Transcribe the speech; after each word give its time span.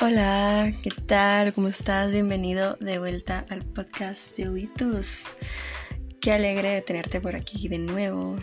Hola, 0.00 0.72
¿qué 0.80 0.90
tal? 0.90 1.52
¿Cómo 1.52 1.66
estás? 1.66 2.12
Bienvenido 2.12 2.76
de 2.78 3.00
vuelta 3.00 3.44
al 3.48 3.64
podcast 3.64 4.36
de 4.36 4.48
Ubitus. 4.48 5.24
Qué 6.20 6.30
alegre 6.30 6.68
de 6.68 6.82
tenerte 6.82 7.20
por 7.20 7.34
aquí 7.34 7.66
de 7.66 7.78
nuevo. 7.78 8.36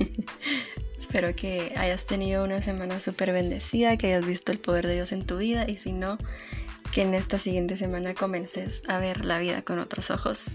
Espero 0.98 1.36
que 1.36 1.74
hayas 1.76 2.06
tenido 2.06 2.42
una 2.42 2.60
semana 2.60 2.98
súper 2.98 3.32
bendecida, 3.32 3.96
que 3.96 4.08
hayas 4.08 4.26
visto 4.26 4.50
el 4.50 4.58
poder 4.58 4.88
de 4.88 4.94
Dios 4.94 5.12
en 5.12 5.26
tu 5.26 5.38
vida 5.38 5.68
y 5.68 5.76
si 5.76 5.92
no, 5.92 6.18
que 6.92 7.02
en 7.02 7.14
esta 7.14 7.38
siguiente 7.38 7.76
semana 7.76 8.14
comences 8.14 8.82
a 8.88 8.98
ver 8.98 9.24
la 9.24 9.38
vida 9.38 9.62
con 9.62 9.78
otros 9.78 10.10
ojos. 10.10 10.46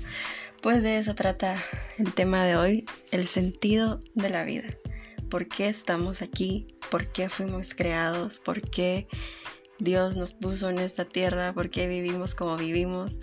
Pues 0.62 0.84
de 0.84 0.98
eso 0.98 1.16
trata 1.16 1.64
el 1.98 2.14
tema 2.14 2.44
de 2.44 2.58
hoy, 2.58 2.86
el 3.12 3.28
sentido 3.28 4.02
de 4.16 4.30
la 4.30 4.44
vida. 4.44 4.66
¿Por 5.30 5.48
qué 5.48 5.70
estamos 5.70 6.22
aquí? 6.22 6.68
¿Por 6.90 7.08
qué 7.14 7.30
fuimos 7.30 7.74
creados? 7.74 8.40
¿Por 8.40 8.70
qué 8.70 9.08
Dios 9.82 10.16
nos 10.16 10.32
puso 10.32 10.70
en 10.70 10.78
esta 10.78 11.06
tierra, 11.06 11.54
por 11.54 11.72
qué 11.72 11.88
vivimos 11.88 12.36
como 12.36 12.56
vivimos. 12.56 13.20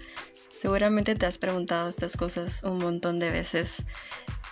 Seguramente 0.61 1.15
te 1.15 1.25
has 1.25 1.39
preguntado 1.39 1.89
estas 1.89 2.17
cosas 2.17 2.65
un 2.65 2.79
montón 2.79 3.21
de 3.21 3.31
veces, 3.31 3.87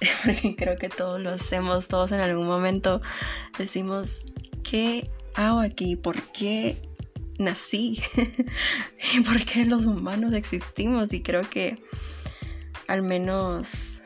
porque 0.25 0.55
creo 0.55 0.77
que 0.77 0.89
todos 0.89 1.21
lo 1.21 1.31
hacemos, 1.31 1.89
todos 1.89 2.13
en 2.13 2.21
algún 2.21 2.47
momento 2.47 3.03
decimos, 3.59 4.25
¿qué 4.63 5.11
hago 5.35 5.59
aquí? 5.59 5.97
¿Por 5.97 6.23
qué 6.31 6.81
nací? 7.41 8.01
¿Y 9.15 9.21
por 9.23 9.45
qué 9.45 9.65
los 9.65 9.87
humanos 9.87 10.33
existimos? 10.33 11.13
Y 11.13 11.23
creo 11.23 11.43
que 11.43 11.83
al 12.87 13.03
menos 13.03 14.01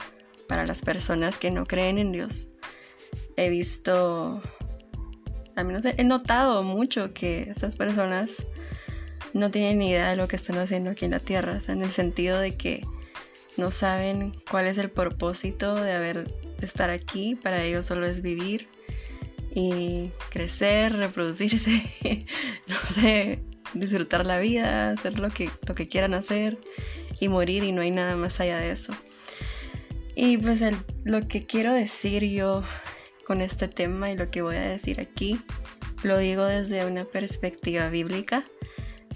para 0.48 0.66
las 0.66 0.80
personas 0.80 1.36
que 1.36 1.50
no 1.50 1.66
creen 1.66 1.98
en 1.98 2.12
Dios, 2.12 2.48
he 3.36 3.50
visto 3.50 4.40
al 5.56 5.64
menos 5.64 5.84
he 5.84 6.04
notado 6.04 6.62
mucho 6.62 7.12
que 7.12 7.42
estas 7.50 7.76
personas 7.76 8.46
no 9.32 9.50
tienen 9.50 9.78
ni 9.78 9.90
idea 9.90 10.10
de 10.10 10.16
lo 10.16 10.28
que 10.28 10.36
están 10.36 10.58
haciendo 10.58 10.90
aquí 10.90 11.04
en 11.04 11.12
la 11.12 11.20
Tierra, 11.20 11.56
o 11.56 11.60
sea, 11.60 11.74
en 11.74 11.82
el 11.82 11.90
sentido 11.90 12.38
de 12.38 12.52
que 12.52 12.84
no 13.56 13.70
saben 13.70 14.32
cuál 14.50 14.66
es 14.66 14.78
el 14.78 14.90
propósito 14.90 15.74
de 15.74 15.92
haber 15.92 16.34
de 16.58 16.66
estar 16.66 16.90
aquí, 16.90 17.34
para 17.34 17.62
ellos 17.62 17.86
solo 17.86 18.06
es 18.06 18.22
vivir 18.22 18.68
y 19.54 20.10
crecer, 20.30 20.96
reproducirse, 20.96 21.82
no 22.66 22.76
sé, 22.76 23.42
disfrutar 23.74 24.26
la 24.26 24.38
vida, 24.38 24.90
hacer 24.90 25.18
lo 25.18 25.30
que, 25.30 25.50
lo 25.66 25.74
que 25.74 25.88
quieran 25.88 26.14
hacer 26.14 26.58
y 27.18 27.28
morir 27.28 27.64
y 27.64 27.72
no 27.72 27.82
hay 27.82 27.90
nada 27.90 28.16
más 28.16 28.40
allá 28.40 28.58
de 28.58 28.70
eso. 28.70 28.92
Y 30.14 30.36
pues 30.36 30.62
lo 31.04 31.28
que 31.28 31.46
quiero 31.46 31.72
decir 31.72 32.24
yo 32.24 32.62
con 33.30 33.42
este 33.42 33.68
tema 33.68 34.10
y 34.10 34.16
lo 34.16 34.28
que 34.28 34.42
voy 34.42 34.56
a 34.56 34.62
decir 34.62 35.00
aquí 35.00 35.40
lo 36.02 36.18
digo 36.18 36.46
desde 36.46 36.84
una 36.84 37.04
perspectiva 37.04 37.88
bíblica, 37.88 38.42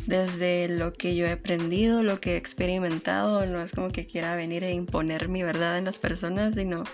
desde 0.06 0.68
lo 0.68 0.92
que 0.92 1.16
yo 1.16 1.26
he 1.26 1.32
aprendido, 1.32 2.00
lo 2.00 2.20
que 2.20 2.34
he 2.34 2.36
experimentado. 2.36 3.44
No 3.44 3.60
es 3.60 3.72
como 3.72 3.88
que 3.88 4.06
quiera 4.06 4.36
venir 4.36 4.62
e 4.62 4.70
imponer 4.70 5.28
mi 5.28 5.42
verdad 5.42 5.78
en 5.78 5.86
las 5.86 5.98
personas, 5.98 6.54
sino 6.54 6.84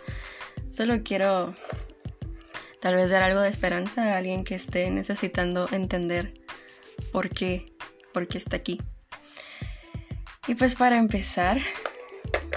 solo 0.71 1.03
quiero 1.03 1.55
tal 2.81 2.97
vez 2.97 3.11
dar 3.11 3.23
algo 3.23 3.43
de 3.43 3.51
esperanza 3.51 4.15
a 4.15 4.17
alguien 4.17 4.43
que 4.43 4.55
esté 4.55 4.89
necesitando 4.89 5.69
entender 5.73 6.33
por 7.12 7.29
qué, 7.29 7.67
por 8.15 8.29
qué 8.29 8.39
está 8.39 8.57
aquí. 8.57 8.81
Y 10.49 10.55
pues 10.55 10.75
para 10.75 10.97
empezar, 10.97 11.59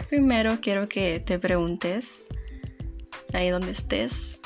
primero 0.08 0.59
quiero 0.61 0.88
que 0.88 1.20
te 1.20 1.38
preguntes, 1.38 2.23
ahí 3.33 3.50
donde 3.50 3.72
estés, 3.72 4.39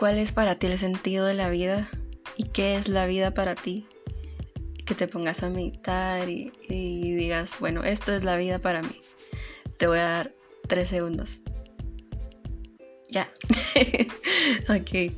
¿Cuál 0.00 0.16
es 0.16 0.32
para 0.32 0.54
ti 0.54 0.66
el 0.66 0.78
sentido 0.78 1.26
de 1.26 1.34
la 1.34 1.50
vida? 1.50 1.90
¿Y 2.34 2.44
qué 2.44 2.74
es 2.74 2.88
la 2.88 3.04
vida 3.04 3.34
para 3.34 3.54
ti? 3.54 3.86
Que 4.86 4.94
te 4.94 5.06
pongas 5.06 5.42
a 5.42 5.50
meditar 5.50 6.26
y, 6.26 6.50
digas, 6.70 7.58
bueno, 7.60 7.84
esto 7.84 8.14
es 8.14 8.24
la 8.24 8.38
vida 8.38 8.60
para 8.60 8.80
mí. 8.80 8.98
Te 9.76 9.86
voy 9.86 9.98
a 9.98 10.08
dar 10.08 10.34
tres 10.66 10.88
segundos. 10.88 11.40
Ya. 13.10 13.30
ok. 14.70 15.12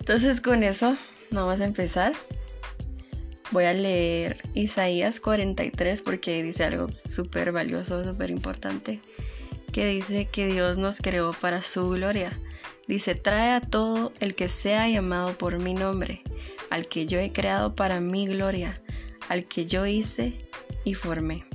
Entonces 0.00 0.40
con 0.40 0.64
eso 0.64 0.96
vamos 1.30 1.60
a 1.60 1.64
empezar. 1.64 2.12
Voy 3.52 3.66
a 3.66 3.74
leer 3.74 4.38
Isaías 4.54 5.20
43 5.20 6.02
porque 6.02 6.42
dice 6.42 6.64
algo 6.64 6.88
súper 7.08 7.52
valioso, 7.52 8.02
súper 8.02 8.30
importante. 8.30 9.00
Que 9.70 9.86
dice 9.86 10.24
que 10.24 10.48
Dios 10.48 10.78
nos 10.78 11.00
creó 11.00 11.30
para 11.30 11.62
su 11.62 11.88
gloria 11.90 12.36
Dice, 12.90 13.14
trae 13.14 13.52
a 13.52 13.60
todo 13.60 14.12
el 14.18 14.34
que 14.34 14.48
sea 14.48 14.88
llamado 14.88 15.38
por 15.38 15.60
mi 15.60 15.74
nombre, 15.74 16.24
al 16.70 16.88
que 16.88 17.06
yo 17.06 17.20
he 17.20 17.32
creado 17.32 17.76
para 17.76 18.00
mi 18.00 18.26
gloria, 18.26 18.82
al 19.28 19.46
que 19.46 19.64
yo 19.64 19.86
hice 19.86 20.48
y 20.82 20.94
formé. 20.94 21.46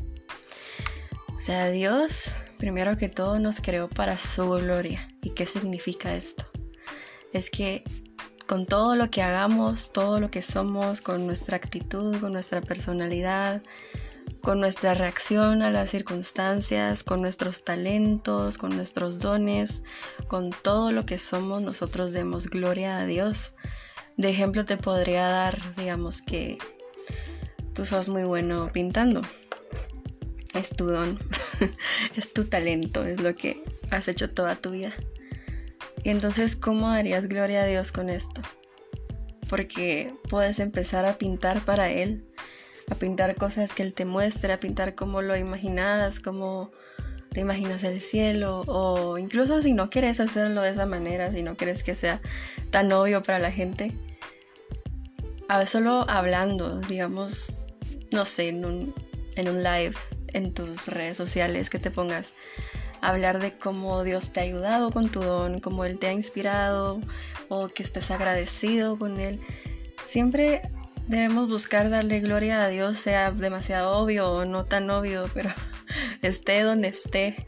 O 1.36 1.40
sea, 1.42 1.70
Dios, 1.72 2.34
primero 2.58 2.96
que 2.96 3.10
todo, 3.10 3.38
nos 3.38 3.60
creó 3.60 3.90
para 3.90 4.18
su 4.18 4.50
gloria. 4.50 5.10
¿Y 5.24 5.32
qué 5.32 5.46
significa 5.46 6.16
esto? 6.16 6.46
Es 7.34 7.50
que 7.50 7.84
con 8.48 8.66
todo 8.66 8.96
lo 8.96 9.12
que 9.12 9.22
hagamos, 9.22 9.92
todo 9.92 10.22
lo 10.22 10.32
que 10.32 10.42
somos, 10.42 11.02
con 11.02 11.26
nuestra 11.26 11.58
actitud, 11.58 12.18
con 12.22 12.32
nuestra 12.32 12.62
personalidad, 12.62 13.62
con 14.46 14.60
nuestra 14.60 14.94
reacción 14.94 15.64
a 15.64 15.72
las 15.72 15.90
circunstancias, 15.90 17.04
con 17.04 17.20
nuestros 17.20 17.64
talentos, 17.64 18.60
con 18.60 18.76
nuestros 18.76 19.20
dones, 19.20 19.82
con 20.28 20.52
todo 20.52 20.92
lo 20.92 21.04
que 21.04 21.18
somos, 21.18 21.64
nosotros 21.64 22.12
demos 22.12 22.46
gloria 22.46 23.00
a 23.00 23.08
Dios. 23.08 23.56
De 24.18 24.30
ejemplo 24.30 24.64
te 24.64 24.78
podría 24.78 25.28
dar, 25.28 25.60
digamos 25.76 26.22
que 26.22 26.60
tú 27.74 27.86
sos 27.86 28.08
muy 28.08 28.24
bueno 28.24 28.70
pintando. 28.72 29.22
Es 30.54 30.70
tu 30.70 30.86
don, 30.86 31.18
es 32.16 32.32
tu 32.32 32.46
talento, 32.46 33.04
es 33.04 33.22
lo 33.22 33.34
que 33.34 33.64
has 33.90 34.08
hecho 34.08 34.30
toda 34.30 34.58
tu 34.58 34.70
vida. 34.70 34.94
Y 36.04 36.12
entonces, 36.12 36.56
¿cómo 36.56 36.92
darías 36.92 37.26
gloria 37.26 37.64
a 37.64 37.66
Dios 37.66 37.92
con 37.92 38.12
esto? 38.12 38.44
Porque 39.50 40.14
puedes 40.30 40.60
empezar 40.60 41.08
a 41.08 41.18
pintar 41.18 41.66
para 41.66 41.90
Él 41.90 42.28
a 42.90 42.96
pintar 42.96 43.36
cosas 43.36 43.74
que 43.74 43.84
Él 43.84 43.94
te 43.94 44.06
muestre, 44.06 44.54
a 44.54 44.60
pintar 44.60 44.96
como 44.96 45.22
lo 45.22 45.36
imaginas, 45.36 46.20
como 46.20 46.72
te 47.32 47.42
imaginas 47.42 47.84
el 47.84 48.00
cielo, 48.00 48.64
o 48.68 49.18
incluso 49.18 49.62
si 49.62 49.74
no 49.74 49.90
quieres 49.90 50.20
hacerlo 50.20 50.62
de 50.62 50.70
esa 50.70 50.86
manera, 50.86 51.32
si 51.32 51.44
no 51.44 51.58
quieres 51.58 51.84
que 51.84 51.96
sea 51.96 52.22
tan 52.70 52.92
obvio 52.92 53.22
para 53.22 53.40
la 53.40 53.52
gente, 53.52 53.92
a 55.50 55.66
solo 55.66 56.06
hablando, 56.10 56.80
digamos, 56.80 57.58
no 58.12 58.26
sé, 58.26 58.48
en 58.50 58.66
un, 58.66 58.94
en 59.36 59.50
un 59.50 59.64
live 59.64 59.96
en 60.34 60.54
tus 60.54 60.88
redes 60.88 61.18
sociales, 61.18 61.70
que 61.70 61.80
te 61.80 61.92
pongas 61.92 62.36
hablar 63.02 63.40
de 63.40 63.52
cómo 63.58 64.04
Dios 64.04 64.32
te 64.32 64.40
ha 64.40 64.44
ayudado 64.44 64.92
con 64.92 65.10
tu 65.10 65.22
don, 65.22 65.60
cómo 65.60 65.86
Él 65.86 66.00
te 66.00 66.08
ha 66.08 66.14
inspirado, 66.14 67.00
o 67.50 67.68
que 67.68 67.84
estés 67.84 68.12
agradecido 68.12 68.98
con 68.98 69.20
Él. 69.20 69.42
Siempre 70.06 70.62
debemos 71.08 71.48
buscar 71.48 71.90
darle 71.90 72.20
gloria 72.20 72.64
a 72.64 72.68
Dios, 72.68 72.98
sea 72.98 73.32
demasiado 73.32 73.92
obvio 73.98 74.32
o 74.32 74.46
no 74.46 74.66
tan 74.66 74.90
obvio, 74.90 75.30
pero 75.34 75.52
esté 76.22 76.62
donde 76.62 76.90
esté. 76.90 77.48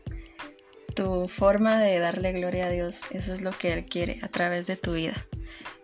Tu 0.95 1.27
forma 1.27 1.79
de 1.79 1.99
darle 1.99 2.33
gloria 2.33 2.67
a 2.67 2.69
Dios, 2.69 3.01
eso 3.11 3.31
es 3.31 3.41
lo 3.41 3.51
que 3.51 3.71
Él 3.73 3.85
quiere 3.85 4.19
a 4.23 4.29
través 4.29 4.65
de 4.65 4.77
tu 4.77 4.93
vida. 4.93 5.13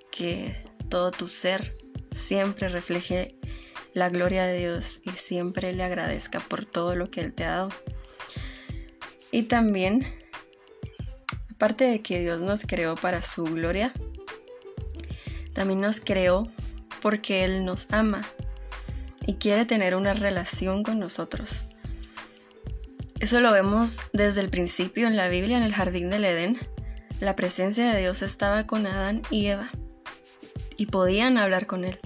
Que 0.09 0.63
todo 0.89 1.11
tu 1.11 1.27
ser 1.27 1.77
siempre 2.13 2.67
refleje 2.67 3.35
la 3.93 4.09
gloria 4.09 4.45
de 4.45 4.57
Dios 4.57 5.01
y 5.03 5.11
siempre 5.11 5.71
le 5.73 5.83
agradezca 5.83 6.39
por 6.39 6.65
todo 6.65 6.95
lo 6.95 7.11
que 7.11 7.21
Él 7.21 7.33
te 7.33 7.43
ha 7.43 7.51
dado. 7.51 7.69
Y 9.29 9.43
también, 9.43 10.15
aparte 11.51 11.85
de 11.85 12.01
que 12.01 12.19
Dios 12.19 12.41
nos 12.41 12.65
creó 12.65 12.95
para 12.95 13.21
su 13.21 13.43
gloria, 13.43 13.93
también 15.53 15.81
nos 15.81 15.99
creó 15.99 16.51
porque 17.03 17.43
Él 17.43 17.65
nos 17.65 17.87
ama 17.91 18.21
y 19.27 19.33
quiere 19.33 19.65
tener 19.65 19.93
una 19.93 20.13
relación 20.13 20.83
con 20.83 20.99
nosotros. 20.99 21.67
Eso 23.19 23.41
lo 23.41 23.51
vemos 23.51 23.99
desde 24.13 24.39
el 24.39 24.49
principio 24.49 25.05
en 25.07 25.17
la 25.17 25.27
Biblia, 25.27 25.57
en 25.57 25.63
el 25.63 25.73
jardín 25.73 26.09
del 26.09 26.23
Edén. 26.23 26.57
La 27.19 27.35
presencia 27.35 27.91
de 27.91 27.99
Dios 27.99 28.21
estaba 28.21 28.65
con 28.67 28.87
Adán 28.87 29.21
y 29.29 29.47
Eva 29.47 29.69
y 30.77 30.85
podían 30.85 31.37
hablar 31.37 31.67
con 31.67 31.83
Él. 31.83 31.99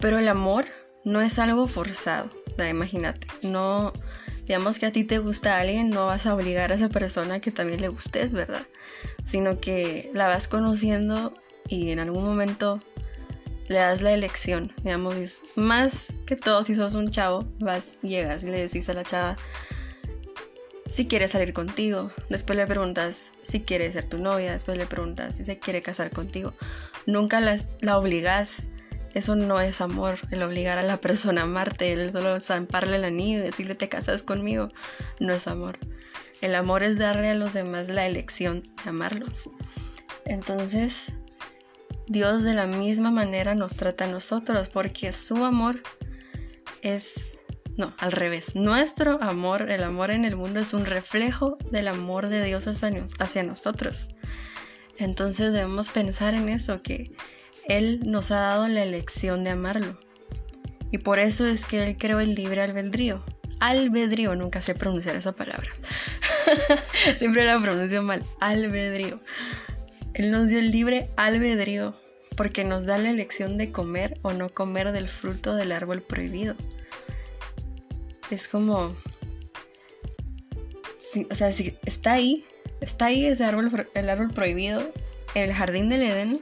Pero 0.00 0.18
el 0.18 0.28
amor 0.28 0.64
no 1.04 1.20
es 1.20 1.38
algo 1.38 1.68
forzado. 1.68 2.30
imagínate, 2.58 3.26
no, 3.42 3.92
digamos 4.46 4.78
que 4.78 4.86
a 4.86 4.92
ti 4.92 5.04
te 5.04 5.18
gusta 5.18 5.58
alguien, 5.58 5.90
no 5.90 6.06
vas 6.06 6.24
a 6.24 6.34
obligar 6.34 6.72
a 6.72 6.76
esa 6.76 6.88
persona 6.88 7.40
que 7.40 7.50
también 7.50 7.82
le 7.82 7.88
gustes, 7.88 8.32
¿verdad? 8.32 8.66
Sino 9.26 9.58
que 9.58 10.10
la 10.14 10.26
vas 10.26 10.48
conociendo 10.48 11.34
y 11.68 11.90
en 11.90 11.98
algún 11.98 12.24
momento 12.24 12.80
le 13.68 13.78
das 13.78 14.00
la 14.00 14.12
elección, 14.12 14.72
digamos, 14.82 15.42
más 15.56 16.12
que 16.26 16.36
todo 16.36 16.64
si 16.64 16.74
sos 16.74 16.94
un 16.94 17.10
chavo, 17.10 17.46
vas, 17.60 18.00
llegas 18.02 18.44
y 18.44 18.48
le 18.48 18.62
decís 18.62 18.88
a 18.88 18.94
la 18.94 19.04
chava 19.04 19.36
si 20.86 21.06
quiere 21.06 21.28
salir 21.28 21.52
contigo, 21.52 22.10
después 22.30 22.56
le 22.56 22.66
preguntas 22.66 23.34
si 23.42 23.60
quiere 23.60 23.92
ser 23.92 24.08
tu 24.08 24.18
novia, 24.18 24.52
después 24.52 24.78
le 24.78 24.86
preguntas 24.86 25.36
si 25.36 25.44
se 25.44 25.58
quiere 25.58 25.82
casar 25.82 26.10
contigo. 26.10 26.54
Nunca 27.06 27.40
la 27.40 27.98
obligas 27.98 28.70
eso 29.14 29.34
no 29.34 29.60
es 29.60 29.80
amor, 29.80 30.18
el 30.30 30.42
obligar 30.42 30.78
a 30.78 30.82
la 30.82 30.98
persona 30.98 31.40
a 31.40 31.44
amarte, 31.44 31.92
el 31.92 32.12
solo 32.12 32.40
zamparle 32.40 32.96
el 32.96 33.04
anillo 33.04 33.38
y 33.38 33.42
decirle 33.42 33.74
te 33.74 33.88
casas 33.88 34.22
conmigo, 34.22 34.68
no 35.18 35.32
es 35.32 35.46
amor. 35.48 35.78
El 36.40 36.54
amor 36.54 36.82
es 36.82 36.98
darle 36.98 37.30
a 37.30 37.34
los 37.34 37.52
demás 37.52 37.88
la 37.88 38.06
elección 38.06 38.62
de 38.84 38.90
amarlos. 38.90 39.50
Entonces, 40.24 41.12
Dios 42.08 42.42
de 42.42 42.54
la 42.54 42.66
misma 42.66 43.10
manera 43.10 43.54
nos 43.54 43.76
trata 43.76 44.04
a 44.04 44.08
nosotros 44.08 44.68
porque 44.68 45.12
su 45.12 45.44
amor 45.44 45.82
es, 46.80 47.44
no, 47.76 47.94
al 47.98 48.12
revés, 48.12 48.54
nuestro 48.54 49.22
amor, 49.22 49.70
el 49.70 49.84
amor 49.84 50.10
en 50.10 50.24
el 50.24 50.34
mundo 50.34 50.60
es 50.60 50.72
un 50.72 50.86
reflejo 50.86 51.58
del 51.70 51.88
amor 51.88 52.28
de 52.28 52.42
Dios 52.44 52.66
hacia 52.66 53.42
nosotros. 53.42 54.14
Entonces 54.96 55.52
debemos 55.52 55.90
pensar 55.90 56.34
en 56.34 56.48
eso, 56.48 56.82
que 56.82 57.12
Él 57.68 58.00
nos 58.04 58.30
ha 58.30 58.40
dado 58.40 58.68
la 58.68 58.82
elección 58.82 59.44
de 59.44 59.50
amarlo. 59.50 60.00
Y 60.90 60.98
por 60.98 61.18
eso 61.18 61.46
es 61.46 61.64
que 61.64 61.84
Él 61.84 61.96
creó 61.98 62.20
el 62.20 62.34
libre 62.34 62.62
albedrío. 62.62 63.22
Albedrío, 63.60 64.34
nunca 64.34 64.60
sé 64.60 64.74
pronunciar 64.74 65.14
esa 65.16 65.32
palabra. 65.32 65.70
Siempre 67.16 67.44
la 67.44 67.60
pronuncio 67.60 68.02
mal. 68.02 68.22
Albedrío. 68.40 69.20
Él 70.18 70.32
nos 70.32 70.48
dio 70.48 70.58
el 70.58 70.72
libre 70.72 71.08
albedrío 71.16 71.94
porque 72.36 72.64
nos 72.64 72.86
da 72.86 72.98
la 72.98 73.10
elección 73.10 73.56
de 73.56 73.70
comer 73.70 74.18
o 74.22 74.32
no 74.32 74.48
comer 74.48 74.90
del 74.90 75.06
fruto 75.06 75.54
del 75.54 75.70
árbol 75.70 76.02
prohibido. 76.02 76.56
Es 78.28 78.48
como... 78.48 78.96
o 81.30 81.34
sea, 81.36 81.52
si 81.52 81.78
está 81.86 82.14
ahí, 82.14 82.44
está 82.80 83.06
ahí 83.06 83.26
ese 83.26 83.44
árbol, 83.44 83.86
el 83.94 84.10
árbol 84.10 84.32
prohibido, 84.32 84.92
el 85.36 85.52
jardín 85.52 85.88
del 85.88 86.02
Edén, 86.02 86.40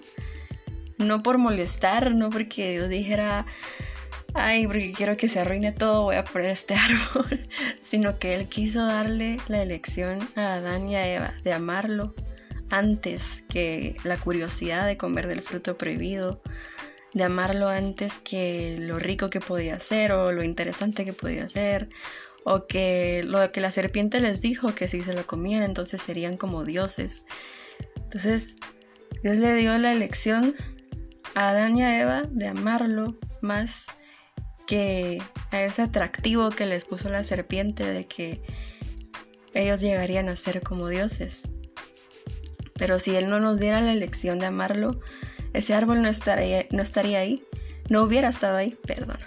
no 0.97 1.23
por 1.23 1.37
molestar, 1.37 2.15
no 2.15 2.31
porque 2.31 2.73
Dios 2.73 2.89
dijera, 2.89 3.45
ay, 4.33 4.67
porque 4.67 4.93
quiero 4.93 5.19
que 5.19 5.29
se 5.29 5.41
arruine 5.41 5.73
todo, 5.73 6.05
voy 6.05 6.17
a 6.17 6.25
poner 6.25 6.51
este 6.51 6.75
árbol, 7.15 7.47
sino 7.83 8.19
que 8.19 8.35
Él 8.35 8.49
quiso 8.49 8.87
darle 8.87 9.37
la 9.49 9.63
elección 9.63 10.19
a 10.35 10.55
Adán 10.55 10.89
y 10.89 10.97
a 10.97 11.07
Eva 11.07 11.35
de 11.45 11.53
amarlo 11.53 12.15
antes 12.71 13.45
que 13.49 13.97
la 14.05 14.17
curiosidad 14.17 14.87
de 14.87 14.97
comer 14.97 15.27
del 15.27 15.43
fruto 15.43 15.77
prohibido, 15.77 16.43
de 17.15 17.25
amarlo 17.25 17.69
antes 17.69 18.19
que 18.19 18.77
lo 18.79 18.99
rico 18.99 19.31
que 19.31 19.41
podía 19.41 19.81
ser 19.81 20.13
o 20.13 20.33
lo 20.33 20.43
interesante 20.43 21.05
que 21.05 21.13
podía 21.13 21.49
ser, 21.49 21.89
o 22.45 22.67
que 22.67 23.25
lo 23.25 23.51
que 23.51 23.61
la 23.61 23.71
serpiente 23.71 24.21
les 24.21 24.41
dijo 24.41 24.75
que 24.75 24.89
si 24.89 25.03
se 25.03 25.15
lo 25.15 25.27
comían 25.27 25.63
entonces 25.63 26.01
serían 26.01 26.37
como 26.37 26.65
dioses. 26.65 27.25
Entonces 27.97 28.57
Dios 29.23 29.39
le 29.39 29.55
dio 29.55 29.77
la 29.79 29.93
elección 29.93 30.55
a 31.35 31.49
Adán 31.49 31.77
y 31.77 31.83
a 31.83 32.01
Eva 32.01 32.23
de 32.31 32.49
amarlo 32.49 33.19
más 33.41 33.87
que 34.67 35.23
a 35.51 35.63
ese 35.63 35.83
atractivo 35.83 36.51
que 36.51 36.67
les 36.67 36.85
puso 36.85 37.09
la 37.09 37.25
serpiente 37.25 37.85
de 37.85 38.07
que 38.07 38.43
ellos 39.55 39.81
llegarían 39.81 40.29
a 40.29 40.37
ser 40.37 40.63
como 40.63 40.89
dioses. 40.89 41.49
Pero 42.79 42.99
si 42.99 43.15
Él 43.17 43.29
no 43.29 43.41
nos 43.41 43.59
diera 43.59 43.81
la 43.81 43.93
elección 43.93 44.39
de 44.39 44.47
amarlo, 44.47 45.01
ese 45.53 45.75
árbol 45.75 46.03
no 46.03 46.09
estaría, 46.09 46.67
no 46.71 46.83
estaría 46.83 47.21
ahí, 47.21 47.43
no 47.89 48.03
hubiera 48.03 48.29
estado 48.29 48.57
ahí, 48.57 48.77
perdón. 48.87 49.19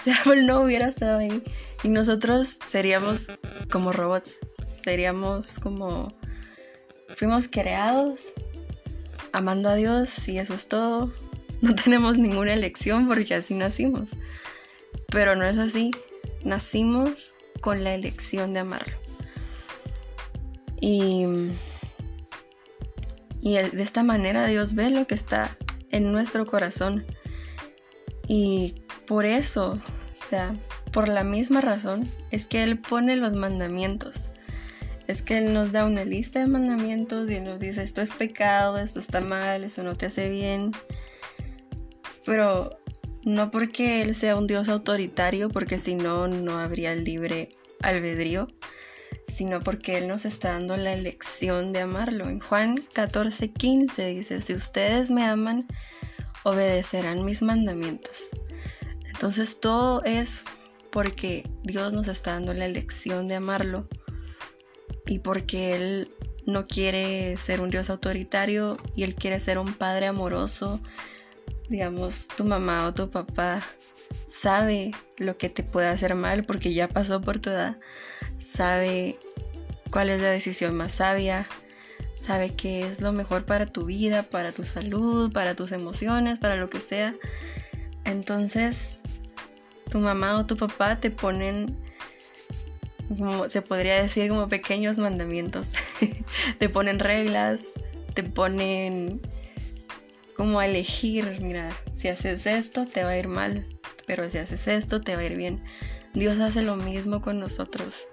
Ese 0.00 0.12
árbol 0.12 0.46
no 0.46 0.60
hubiera 0.60 0.88
estado 0.88 1.18
ahí 1.18 1.42
y 1.82 1.88
nosotros 1.88 2.58
seríamos 2.66 3.26
como 3.70 3.92
robots, 3.92 4.38
seríamos 4.84 5.58
como... 5.58 6.08
Fuimos 7.16 7.48
creados 7.48 8.20
amando 9.32 9.70
a 9.70 9.74
Dios 9.74 10.28
y 10.28 10.38
eso 10.38 10.54
es 10.54 10.68
todo. 10.68 11.12
No 11.60 11.74
tenemos 11.74 12.16
ninguna 12.16 12.54
elección 12.54 13.08
porque 13.08 13.34
así 13.34 13.54
nacimos. 13.54 14.10
Pero 15.08 15.34
no 15.34 15.44
es 15.44 15.58
así. 15.58 15.90
Nacimos 16.44 17.34
con 17.60 17.82
la 17.82 17.94
elección 17.94 18.52
de 18.52 18.60
amarlo. 18.60 18.96
Y 20.80 21.26
y 23.40 23.54
de 23.54 23.82
esta 23.82 24.02
manera 24.02 24.46
Dios 24.46 24.74
ve 24.74 24.90
lo 24.90 25.06
que 25.06 25.14
está 25.14 25.56
en 25.90 26.12
nuestro 26.12 26.46
corazón. 26.46 27.04
Y 28.26 28.74
por 29.06 29.24
eso, 29.24 29.80
o 30.20 30.28
sea, 30.28 30.54
por 30.92 31.08
la 31.08 31.24
misma 31.24 31.60
razón, 31.60 32.08
es 32.30 32.46
que 32.46 32.62
Él 32.62 32.78
pone 32.78 33.16
los 33.16 33.32
mandamientos. 33.34 34.30
Es 35.06 35.22
que 35.22 35.38
Él 35.38 35.54
nos 35.54 35.72
da 35.72 35.86
una 35.86 36.04
lista 36.04 36.40
de 36.40 36.46
mandamientos 36.46 37.30
y 37.30 37.40
nos 37.40 37.60
dice 37.60 37.82
esto 37.82 38.02
es 38.02 38.12
pecado, 38.12 38.78
esto 38.78 39.00
está 39.00 39.20
mal, 39.20 39.64
eso 39.64 39.82
no 39.82 39.94
te 39.94 40.06
hace 40.06 40.28
bien. 40.28 40.72
Pero 42.26 42.78
no 43.22 43.50
porque 43.50 44.02
Él 44.02 44.14
sea 44.14 44.36
un 44.36 44.46
Dios 44.46 44.68
autoritario, 44.68 45.48
porque 45.48 45.78
si 45.78 45.94
no, 45.94 46.28
no 46.28 46.58
habría 46.58 46.94
libre 46.94 47.50
albedrío 47.80 48.48
sino 49.28 49.60
porque 49.60 49.98
Él 49.98 50.08
nos 50.08 50.24
está 50.24 50.52
dando 50.52 50.76
la 50.76 50.92
elección 50.92 51.72
de 51.72 51.80
amarlo. 51.80 52.28
En 52.28 52.40
Juan 52.40 52.82
14, 52.92 53.52
15 53.52 54.06
dice, 54.06 54.40
si 54.40 54.54
ustedes 54.54 55.10
me 55.10 55.24
aman, 55.24 55.66
obedecerán 56.44 57.24
mis 57.24 57.42
mandamientos. 57.42 58.30
Entonces 59.06 59.60
todo 59.60 60.02
es 60.04 60.42
porque 60.90 61.48
Dios 61.62 61.92
nos 61.92 62.08
está 62.08 62.32
dando 62.32 62.54
la 62.54 62.64
elección 62.64 63.28
de 63.28 63.36
amarlo 63.36 63.88
y 65.06 65.18
porque 65.18 65.74
Él 65.74 66.10
no 66.46 66.66
quiere 66.66 67.36
ser 67.36 67.60
un 67.60 67.70
Dios 67.70 67.90
autoritario 67.90 68.76
y 68.96 69.02
Él 69.02 69.14
quiere 69.14 69.38
ser 69.40 69.58
un 69.58 69.74
Padre 69.74 70.06
amoroso. 70.06 70.80
Digamos, 71.68 72.28
tu 72.28 72.44
mamá 72.44 72.86
o 72.86 72.94
tu 72.94 73.10
papá 73.10 73.62
sabe 74.26 74.92
lo 75.16 75.36
que 75.36 75.48
te 75.48 75.62
puede 75.62 75.88
hacer 75.88 76.14
mal 76.14 76.44
porque 76.44 76.72
ya 76.72 76.88
pasó 76.88 77.20
por 77.20 77.38
tu 77.38 77.50
edad, 77.50 77.76
sabe 78.38 79.18
cuál 79.90 80.10
es 80.10 80.20
la 80.20 80.30
decisión 80.30 80.76
más 80.76 80.92
sabia, 80.92 81.46
sabe 82.20 82.50
qué 82.50 82.86
es 82.86 83.00
lo 83.00 83.12
mejor 83.12 83.44
para 83.44 83.66
tu 83.66 83.86
vida, 83.86 84.22
para 84.22 84.52
tu 84.52 84.64
salud, 84.64 85.32
para 85.32 85.54
tus 85.54 85.72
emociones, 85.72 86.38
para 86.38 86.56
lo 86.56 86.68
que 86.68 86.80
sea. 86.80 87.14
Entonces, 88.04 89.00
tu 89.90 89.98
mamá 89.98 90.38
o 90.38 90.46
tu 90.46 90.56
papá 90.56 91.00
te 91.00 91.10
ponen, 91.10 91.78
como 93.08 93.48
se 93.48 93.62
podría 93.62 94.00
decir, 94.00 94.28
como 94.28 94.48
pequeños 94.48 94.98
mandamientos. 94.98 95.68
te 96.58 96.68
ponen 96.68 96.98
reglas, 96.98 97.68
te 98.14 98.22
ponen 98.22 99.20
como 100.36 100.60
a 100.60 100.66
elegir, 100.66 101.38
mira, 101.40 101.70
si 101.94 102.08
haces 102.08 102.46
esto 102.46 102.86
te 102.86 103.02
va 103.02 103.10
a 103.10 103.18
ir 103.18 103.26
mal, 103.26 103.64
pero 104.08 104.28
si 104.28 104.38
haces 104.38 104.66
esto 104.66 105.02
te 105.02 105.14
va 105.14 105.22
a 105.22 105.26
ir 105.26 105.36
bien. 105.36 105.62
Dios 106.14 106.40
hace 106.40 106.62
lo 106.62 106.74
mismo 106.74 107.20
con 107.20 107.38
nosotros, 107.38 108.08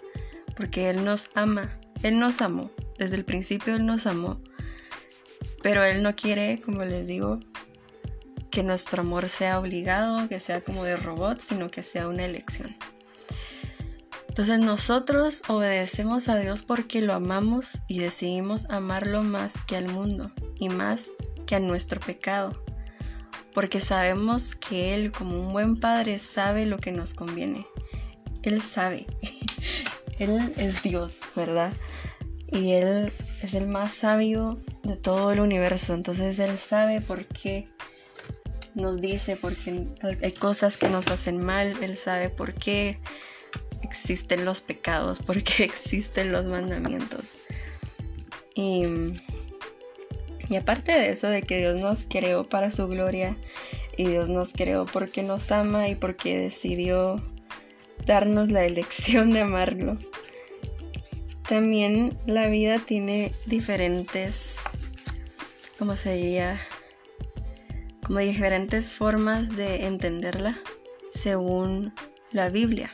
porque 0.55 0.89
Él 0.89 1.03
nos 1.05 1.31
ama, 1.33 1.79
Él 2.03 2.19
nos 2.19 2.41
amó, 2.41 2.69
desde 2.99 3.15
el 3.15 3.23
principio 3.23 3.77
Él 3.77 3.85
nos 3.85 4.05
amó, 4.05 4.39
pero 5.63 5.83
Él 5.83 6.03
no 6.03 6.13
quiere, 6.15 6.61
como 6.61 6.83
les 6.83 7.07
digo, 7.07 7.39
que 8.51 8.61
nuestro 8.61 9.01
amor 9.01 9.29
sea 9.29 9.57
obligado, 9.57 10.27
que 10.27 10.39
sea 10.41 10.61
como 10.61 10.83
de 10.83 10.97
robot, 10.97 11.39
sino 11.39 11.71
que 11.71 11.81
sea 11.81 12.09
una 12.09 12.25
elección. 12.25 12.75
Entonces 14.27 14.59
nosotros 14.59 15.43
obedecemos 15.47 16.27
a 16.27 16.37
Dios 16.37 16.61
porque 16.61 17.01
lo 17.01 17.13
amamos 17.13 17.79
y 17.87 17.99
decidimos 17.99 18.69
amarlo 18.69 19.23
más 19.23 19.53
que 19.65 19.77
al 19.77 19.87
mundo 19.87 20.29
y 20.59 20.67
más 20.67 21.05
que 21.45 21.55
a 21.55 21.59
nuestro 21.61 22.01
pecado 22.01 22.64
porque 23.55 23.79
sabemos 23.79 24.53
que 24.53 24.93
Él 24.93 25.13
como 25.13 25.39
un 25.39 25.53
buen 25.53 25.79
padre 25.79 26.19
sabe 26.19 26.65
lo 26.65 26.77
que 26.77 26.91
nos 26.91 27.13
conviene. 27.13 27.65
Él 28.43 28.61
sabe. 28.61 29.07
Él 30.19 30.53
es 30.57 30.83
Dios, 30.83 31.17
¿verdad? 31.37 31.71
Y 32.51 32.73
Él 32.73 33.13
es 33.41 33.53
el 33.53 33.67
más 33.67 33.93
sabio 33.93 34.59
de 34.83 34.97
todo 34.97 35.31
el 35.31 35.39
universo. 35.39 35.93
Entonces 35.93 36.37
Él 36.37 36.57
sabe 36.57 36.99
por 36.99 37.25
qué 37.25 37.69
nos 38.75 38.99
dice, 38.99 39.37
porque 39.37 39.87
hay 40.03 40.33
cosas 40.33 40.75
que 40.75 40.89
nos 40.89 41.07
hacen 41.07 41.39
mal. 41.39 41.81
Él 41.81 41.95
sabe 41.95 42.29
por 42.29 42.53
qué 42.53 42.99
existen 43.83 44.43
los 44.43 44.59
pecados, 44.59 45.19
por 45.25 45.41
qué 45.43 45.63
existen 45.63 46.33
los 46.33 46.43
mandamientos. 46.45 47.39
Y 48.53 48.83
y 50.49 50.55
aparte 50.55 50.91
de 50.91 51.09
eso, 51.09 51.27
de 51.27 51.41
que 51.41 51.57
Dios 51.57 51.79
nos 51.79 52.03
creó 52.03 52.47
para 52.47 52.71
su 52.71 52.87
gloria 52.87 53.35
y 53.97 54.07
Dios 54.07 54.29
nos 54.29 54.53
creó 54.53 54.85
porque 54.85 55.23
nos 55.23 55.51
ama 55.51 55.89
y 55.89 55.95
porque 55.95 56.37
decidió 56.37 57.21
darnos 58.05 58.51
la 58.51 58.65
elección 58.65 59.31
de 59.31 59.41
amarlo. 59.41 59.97
También 61.47 62.17
la 62.25 62.47
vida 62.47 62.79
tiene 62.79 63.33
diferentes, 63.45 64.57
¿cómo 65.77 65.95
se 65.95 66.15
diría? 66.15 66.59
Como 68.05 68.19
diferentes 68.19 68.93
formas 68.93 69.55
de 69.55 69.85
entenderla 69.85 70.59
según 71.11 71.93
la 72.31 72.49
Biblia. 72.49 72.91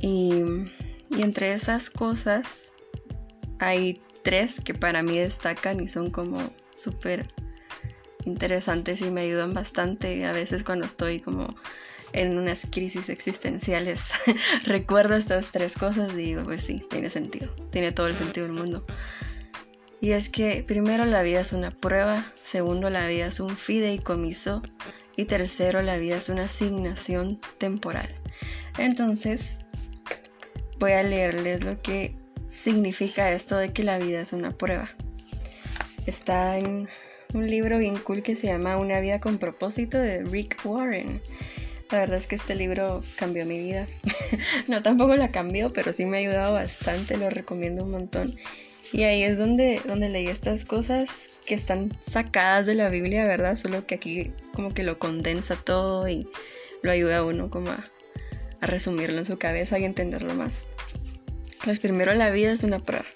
Y, 0.00 0.32
y 1.10 1.22
entre 1.22 1.52
esas 1.52 1.88
cosas 1.88 2.72
hay 3.58 4.00
tres 4.26 4.60
que 4.60 4.74
para 4.74 5.04
mí 5.04 5.16
destacan 5.16 5.78
y 5.78 5.86
son 5.86 6.10
como 6.10 6.38
súper 6.74 7.28
interesantes 8.24 9.00
y 9.00 9.12
me 9.12 9.20
ayudan 9.20 9.54
bastante 9.54 10.26
a 10.26 10.32
veces 10.32 10.64
cuando 10.64 10.84
estoy 10.84 11.20
como 11.20 11.54
en 12.12 12.36
unas 12.36 12.66
crisis 12.68 13.08
existenciales. 13.08 14.10
Recuerdo 14.64 15.14
estas 15.14 15.52
tres 15.52 15.76
cosas 15.76 16.12
y 16.12 16.16
digo, 16.16 16.42
pues 16.42 16.64
sí, 16.64 16.84
tiene 16.90 17.08
sentido, 17.08 17.54
tiene 17.70 17.92
todo 17.92 18.08
el 18.08 18.16
sentido 18.16 18.48
del 18.48 18.56
mundo. 18.56 18.84
Y 20.00 20.10
es 20.10 20.28
que 20.28 20.64
primero 20.66 21.04
la 21.04 21.22
vida 21.22 21.38
es 21.38 21.52
una 21.52 21.70
prueba, 21.70 22.24
segundo 22.34 22.90
la 22.90 23.06
vida 23.06 23.26
es 23.26 23.38
un 23.38 23.50
fideicomiso 23.50 24.60
y 25.16 25.26
tercero 25.26 25.82
la 25.82 25.98
vida 25.98 26.16
es 26.16 26.28
una 26.28 26.46
asignación 26.46 27.40
temporal. 27.58 28.08
Entonces 28.76 29.60
voy 30.80 30.92
a 30.92 31.04
leerles 31.04 31.62
lo 31.62 31.80
que 31.80 32.25
significa 32.66 33.30
esto 33.30 33.56
de 33.56 33.72
que 33.72 33.84
la 33.84 33.96
vida 33.96 34.20
es 34.20 34.32
una 34.32 34.50
prueba. 34.50 34.90
Está 36.04 36.58
en 36.58 36.88
un 37.32 37.46
libro 37.46 37.78
bien 37.78 37.94
cool 37.94 38.24
que 38.24 38.34
se 38.34 38.48
llama 38.48 38.76
Una 38.76 38.98
vida 38.98 39.20
con 39.20 39.38
propósito 39.38 39.98
de 39.98 40.24
Rick 40.24 40.58
Warren. 40.64 41.22
La 41.92 42.00
verdad 42.00 42.18
es 42.18 42.26
que 42.26 42.34
este 42.34 42.56
libro 42.56 43.04
cambió 43.14 43.46
mi 43.46 43.60
vida. 43.60 43.86
no, 44.66 44.82
tampoco 44.82 45.14
la 45.14 45.28
cambió, 45.28 45.72
pero 45.72 45.92
sí 45.92 46.06
me 46.06 46.16
ha 46.16 46.20
ayudado 46.20 46.54
bastante, 46.54 47.16
lo 47.16 47.30
recomiendo 47.30 47.84
un 47.84 47.92
montón. 47.92 48.34
Y 48.92 49.04
ahí 49.04 49.22
es 49.22 49.38
donde, 49.38 49.80
donde 49.86 50.08
leí 50.08 50.26
estas 50.26 50.64
cosas 50.64 51.08
que 51.46 51.54
están 51.54 51.96
sacadas 52.02 52.66
de 52.66 52.74
la 52.74 52.88
Biblia, 52.88 53.26
¿verdad? 53.26 53.54
Solo 53.54 53.86
que 53.86 53.94
aquí 53.94 54.32
como 54.54 54.74
que 54.74 54.82
lo 54.82 54.98
condensa 54.98 55.54
todo 55.54 56.08
y 56.08 56.26
lo 56.82 56.90
ayuda 56.90 57.22
uno 57.22 57.48
como 57.48 57.70
a 57.70 57.88
resumirlo 58.60 59.18
en 59.18 59.24
su 59.24 59.38
cabeza 59.38 59.78
y 59.78 59.84
entenderlo 59.84 60.34
más. 60.34 60.66
Pues 61.66 61.80
primero 61.80 62.14
la 62.14 62.30
vida 62.30 62.52
es 62.52 62.62
una 62.62 62.78
prueba. 62.78 63.06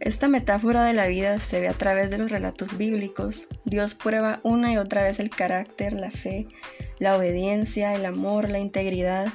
Esta 0.00 0.28
metáfora 0.28 0.84
de 0.84 0.92
la 0.92 1.06
vida 1.06 1.40
se 1.40 1.62
ve 1.62 1.68
a 1.68 1.72
través 1.72 2.10
de 2.10 2.18
los 2.18 2.30
relatos 2.30 2.76
bíblicos. 2.76 3.48
Dios 3.64 3.94
prueba 3.94 4.40
una 4.42 4.70
y 4.70 4.76
otra 4.76 5.02
vez 5.02 5.18
el 5.18 5.30
carácter, 5.30 5.94
la 5.94 6.10
fe, 6.10 6.46
la 6.98 7.16
obediencia, 7.16 7.94
el 7.94 8.04
amor, 8.04 8.50
la 8.50 8.58
integridad 8.58 9.28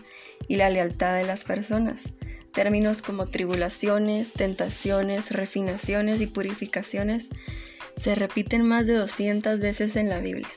y 0.48 0.58
la 0.58 0.70
lealtad 0.70 1.18
de 1.18 1.26
las 1.26 1.44
personas. 1.44 2.14
Términos 2.54 3.02
como 3.02 3.30
tribulaciones, 3.30 4.32
tentaciones, 4.32 5.32
refinaciones 5.32 6.22
y 6.22 6.28
purificaciones 6.28 7.30
se 7.98 8.14
repiten 8.14 8.62
más 8.62 8.86
de 8.86 8.94
200 8.94 9.60
veces 9.60 9.96
en 9.96 10.10
la 10.10 10.20
Biblia. 10.20 10.50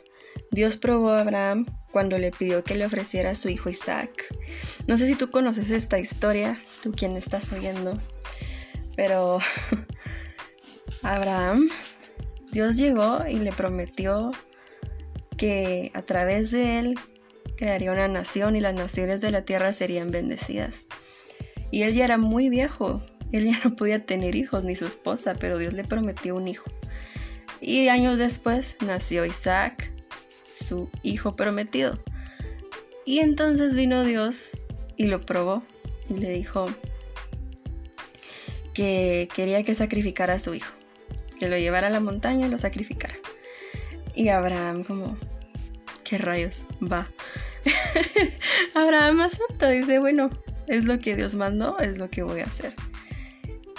Dios 0.50 0.76
probó 0.76 1.12
a 1.12 1.20
Abraham 1.20 1.64
cuando 1.96 2.18
le 2.18 2.30
pidió 2.30 2.62
que 2.62 2.74
le 2.74 2.84
ofreciera 2.84 3.30
a 3.30 3.34
su 3.34 3.48
hijo 3.48 3.70
Isaac. 3.70 4.26
No 4.86 4.98
sé 4.98 5.06
si 5.06 5.14
tú 5.14 5.30
conoces 5.30 5.70
esta 5.70 5.98
historia, 5.98 6.60
tú 6.82 6.92
quien 6.92 7.16
estás 7.16 7.50
oyendo, 7.54 7.98
pero 8.96 9.38
Abraham, 11.02 11.70
Dios 12.52 12.76
llegó 12.76 13.26
y 13.26 13.38
le 13.38 13.50
prometió 13.50 14.30
que 15.38 15.90
a 15.94 16.02
través 16.02 16.50
de 16.50 16.80
él 16.80 16.98
crearía 17.56 17.92
una 17.92 18.08
nación 18.08 18.56
y 18.56 18.60
las 18.60 18.74
naciones 18.74 19.22
de 19.22 19.30
la 19.30 19.46
tierra 19.46 19.72
serían 19.72 20.10
bendecidas. 20.10 20.88
Y 21.70 21.84
él 21.84 21.94
ya 21.94 22.04
era 22.04 22.18
muy 22.18 22.50
viejo, 22.50 23.00
él 23.32 23.46
ya 23.46 23.58
no 23.64 23.74
podía 23.74 24.04
tener 24.04 24.36
hijos 24.36 24.64
ni 24.64 24.76
su 24.76 24.84
esposa, 24.84 25.34
pero 25.40 25.56
Dios 25.56 25.72
le 25.72 25.84
prometió 25.84 26.36
un 26.36 26.46
hijo. 26.46 26.70
Y 27.62 27.88
años 27.88 28.18
después 28.18 28.76
nació 28.84 29.24
Isaac, 29.24 29.95
su 30.66 30.90
hijo 31.02 31.36
prometido. 31.36 31.98
Y 33.04 33.20
entonces 33.20 33.74
vino 33.74 34.04
Dios 34.04 34.62
y 34.96 35.06
lo 35.06 35.20
probó 35.20 35.62
y 36.08 36.14
le 36.14 36.30
dijo 36.30 36.66
que 38.74 39.28
quería 39.34 39.62
que 39.62 39.74
sacrificara 39.74 40.34
a 40.34 40.38
su 40.38 40.54
hijo, 40.54 40.74
que 41.38 41.48
lo 41.48 41.56
llevara 41.56 41.86
a 41.86 41.90
la 41.90 42.00
montaña 42.00 42.46
y 42.46 42.50
lo 42.50 42.58
sacrificara. 42.58 43.14
Y 44.14 44.28
Abraham 44.28 44.84
como, 44.84 45.16
¿qué 46.04 46.18
rayos? 46.18 46.64
Va. 46.82 47.08
Abraham 48.74 49.20
acepta, 49.20 49.70
dice, 49.70 49.98
bueno, 49.98 50.30
es 50.66 50.84
lo 50.84 50.98
que 50.98 51.14
Dios 51.14 51.34
mandó, 51.34 51.78
es 51.78 51.98
lo 51.98 52.10
que 52.10 52.22
voy 52.22 52.40
a 52.40 52.44
hacer. 52.44 52.74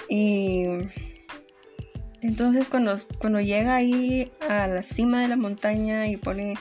Y 0.09 0.65
entonces 2.27 2.69
cuando, 2.69 2.97
cuando 3.19 3.39
llega 3.39 3.75
ahí 3.75 4.31
a 4.47 4.67
la 4.67 4.83
cima 4.83 5.21
de 5.21 5.27
la 5.27 5.35
montaña 5.35 6.07
y 6.07 6.17
pone 6.17 6.55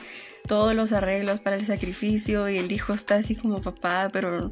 todos 0.47 0.75
los 0.75 0.91
arreglos 0.93 1.39
para 1.39 1.55
el 1.55 1.65
sacrificio 1.65 2.49
y 2.49 2.57
el 2.57 2.71
hijo 2.71 2.93
está 2.93 3.15
así 3.15 3.35
como 3.35 3.61
papá, 3.61 4.09
pero 4.11 4.51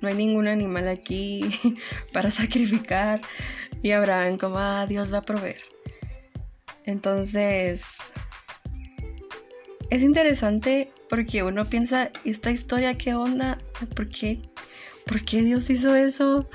no 0.00 0.08
hay 0.08 0.14
ningún 0.14 0.48
animal 0.48 0.88
aquí 0.88 1.42
para 2.12 2.30
sacrificar. 2.30 3.20
Y 3.82 3.92
Abraham 3.92 4.38
como, 4.38 4.58
ah, 4.58 4.86
Dios 4.86 5.12
va 5.12 5.18
a 5.18 5.22
proveer. 5.22 5.60
Entonces, 6.84 7.98
es 9.90 10.02
interesante 10.02 10.90
porque 11.08 11.42
uno 11.42 11.64
piensa, 11.66 12.10
¿esta 12.24 12.50
historia 12.50 12.96
qué 12.96 13.14
onda? 13.14 13.58
¿Por 13.94 14.08
qué? 14.08 14.40
¿por 15.06 15.24
qué 15.24 15.42
Dios 15.42 15.70
hizo 15.70 15.94
eso? 15.94 16.48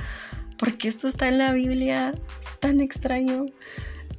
¿Por 0.58 0.77
qué 0.77 0.89
esto 0.89 1.08
está 1.08 1.27
en 1.27 1.39
la 1.39 1.53
Biblia? 1.53 2.13
Tan 2.60 2.81
extraño. 2.81 3.48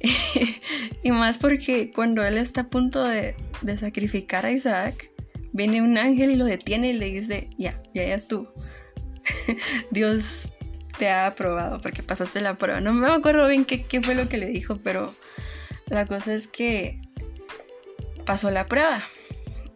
y 1.03 1.11
más 1.11 1.37
porque 1.37 1.91
cuando 1.91 2.23
él 2.23 2.37
está 2.37 2.61
a 2.61 2.67
punto 2.67 3.03
de, 3.03 3.35
sacrificar 3.79 4.45
a 4.45 4.51
Isaac, 4.51 5.09
viene 5.53 5.81
un 5.81 5.97
ángel 5.97 6.31
y 6.31 6.35
lo 6.35 6.45
detiene 6.45 6.89
y 6.89 6.93
le 6.93 7.05
dice, 7.05 7.49
ya, 7.57 7.81
ya, 7.93 8.05
ya 8.05 8.19
tú. 8.19 8.47
Dios 9.91 10.51
te 10.97 11.09
ha 11.09 11.27
aprobado 11.27 11.81
porque 11.81 12.03
pasaste 12.03 12.41
la 12.41 12.57
prueba. 12.57 12.81
No 12.81 12.93
me 12.93 13.07
acuerdo 13.07 13.47
bien 13.47 13.65
qué, 13.65 13.85
qué, 13.85 14.01
fue 14.01 14.15
lo 14.15 14.27
que 14.27 14.37
le 14.37 14.47
dijo, 14.47 14.77
pero 14.83 15.15
la 15.87 16.05
cosa 16.05 16.33
es 16.33 16.47
que 16.47 16.99
pasó 18.25 18.51
la 18.51 18.65
prueba. 18.65 19.03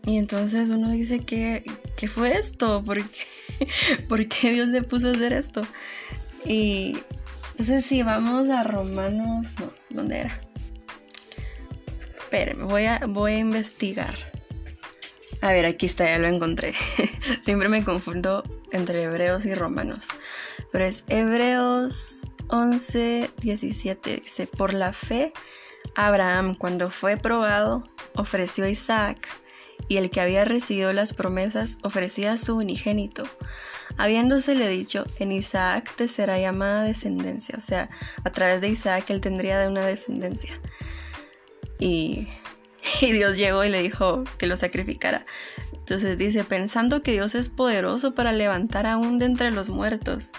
Y 0.06 0.18
entonces 0.18 0.70
uno 0.70 0.92
dice, 0.92 1.20
¿qué, 1.20 1.64
qué 1.96 2.08
fue 2.08 2.38
esto? 2.38 2.84
¿Por 2.84 2.98
qué? 2.98 3.68
¿Por 4.10 4.28
qué 4.28 4.52
Dios 4.52 4.68
le 4.68 4.82
puso 4.82 5.08
a 5.08 5.12
hacer 5.12 5.34
esto? 5.34 5.62
Y 6.46 6.98
entonces 7.60 7.88
si 7.88 8.04
vamos 8.04 8.50
a 8.50 8.62
Romanos, 8.62 9.48
no, 9.60 9.74
¿dónde 9.90 10.20
era? 10.20 10.40
Espérenme, 12.20 12.66
voy 12.66 12.86
a, 12.86 13.02
voy 13.08 13.34
a 13.34 13.38
investigar. 13.40 14.14
A 15.42 15.54
ver, 15.54 15.66
aquí 15.66 15.88
está, 15.88 16.06
ya 16.06 16.20
lo 16.20 16.28
encontré. 16.28 16.76
Siempre 17.42 17.68
me 17.68 17.84
confundo 17.84 18.44
entre 18.72 19.02
Hebreos 19.02 19.44
y 19.46 19.56
Romanos. 19.56 20.06
Pero 20.72 20.86
es 20.86 21.04
Hebreos 21.08 22.28
11, 22.50 23.32
17. 23.42 24.18
Dice, 24.18 24.46
por 24.46 24.76
la 24.76 24.94
fe, 24.94 25.34
Abraham, 25.96 26.54
cuando 26.54 26.92
fue 26.92 27.18
probado, 27.18 27.84
ofreció 28.14 28.66
a 28.66 28.70
Isaac 28.70 29.28
y 29.88 29.98
el 29.98 30.12
que 30.12 30.22
había 30.22 30.46
recibido 30.46 30.94
las 30.94 31.14
promesas 31.14 31.80
ofrecía 31.82 32.34
a 32.34 32.38
su 32.38 32.56
unigénito, 32.56 33.24
habiéndosele 33.98 34.70
dicho, 34.70 35.06
en 35.20 35.32
Isaac 35.32 35.94
te 35.96 36.08
será 36.08 36.40
llamada 36.40 36.84
descendencia, 36.84 37.56
o 37.58 37.62
sea, 37.62 37.90
a 38.24 38.30
través 38.32 38.62
de 38.62 38.70
Isaac 38.70 39.10
él 39.10 39.22
tendría 39.22 39.60
de 39.60 39.68
una 39.68 39.86
descendencia. 39.86 40.60
Y, 41.80 42.28
y 43.02 43.12
Dios 43.12 43.38
llegó 43.38 43.64
y 43.64 43.70
le 43.70 43.82
dijo 43.82 44.24
que 44.38 44.48
lo 44.48 44.58
sacrificara. 44.58 45.26
Entonces 45.74 46.18
dice, 46.18 46.44
pensando 46.44 47.02
que 47.02 47.14
Dios 47.14 47.34
es 47.36 47.50
poderoso 47.50 48.14
para 48.14 48.32
levantar 48.34 48.86
aún 48.86 49.20
de 49.20 49.26
entre 49.26 49.52
los 49.52 49.70
muertos, 49.70 50.34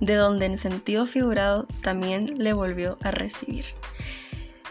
de 0.00 0.14
donde 0.16 0.46
en 0.46 0.58
sentido 0.58 1.06
figurado 1.06 1.66
también 1.82 2.38
le 2.38 2.52
volvió 2.52 2.98
a 3.02 3.10
recibir. 3.10 3.64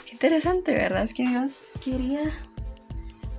Qué 0.05 0.13
interesante, 0.13 0.73
¿verdad? 0.73 1.03
Es 1.03 1.13
que 1.13 1.27
Dios 1.27 1.53
quería 1.83 2.33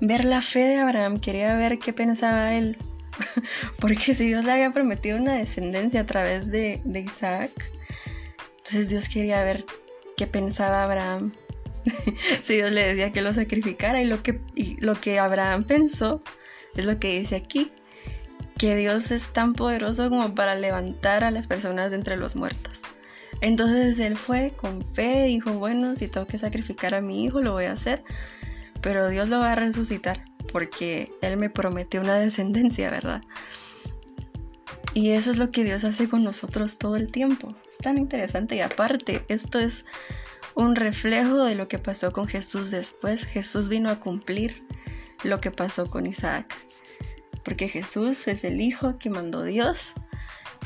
ver 0.01 0.25
la 0.25 0.43
fe 0.43 0.61
de 0.61 0.79
Abraham, 0.79 1.21
quería 1.21 1.55
ver 1.55 1.79
qué 1.79 1.93
pensaba 1.93 2.55
él. 2.55 2.77
Porque 3.81 4.15
si 4.15 4.27
Dios 4.27 4.45
le 4.45 4.53
había 4.53 4.73
prometido 4.73 5.19
una 5.19 5.35
descendencia 5.35 6.01
a 6.01 6.07
través 6.07 6.51
de, 6.51 6.83
Isaac, 6.95 7.51
entonces 8.59 8.89
Dios 8.89 9.09
quería 9.09 9.43
ver 9.43 9.65
qué 10.17 10.27
pensaba 10.27 10.85
Abraham. 10.85 11.33
si 12.43 12.55
Dios 12.55 12.71
le 12.71 12.87
decía 12.87 13.13
que 13.13 13.23
lo 13.23 13.33
sacrificara 13.33 14.03
y 14.03 14.07
lo 14.07 14.23
que, 14.23 15.19
Abraham 15.19 15.65
pensó 15.65 16.23
es 16.77 16.85
lo 16.85 16.99
que 16.99 17.19
dice 17.19 17.37
aquí, 17.37 17.73
que 18.57 18.77
Dios 18.77 19.11
es 19.11 19.29
tan 19.33 19.55
poderoso 19.55 20.09
como 20.09 20.35
para 20.35 20.55
levantar 20.55 21.25
a 21.25 21.31
las 21.31 21.47
personas 21.47 21.91
de 21.91 21.97
entre 21.97 22.17
los 22.17 22.37
muertos. 22.37 22.83
Entonces 23.41 23.99
él 23.99 24.17
fue 24.17 24.53
con 24.57 24.85
fe, 24.95 25.25
dijo, 25.25 25.55
bueno, 25.55 25.97
si 25.97 26.07
tengo 26.07 26.27
que 26.27 26.39
sacrificar 26.39 26.95
a 26.95 27.01
mi 27.01 27.25
hijo, 27.25 27.41
lo 27.41 27.53
voy 27.53 27.65
a 27.65 27.73
hacer 27.73 28.05
pero 28.83 29.09
Dios 29.09 29.29
lo 29.29 29.39
va 29.39 29.53
a 29.53 29.55
resucitar 29.55 30.25
porque 30.53 31.13
Él 31.23 31.37
me 31.37 31.51
prometió 31.51 32.01
una 32.01 32.17
descendencia, 32.17 32.91
¿verdad? 32.91 33.23
Y 34.95 35.11
eso 35.11 35.31
es 35.31 35.39
lo 35.39 35.51
que 35.51 35.65
Dios 35.65 35.85
hace 35.85 36.09
con 36.09 36.23
nosotros 36.23 36.79
todo 36.79 36.97
el 36.97 37.11
tiempo. 37.11 37.55
Es 37.69 37.79
tan 37.79 37.97
interesante 37.97 38.57
y 38.57 38.61
aparte, 38.61 39.25
esto 39.29 39.59
es 39.59 39.87
un 40.55 40.77
reflejo 40.77 41.45
de 41.45 41.55
lo 41.55 41.67
que 41.67 41.79
pasó 41.79 42.13
con 42.13 42.29
Jesús 42.29 42.71
después. 42.71 43.25
Jesús 43.25 43.71
vino 43.71 43.89
a 43.89 43.99
cumplir 43.99 44.63
lo 45.25 45.41
que 45.41 45.51
pasó 45.51 45.89
con 45.89 46.07
Isaac. 46.07 46.55
Porque 47.43 47.69
Jesús 47.69 48.29
es 48.29 48.45
el 48.45 48.61
Hijo 48.61 48.99
que 48.99 49.09
mandó 49.09 49.43
Dios 49.43 49.95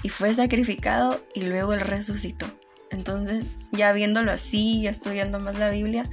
y 0.03 0.09
fue 0.09 0.35
sacrificado 0.35 1.25
y 1.33 1.43
luego 1.43 1.73
Él 1.73 1.81
resucitó. 1.81 2.47
Entonces, 2.91 3.45
ya 3.73 3.93
viéndolo 3.93 4.33
así, 4.33 4.83
ya 4.83 4.91
estudiando 4.91 5.39
más 5.39 5.59
la 5.59 5.71
Biblia, 5.71 6.11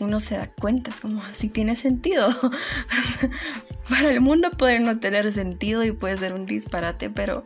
uno 0.00 0.20
se 0.20 0.36
da 0.36 0.48
cuenta, 0.48 0.90
es 0.90 1.00
como, 1.00 1.22
si 1.32 1.48
tiene 1.48 1.74
sentido. 1.74 2.28
Para 3.88 4.10
el 4.10 4.20
mundo 4.20 4.50
puede 4.50 4.78
no 4.80 5.00
tener 5.00 5.32
sentido 5.32 5.84
y 5.84 5.92
puede 5.92 6.18
ser 6.18 6.34
un 6.34 6.46
disparate, 6.46 7.10
pero 7.10 7.44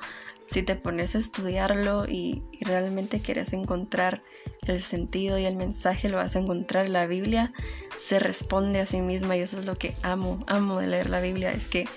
si 0.52 0.62
te 0.62 0.76
pones 0.76 1.14
a 1.14 1.18
estudiarlo 1.18 2.06
y, 2.06 2.42
realmente 2.60 3.20
quieres 3.20 3.52
encontrar 3.52 4.22
el 4.66 4.80
sentido 4.80 5.38
y 5.38 5.46
el 5.46 5.56
mensaje, 5.56 6.08
lo 6.08 6.18
vas 6.18 6.36
a 6.36 6.38
encontrar. 6.38 6.88
La 6.88 7.06
Biblia 7.06 7.52
se 7.98 8.18
responde 8.18 8.80
a 8.80 8.86
sí 8.86 9.00
misma 9.00 9.36
y 9.36 9.40
eso 9.40 9.58
es 9.58 9.66
lo 9.66 9.76
que 9.76 9.94
amo, 10.02 10.44
amo 10.46 10.78
de 10.78 10.86
leer 10.86 11.10
la 11.10 11.20
Biblia, 11.20 11.52
es 11.52 11.66
que 11.68 11.88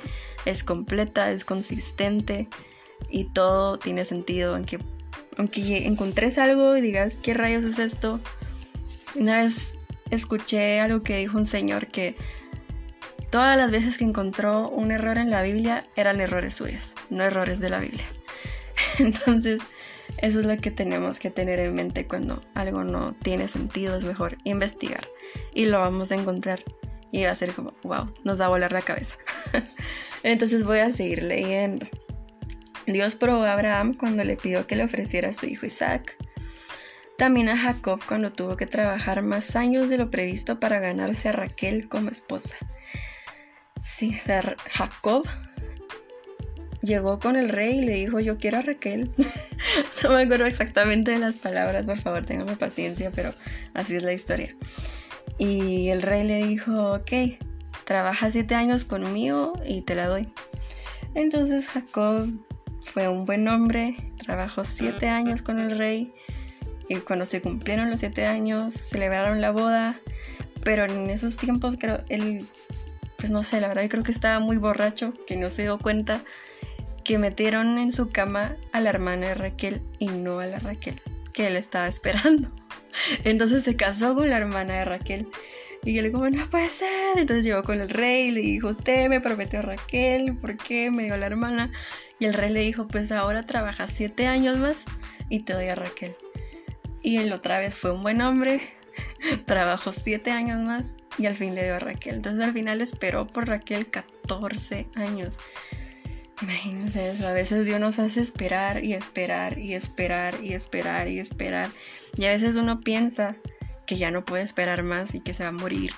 es 0.46 0.64
completa, 0.64 1.32
es 1.32 1.46
consistente 1.46 2.48
y 3.10 3.26
todo 3.26 3.78
tiene 3.78 4.06
sentido. 4.06 4.56
Aunque, 4.56 4.80
aunque 5.38 5.86
encontres 5.86 6.38
algo 6.38 6.76
y 6.78 6.82
digas, 6.82 7.18
¿qué 7.18 7.34
rayos 7.34 7.66
es 7.66 7.78
esto? 7.78 8.20
Una 9.16 9.42
vez 9.42 9.76
escuché 10.10 10.80
algo 10.80 11.04
que 11.04 11.18
dijo 11.18 11.38
un 11.38 11.46
señor 11.46 11.88
que 11.88 12.16
todas 13.30 13.58
las 13.58 13.72
veces 13.72 13.98
que 13.98 14.06
encontró 14.06 14.70
un 14.70 14.92
error 14.92 15.18
en 15.18 15.30
la 15.30 15.42
Biblia 15.42 15.84
eran 15.96 16.22
errores 16.22 16.56
suyos, 16.56 16.96
no 17.10 17.24
errores 17.24 17.60
de 17.60 17.70
la 17.70 17.80
Biblia. 17.80 18.06
Entonces, 19.00 19.62
eso 20.20 20.40
es 20.40 20.46
lo 20.46 20.58
que 20.58 20.72
tenemos 20.72 21.20
que 21.20 21.30
tener 21.30 21.60
en 21.60 21.74
mente 21.74 22.08
cuando 22.08 22.42
algo 22.54 22.84
no 22.84 23.14
tiene 23.22 23.48
sentido, 23.48 23.96
es 23.96 24.06
mejor 24.06 24.38
investigar 24.44 25.08
y 25.54 25.66
lo 25.66 25.80
vamos 25.80 26.12
a 26.12 26.16
encontrar 26.16 26.64
y 27.12 27.24
va 27.24 27.32
a 27.32 27.36
ser 27.36 27.54
como, 27.54 27.74
wow, 27.84 28.14
nos 28.24 28.40
va 28.40 28.46
a 28.46 28.50
volar 28.50 28.72
la 28.72 28.82
cabeza. 28.82 29.16
Entonces 30.24 30.64
voy 30.64 30.80
a 30.80 30.90
seguir 30.90 31.24
leyendo. 31.24 31.88
Dios 32.88 33.16
probó 33.16 33.44
a 33.44 33.54
Abraham 33.54 33.96
cuando 33.96 34.24
le 34.24 34.38
pidió 34.38 34.68
que 34.68 34.76
le 34.76 34.84
ofreciera 34.84 35.30
a 35.30 35.34
su 35.34 35.46
hijo 35.46 35.66
Isaac. 35.66 36.18
También 37.18 37.48
a 37.50 37.58
Jacob 37.58 38.02
cuando 38.06 38.32
tuvo 38.32 38.58
que 38.58 38.66
trabajar 38.66 39.22
más 39.22 39.56
años 39.56 39.90
de 39.90 39.98
lo 39.98 40.12
previsto 40.12 40.60
para 40.60 40.80
ganarse 40.80 41.30
a 41.30 41.32
Raquel 41.32 41.88
como 41.88 42.10
esposa. 42.10 42.56
Sí, 43.82 44.12
Jacob 44.72 45.26
llegó 46.82 47.20
con 47.20 47.36
el 47.36 47.50
rey 47.50 47.80
y 47.80 47.86
le 47.86 47.94
dijo, 47.94 48.20
yo 48.20 48.38
quiero 48.38 48.58
a 48.58 48.62
Raquel. 48.62 49.12
no 50.04 50.10
me 50.10 50.24
acuerdo 50.24 50.46
exactamente 50.46 51.12
de 51.12 51.20
las 51.20 51.38
palabras, 51.38 51.86
por 51.86 52.00
favor, 52.00 52.26
téngame 52.26 52.56
paciencia, 52.58 53.12
pero 53.12 53.34
así 53.74 53.96
es 53.96 54.04
la 54.04 54.14
historia. 54.14 54.56
Y 55.38 55.90
el 55.90 56.02
rey 56.02 56.26
le 56.26 56.46
dijo, 56.46 56.94
ok, 56.94 57.40
trabaja 57.86 58.32
siete 58.32 58.56
años 58.56 58.86
conmigo 58.86 59.54
y 59.66 59.82
te 59.82 59.96
la 59.96 60.08
doy. 60.08 60.30
Entonces 61.14 61.68
Jacob 61.68 62.30
fue 62.82 63.08
un 63.08 63.26
buen 63.26 63.48
hombre, 63.48 63.96
trabajó 64.18 64.64
siete 64.64 65.08
años 65.08 65.42
con 65.42 65.60
el 65.60 65.78
rey 65.78 66.14
y 66.88 66.96
cuando 66.98 67.26
se 67.26 67.42
cumplieron 67.42 67.90
los 67.90 68.00
siete 68.00 68.26
años 68.26 68.74
celebraron 68.74 69.42
la 69.42 69.52
boda, 69.52 70.00
pero 70.64 70.86
en 70.86 71.10
esos 71.10 71.38
tiempos 71.38 71.78
creo 71.80 72.04
él, 72.10 72.46
pues 73.18 73.32
no 73.32 73.44
sé, 73.44 73.60
la 73.62 73.68
verdad 73.68 73.86
creo 73.90 74.04
que 74.04 74.12
estaba 74.12 74.40
muy 74.40 74.58
borracho, 74.58 75.14
que 75.28 75.36
no 75.36 75.50
se 75.50 75.64
dio 75.64 75.78
cuenta 75.78 76.24
que 77.04 77.18
metieron 77.18 77.78
en 77.78 77.92
su 77.92 78.10
cama 78.10 78.56
a 78.72 78.82
la 78.82 78.90
hermana 78.90 79.28
de 79.28 79.36
Raquel 79.36 79.82
y 80.00 80.08
no 80.08 80.40
a 80.40 80.46
la 80.46 80.60
Raquel 80.60 81.02
que 81.36 81.48
él 81.48 81.58
estaba 81.58 81.88
esperando. 81.88 82.50
Entonces 83.24 83.64
se 83.64 83.76
casó 83.76 84.16
con 84.16 84.30
la 84.30 84.38
hermana 84.38 84.76
de 84.76 84.86
Raquel. 84.86 85.28
Y 85.84 86.00
él 86.00 86.12
como, 86.12 86.28
no 86.30 86.50
puede 86.50 86.70
ser. 86.70 87.18
Entonces 87.18 87.46
llegó 87.46 87.62
con 87.62 87.80
el 87.80 87.90
rey 87.90 88.30
y 88.30 88.32
le 88.32 88.42
dijo, 88.42 88.70
usted 88.70 89.08
me 89.08 89.22
prometió 89.22 89.62
Raquel, 89.62 90.36
¿por 90.38 90.58
qué 90.58 90.90
me 90.90 91.04
dio 91.04 91.16
la 91.18 91.28
hermana? 91.28 91.72
Y 92.18 92.26
el 92.26 92.34
rey 92.34 92.52
le 92.52 92.62
dijo, 92.62 92.88
pues 92.88 93.12
ahora 93.12 93.44
trabajas 93.44 93.92
siete 93.94 94.26
años 94.26 94.58
más 94.58 94.86
y 95.30 95.42
te 95.42 95.54
doy 95.54 95.68
a 95.68 95.76
Raquel. 95.76 96.16
Y 97.06 97.18
él 97.18 97.32
otra 97.34 97.60
vez 97.60 97.76
fue 97.76 97.92
un 97.92 98.02
buen 98.02 98.20
hombre, 98.20 98.62
trabajó 99.46 99.94
siete 99.94 100.32
años 100.32 100.60
más 100.60 100.96
y 101.20 101.28
al 101.28 101.36
fin 101.36 101.54
le 101.54 101.64
dio 101.64 101.76
a 101.76 101.80
Raquel. 101.80 102.16
Entonces 102.16 102.44
al 102.44 102.52
final 102.52 102.82
esperó 102.82 103.28
por 103.28 103.48
Raquel 103.48 103.92
14 103.92 104.88
años. 104.96 105.38
Imagínense 106.42 107.12
eso, 107.12 107.28
a 107.28 107.32
veces 107.32 107.64
Dios 107.64 107.80
nos 107.80 108.00
hace 108.00 108.22
esperar 108.22 108.84
y 108.84 108.96
esperar 108.96 109.60
y 109.60 109.76
esperar 109.76 110.44
y 110.44 110.56
esperar 110.56 111.08
y 111.08 111.20
esperar. 111.20 111.70
Y 112.18 112.26
a 112.26 112.30
veces 112.30 112.56
uno 112.56 112.82
piensa 112.82 113.36
que 113.86 113.98
ya 113.98 114.10
no 114.10 114.26
puede 114.26 114.42
esperar 114.42 114.82
más 114.82 115.14
y 115.14 115.20
que 115.20 115.36
se 115.36 115.44
va 115.44 115.50
a 115.50 115.52
morir. 115.52 115.94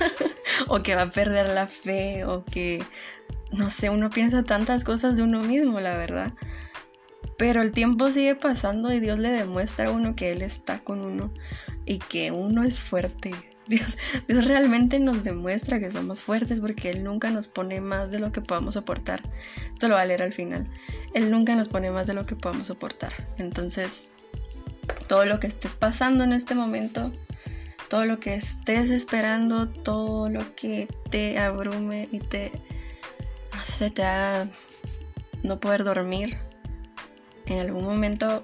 o 0.66 0.82
que 0.82 0.94
va 0.94 1.02
a 1.02 1.10
perder 1.10 1.50
la 1.50 1.66
fe 1.66 2.24
o 2.24 2.42
que, 2.46 2.82
no 3.50 3.68
sé, 3.68 3.90
uno 3.90 4.08
piensa 4.08 4.44
tantas 4.44 4.82
cosas 4.82 5.14
de 5.14 5.24
uno 5.24 5.42
mismo, 5.42 5.78
la 5.78 5.94
verdad. 5.94 6.32
Pero 7.42 7.60
el 7.60 7.72
tiempo 7.72 8.08
sigue 8.08 8.36
pasando 8.36 8.92
y 8.92 9.00
Dios 9.00 9.18
le 9.18 9.32
demuestra 9.32 9.88
a 9.88 9.90
uno 9.90 10.14
que 10.14 10.30
Él 10.30 10.42
está 10.42 10.78
con 10.78 11.00
uno 11.00 11.32
y 11.84 11.98
que 11.98 12.30
uno 12.30 12.62
es 12.62 12.78
fuerte, 12.78 13.32
Dios, 13.66 13.96
realmente 14.28 15.00
nos 15.00 15.24
demuestra 15.24 15.80
que 15.80 15.90
somos 15.90 16.20
fuertes 16.20 16.60
porque 16.60 16.90
Él 16.90 17.02
nunca 17.02 17.30
nos 17.30 17.48
pone 17.48 17.80
más 17.80 18.12
de 18.12 18.20
lo 18.20 18.30
que 18.30 18.42
podamos 18.42 18.74
soportar. 18.74 19.22
Esto 19.72 19.88
lo 19.88 19.96
va 19.96 20.02
a 20.02 20.04
leer 20.04 20.22
al 20.22 20.32
final. 20.32 20.68
Él 21.14 21.32
nunca 21.32 21.56
nos 21.56 21.66
pone 21.66 21.90
más 21.90 22.06
de 22.06 22.14
lo 22.14 22.26
que 22.26 22.36
podamos 22.36 22.68
soportar. 22.68 23.12
Entonces, 23.38 24.08
todo 25.08 25.24
lo 25.24 25.40
que 25.40 25.48
estés 25.48 25.74
pasando 25.74 26.22
en 26.22 26.34
este 26.34 26.54
momento, 26.54 27.10
todo 27.88 28.04
lo 28.04 28.20
que 28.20 28.34
estés 28.34 28.88
esperando, 28.88 29.68
todo 29.68 30.28
lo 30.28 30.54
que 30.54 30.86
te 31.10 31.40
abrume 31.40 32.08
y 32.12 32.20
te, 32.20 32.52
no 33.52 33.64
sé, 33.64 33.90
te 33.90 34.04
haga 34.04 34.46
no 35.42 35.58
poder 35.58 35.82
dormir, 35.82 36.38
en 37.46 37.58
algún 37.58 37.84
momento 37.84 38.42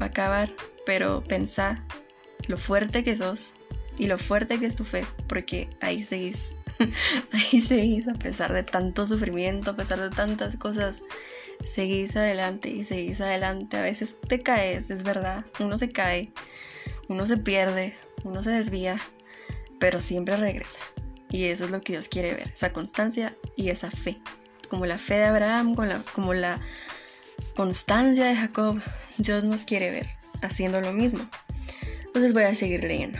va 0.00 0.06
a 0.06 0.08
acabar, 0.08 0.50
pero 0.86 1.22
pensá 1.22 1.84
lo 2.48 2.56
fuerte 2.56 3.04
que 3.04 3.16
sos 3.16 3.52
y 3.98 4.06
lo 4.06 4.18
fuerte 4.18 4.58
que 4.58 4.66
es 4.66 4.74
tu 4.74 4.84
fe, 4.84 5.04
porque 5.28 5.68
ahí 5.80 6.02
seguís, 6.02 6.54
ahí 7.32 7.60
seguís 7.60 8.08
a 8.08 8.14
pesar 8.14 8.52
de 8.52 8.62
tanto 8.62 9.04
sufrimiento, 9.06 9.72
a 9.72 9.76
pesar 9.76 10.00
de 10.00 10.10
tantas 10.10 10.56
cosas, 10.56 11.02
seguís 11.64 12.16
adelante 12.16 12.70
y 12.70 12.84
seguís 12.84 13.20
adelante. 13.20 13.76
A 13.76 13.82
veces 13.82 14.16
te 14.26 14.40
caes, 14.40 14.88
es 14.90 15.02
verdad, 15.02 15.44
uno 15.58 15.76
se 15.76 15.90
cae, 15.90 16.32
uno 17.08 17.26
se 17.26 17.36
pierde, 17.36 17.94
uno 18.24 18.42
se 18.42 18.50
desvía, 18.50 18.98
pero 19.78 20.00
siempre 20.00 20.36
regresa. 20.36 20.80
Y 21.28 21.44
eso 21.44 21.66
es 21.66 21.70
lo 21.70 21.80
que 21.80 21.92
Dios 21.92 22.08
quiere 22.08 22.34
ver, 22.34 22.50
esa 22.52 22.72
constancia 22.72 23.36
y 23.54 23.68
esa 23.68 23.90
fe. 23.90 24.18
Como 24.68 24.86
la 24.86 24.98
fe 24.98 25.14
de 25.14 25.24
Abraham, 25.24 25.74
como 25.74 25.86
la, 25.86 26.02
como 26.14 26.32
la 26.32 26.60
constancia 27.54 28.26
de 28.26 28.36
Jacob, 28.36 28.80
Dios 29.18 29.44
nos 29.44 29.64
quiere 29.64 29.90
ver 29.90 30.08
haciendo 30.42 30.80
lo 30.80 30.92
mismo. 30.92 31.28
Entonces 32.06 32.32
voy 32.32 32.44
a 32.44 32.54
seguir 32.54 32.84
leyendo. 32.84 33.18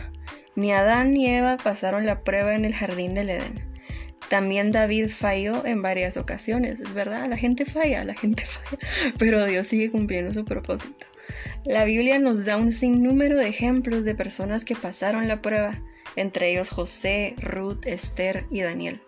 Ni 0.55 0.71
Adán 0.73 1.13
ni 1.13 1.29
Eva 1.29 1.57
pasaron 1.57 2.05
la 2.05 2.23
prueba 2.23 2.55
en 2.55 2.65
el 2.65 2.75
jardín 2.75 3.13
del 3.13 3.29
Edén. 3.29 3.71
También 4.29 4.71
David 4.71 5.09
falló 5.09 5.65
en 5.65 5.81
varias 5.81 6.15
ocasiones, 6.15 6.79
es 6.79 6.93
verdad, 6.93 7.27
la 7.27 7.37
gente 7.37 7.65
falla, 7.65 8.03
la 8.03 8.13
gente 8.13 8.45
falla, 8.45 9.13
pero 9.17 9.45
Dios 9.45 9.67
sigue 9.67 9.91
cumpliendo 9.91 10.33
su 10.33 10.45
propósito. 10.45 11.05
La 11.65 11.85
Biblia 11.85 12.17
nos 12.19 12.45
da 12.45 12.57
un 12.57 12.71
sinnúmero 12.71 13.37
de 13.37 13.47
ejemplos 13.47 14.05
de 14.05 14.15
personas 14.15 14.65
que 14.65 14.75
pasaron 14.75 15.27
la 15.27 15.41
prueba, 15.41 15.79
entre 16.15 16.51
ellos 16.51 16.69
José, 16.69 17.35
Ruth, 17.39 17.85
Esther 17.85 18.45
y 18.49 18.61
Daniel. 18.61 19.01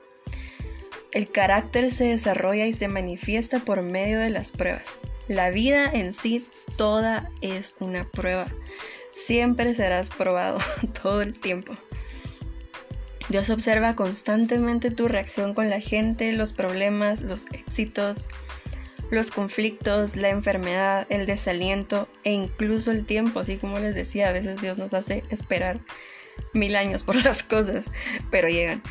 El 1.13 1.29
carácter 1.31 1.91
se 1.91 2.05
desarrolla 2.05 2.65
y 2.65 2.73
se 2.73 2.87
manifiesta 2.87 3.59
por 3.59 3.83
medio 3.83 4.19
de 4.19 4.31
las 4.31 4.51
pruebas. 4.51 5.01
La 5.27 5.51
vida 5.51 5.85
en 5.85 6.11
sí 6.11 6.45
toda 6.75 7.29
es 7.41 7.75
una 7.79 8.09
prueba. 8.09 8.47
Siempre 9.11 9.73
serás 9.75 10.09
probado 10.09 10.57
todo 11.01 11.21
el 11.21 11.39
tiempo. 11.39 11.75
Dios 13.29 13.49
observa 13.49 13.95
constantemente 13.95 14.91
tu 14.91 15.07
reacción 15.07 15.53
con 15.53 15.69
la 15.69 15.79
gente, 15.79 16.31
los 16.33 16.51
problemas, 16.51 17.21
los 17.21 17.45
éxitos, 17.53 18.27
los 19.11 19.31
conflictos, 19.31 20.15
la 20.15 20.29
enfermedad, 20.29 21.05
el 21.09 21.25
desaliento 21.25 22.09
e 22.23 22.31
incluso 22.31 22.91
el 22.91 23.05
tiempo. 23.05 23.39
Así 23.39 23.57
como 23.57 23.79
les 23.79 23.95
decía, 23.95 24.29
a 24.29 24.33
veces 24.33 24.59
Dios 24.61 24.77
nos 24.77 24.93
hace 24.93 25.23
esperar 25.29 25.79
mil 26.53 26.75
años 26.75 27.03
por 27.03 27.15
las 27.23 27.43
cosas, 27.43 27.91
pero 28.31 28.49
llegan. 28.49 28.81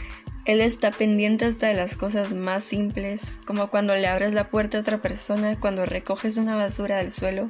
Él 0.45 0.61
está 0.61 0.91
pendiente 0.91 1.45
hasta 1.45 1.69
de 1.69 1.75
las 1.75 1.97
cosas 1.97 2.33
más 2.33 2.65
simples, 2.65 3.23
como 3.47 3.69
cuando 3.69 3.95
le 3.95 4.09
abres 4.09 4.35
la 4.35 4.49
puerta 4.49 4.77
a 4.77 4.81
otra 4.81 5.01
persona, 5.01 5.59
cuando 5.61 5.87
recoges 5.87 6.37
una 6.37 6.57
basura 6.57 6.97
del 6.97 7.13
suelo 7.13 7.49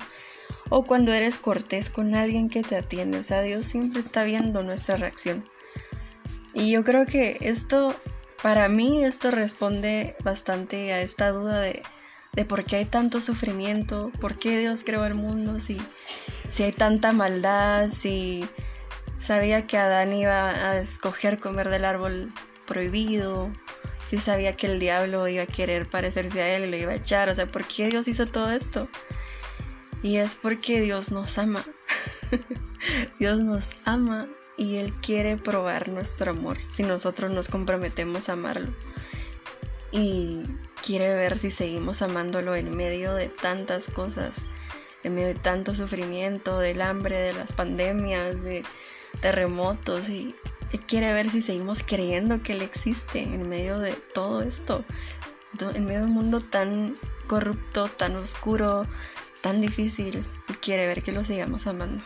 o 0.68 0.84
cuando 0.84 1.12
eres 1.12 1.38
cortés 1.38 1.88
con 1.88 2.14
alguien 2.14 2.50
que 2.50 2.62
te 2.62 2.76
atiende. 2.76 3.18
O 3.18 3.22
sea, 3.22 3.42
Dios 3.42 3.64
siempre 3.64 4.00
está 4.00 4.24
viendo 4.24 4.62
nuestra 4.62 4.96
reacción. 4.96 5.48
Y 6.54 6.70
yo 6.70 6.84
creo 6.84 7.06
que 7.06 7.38
esto, 7.40 7.94
para 8.42 8.68
mí, 8.68 9.02
esto 9.04 9.30
responde 9.30 10.14
bastante 10.22 10.92
a 10.92 11.00
esta 11.00 11.30
duda 11.30 11.60
de, 11.60 11.82
de 12.34 12.44
por 12.44 12.64
qué 12.64 12.76
hay 12.76 12.84
tanto 12.84 13.22
sufrimiento, 13.22 14.12
por 14.20 14.38
qué 14.38 14.58
Dios 14.58 14.82
creó 14.84 15.06
el 15.06 15.14
mundo, 15.14 15.58
si, 15.60 15.78
si 16.50 16.62
hay 16.62 16.72
tanta 16.72 17.12
maldad, 17.12 17.88
si 17.88 18.44
sabía 19.18 19.66
que 19.66 19.78
Adán 19.78 20.12
iba 20.12 20.50
a 20.50 20.78
escoger 20.78 21.38
comer 21.38 21.70
del 21.70 21.86
árbol 21.86 22.32
prohibido, 22.66 23.50
si 24.06 24.18
sabía 24.18 24.56
que 24.56 24.66
el 24.66 24.78
diablo 24.78 25.26
iba 25.28 25.44
a 25.44 25.46
querer 25.46 25.88
parecerse 25.88 26.42
a 26.42 26.56
él 26.56 26.64
y 26.64 26.70
lo 26.70 26.76
iba 26.76 26.92
a 26.92 26.96
echar, 26.96 27.28
o 27.28 27.34
sea, 27.34 27.46
¿por 27.46 27.64
qué 27.64 27.88
Dios 27.88 28.08
hizo 28.08 28.26
todo 28.26 28.50
esto? 28.50 28.88
Y 30.02 30.16
es 30.16 30.34
porque 30.34 30.80
Dios 30.80 31.12
nos 31.12 31.38
ama. 31.38 31.64
Dios 33.18 33.38
nos 33.38 33.70
ama 33.84 34.28
y 34.56 34.76
Él 34.76 34.92
quiere 35.00 35.36
probar 35.36 35.88
nuestro 35.88 36.32
amor 36.32 36.58
si 36.66 36.82
nosotros 36.82 37.30
nos 37.30 37.48
comprometemos 37.48 38.28
a 38.28 38.32
amarlo. 38.32 38.74
Y 39.92 40.42
quiere 40.84 41.08
ver 41.10 41.38
si 41.38 41.50
seguimos 41.50 42.02
amándolo 42.02 42.56
en 42.56 42.74
medio 42.74 43.14
de 43.14 43.28
tantas 43.28 43.88
cosas, 43.88 44.46
en 45.04 45.14
medio 45.14 45.28
de 45.28 45.34
tanto 45.34 45.74
sufrimiento, 45.74 46.58
del 46.58 46.82
hambre, 46.82 47.18
de 47.18 47.34
las 47.34 47.52
pandemias, 47.52 48.42
de 48.42 48.64
terremotos 49.20 50.08
y 50.08 50.34
quiere 50.86 51.12
ver 51.12 51.30
si 51.30 51.40
seguimos 51.40 51.82
creyendo 51.82 52.42
que 52.42 52.52
Él 52.52 52.62
existe 52.62 53.22
en 53.22 53.48
medio 53.48 53.78
de 53.78 53.92
todo 53.92 54.42
esto, 54.42 54.84
en 55.60 55.84
medio 55.84 56.00
de 56.00 56.06
un 56.06 56.12
mundo 56.12 56.40
tan 56.40 56.96
corrupto, 57.26 57.88
tan 57.88 58.16
oscuro, 58.16 58.86
tan 59.42 59.60
difícil 59.60 60.24
y 60.48 60.52
quiere 60.54 60.86
ver 60.86 61.02
que 61.02 61.12
lo 61.12 61.24
sigamos 61.24 61.66
amando. 61.66 62.02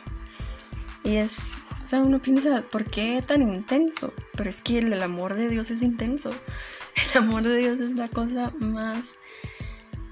Y 1.05 1.17
es, 1.17 1.53
o 1.85 1.87
sea, 1.87 2.01
uno 2.01 2.21
piensa, 2.21 2.63
¿por 2.63 2.85
qué 2.87 3.23
tan 3.25 3.43
intenso? 3.43 4.13
Pero 4.37 4.51
es 4.51 4.61
que 4.61 4.79
el, 4.79 5.01
amor 5.03 5.35
de 5.35 5.49
Dios 5.49 5.71
es 5.71 5.83
intenso. 5.83 6.31
El 7.13 7.23
amor 7.23 7.43
de 7.43 7.57
Dios 7.59 7.79
es 7.79 7.91
la 7.91 8.09
cosa 8.09 8.53
más 8.59 9.19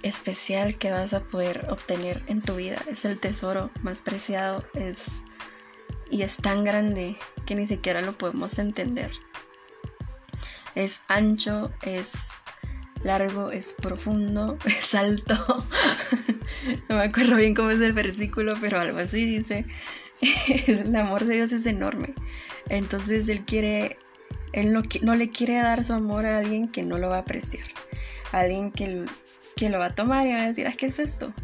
especial 0.03 0.77
que 0.77 0.91
vas 0.91 1.15
a 1.15 1.21
poder 1.21 1.67
obtener 1.71 2.23
en 2.27 2.43
tu 2.43 2.57
vida. 2.57 2.77
Es 2.87 3.07
el 3.07 3.19
tesoro 3.19 3.71
más 3.83 4.03
preciado, 4.03 4.63
es 4.75 5.07
y 6.15 6.23
es 6.23 6.37
tan 6.37 6.63
grande 6.63 7.17
que 7.45 7.57
ni 7.57 7.67
siquiera 7.67 8.01
lo 8.01 8.13
podemos 8.13 8.61
entender. 8.61 9.11
Es 10.77 11.03
ancho, 11.09 11.73
es 11.83 12.13
largo, 13.03 13.51
es 13.51 13.73
profundo, 13.73 14.57
es 14.65 14.95
alto. 14.95 15.35
no 16.89 16.97
me 16.97 17.03
acuerdo 17.03 17.35
bien 17.35 17.57
cómo 17.57 17.71
es 17.71 17.81
el 17.81 17.95
versículo, 17.95 18.55
pero 18.61 18.79
algo 18.79 18.99
así 18.99 19.25
dice. 19.25 19.67
el 20.69 20.95
amor 20.95 21.25
de 21.25 21.35
Dios 21.35 21.51
es 21.51 21.67
enorme. 21.67 22.15
Entonces 22.69 23.29
Él 23.29 23.45
quiere, 23.45 23.99
Él 24.53 24.73
no, 24.73 25.15
le 25.17 25.31
quiere 25.31 25.55
dar 25.55 25.83
su 25.83 25.95
amor 25.95 26.27
a 26.27 26.39
alguien 26.39 26.69
que 26.69 26.85
no 26.85 26.97
lo 26.97 27.09
va 27.09 27.17
a 27.17 27.21
apreciar. 27.23 27.67
A 28.31 28.39
alguien 28.39 28.71
que, 28.71 29.05
que 29.57 29.69
lo 29.69 29.81
va 29.81 29.87
a 29.87 29.95
tomar 29.97 30.29
y 30.29 30.33
va 30.33 30.43
a 30.43 30.47
decir, 30.47 30.73
¿qué 30.77 30.87
es 30.87 31.01
esto? 31.01 31.35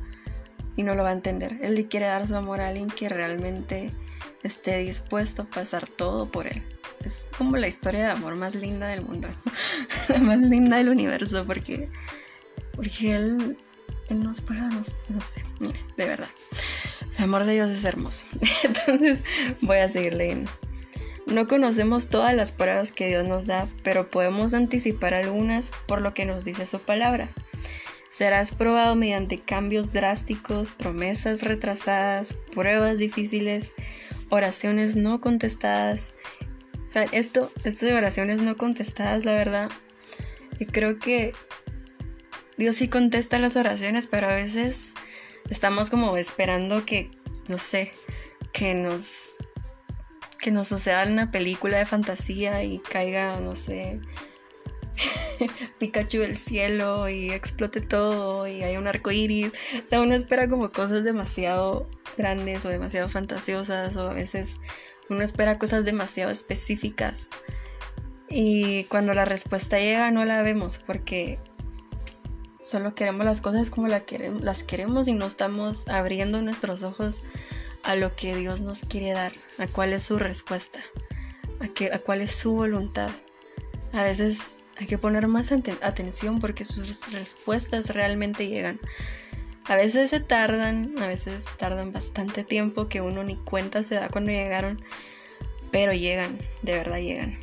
Y 0.77 0.85
no 0.85 0.95
lo 0.95 1.03
va 1.03 1.09
a 1.09 1.15
entender. 1.15 1.59
Él 1.61 1.75
le 1.75 1.89
quiere 1.89 2.07
dar 2.07 2.29
su 2.29 2.37
amor 2.37 2.61
a 2.61 2.69
alguien 2.69 2.87
que 2.87 3.09
realmente 3.09 3.91
esté 4.43 4.79
dispuesto 4.79 5.43
a 5.43 5.45
pasar 5.47 5.89
todo 5.89 6.31
por 6.31 6.47
Él 6.47 6.63
es 7.05 7.27
como 7.37 7.57
la 7.57 7.69
historia 7.69 8.05
de 8.05 8.11
amor 8.11 8.37
más 8.37 8.55
linda 8.55 8.89
del 8.89 9.03
mundo, 9.03 9.29
la 10.09 10.19
más 10.19 10.39
linda 10.39 10.77
del 10.77 10.89
universo, 10.89 11.45
porque, 11.47 11.89
porque 12.75 13.15
él, 13.15 13.59
él 14.09 14.23
nos 14.23 14.41
prueba, 14.41 14.67
no, 14.67 14.83
no 15.09 15.21
sé, 15.21 15.43
de 15.97 16.07
verdad. 16.07 16.29
El 17.17 17.25
amor 17.25 17.45
de 17.45 17.55
Dios 17.55 17.71
es 17.71 17.85
hermoso. 17.85 18.27
Entonces 18.65 19.21
voy 19.61 19.79
a 19.79 19.89
seguir 19.89 20.15
leyendo. 20.15 20.51
No 21.27 21.47
conocemos 21.47 22.09
todas 22.09 22.35
las 22.35 22.51
pruebas 22.51 22.93
que 22.93 23.09
Dios 23.09 23.25
nos 23.25 23.47
da, 23.47 23.67
pero 23.83 24.11
podemos 24.11 24.53
anticipar 24.53 25.15
algunas 25.15 25.71
por 25.87 26.01
lo 26.01 26.13
que 26.13 26.25
nos 26.25 26.45
dice 26.45 26.67
su 26.67 26.81
palabra. 26.81 27.31
Serás 28.11 28.51
probado 28.51 28.97
mediante 28.97 29.39
cambios 29.39 29.93
drásticos, 29.93 30.73
promesas 30.73 31.43
retrasadas, 31.43 32.35
pruebas 32.53 32.99
difíciles, 32.99 33.73
oraciones 34.31 34.97
no 34.97 35.21
contestadas. 35.21 36.15
O 36.87 36.91
sea, 36.91 37.05
esto, 37.13 37.53
esto 37.65 37.87
de 37.87 37.95
oraciones 37.95 38.41
no 38.43 38.57
contestadas, 38.57 39.25
la 39.25 39.33
verdad, 39.33 39.71
y 40.59 40.67
creo 40.67 40.99
que 40.99 41.33
Dios 42.57 42.77
sí 42.77 42.89
contesta 42.89 43.39
las 43.39 43.57
oraciones, 43.57 44.07
pero 44.07 44.29
a 44.29 44.35
veces 44.35 44.95
estamos 45.49 45.89
como 45.89 46.17
esperando 46.17 46.85
que, 46.85 47.11
no 47.49 47.59
sé, 47.59 47.93
que 48.53 48.75
nos 48.75 49.29
que 50.39 50.51
nos 50.51 50.69
suceda 50.69 51.05
una 51.05 51.31
película 51.31 51.77
de 51.77 51.85
fantasía 51.85 52.65
y 52.65 52.79
caiga, 52.79 53.39
no 53.41 53.57
sé, 53.57 54.01
Pikachu 55.79 56.19
del 56.19 56.37
cielo 56.37 57.09
y 57.09 57.31
explote 57.31 57.81
todo 57.81 58.47
y 58.47 58.63
hay 58.63 58.77
un 58.77 58.87
arco 58.87 59.11
iris. 59.11 59.53
O 59.83 59.87
sea, 59.87 60.01
uno 60.01 60.15
espera 60.15 60.49
como 60.49 60.71
cosas 60.73 61.05
demasiado 61.05 61.89
grandes 62.17 62.65
o 62.65 62.69
demasiado 62.69 63.09
fantasiosas 63.09 63.97
o 63.97 64.09
a 64.09 64.13
veces 64.13 64.61
uno 65.09 65.23
espera 65.23 65.59
cosas 65.59 65.85
demasiado 65.85 66.31
específicas 66.31 67.29
y 68.31 68.85
cuando 68.85 69.13
la 69.13 69.25
respuesta 69.25 69.79
llega 69.79 70.11
no 70.13 70.25
la 70.25 70.41
vemos 70.43 70.79
porque 70.79 71.41
solo 72.63 72.95
queremos 72.95 73.27
las 73.27 73.41
cosas 73.41 73.71
como 73.71 73.89
las 73.89 74.63
queremos 74.63 75.09
y 75.09 75.13
no 75.13 75.27
estamos 75.27 75.89
abriendo 75.89 76.41
nuestros 76.41 76.85
ojos 76.85 77.23
a 77.83 77.97
lo 77.97 78.15
que 78.15 78.37
Dios 78.37 78.61
nos 78.61 78.83
quiere 78.83 79.13
dar, 79.13 79.33
a 79.59 79.67
cuál 79.67 79.93
es 79.93 80.05
su 80.05 80.19
respuesta, 80.19 80.79
a, 81.59 81.95
a 81.95 81.99
cuál 81.99 82.21
es 82.21 82.33
su 82.33 82.53
voluntad. 82.53 83.11
A 83.93 84.05
veces 84.05 84.60
hay 84.81 84.87
que 84.87 84.97
poner 84.97 85.27
más 85.27 85.53
atención 85.53 86.41
porque 86.41 86.65
sus 86.65 87.13
respuestas 87.13 87.91
realmente 87.91 88.49
llegan. 88.49 88.81
A 89.67 89.77
veces 89.77 90.09
se 90.09 90.21
tardan, 90.21 90.95
a 90.99 91.07
veces 91.07 91.45
tardan 91.59 91.93
bastante 91.93 92.45
tiempo 92.45 92.89
que 92.89 93.03
uno 93.03 93.23
ni 93.23 93.37
cuenta 93.37 93.83
se 93.83 93.97
da 93.97 94.09
cuando 94.09 94.33
llegaron, 94.33 94.83
pero 95.71 95.93
llegan, 95.93 96.39
de 96.63 96.73
verdad 96.73 96.99
llegan. 96.99 97.39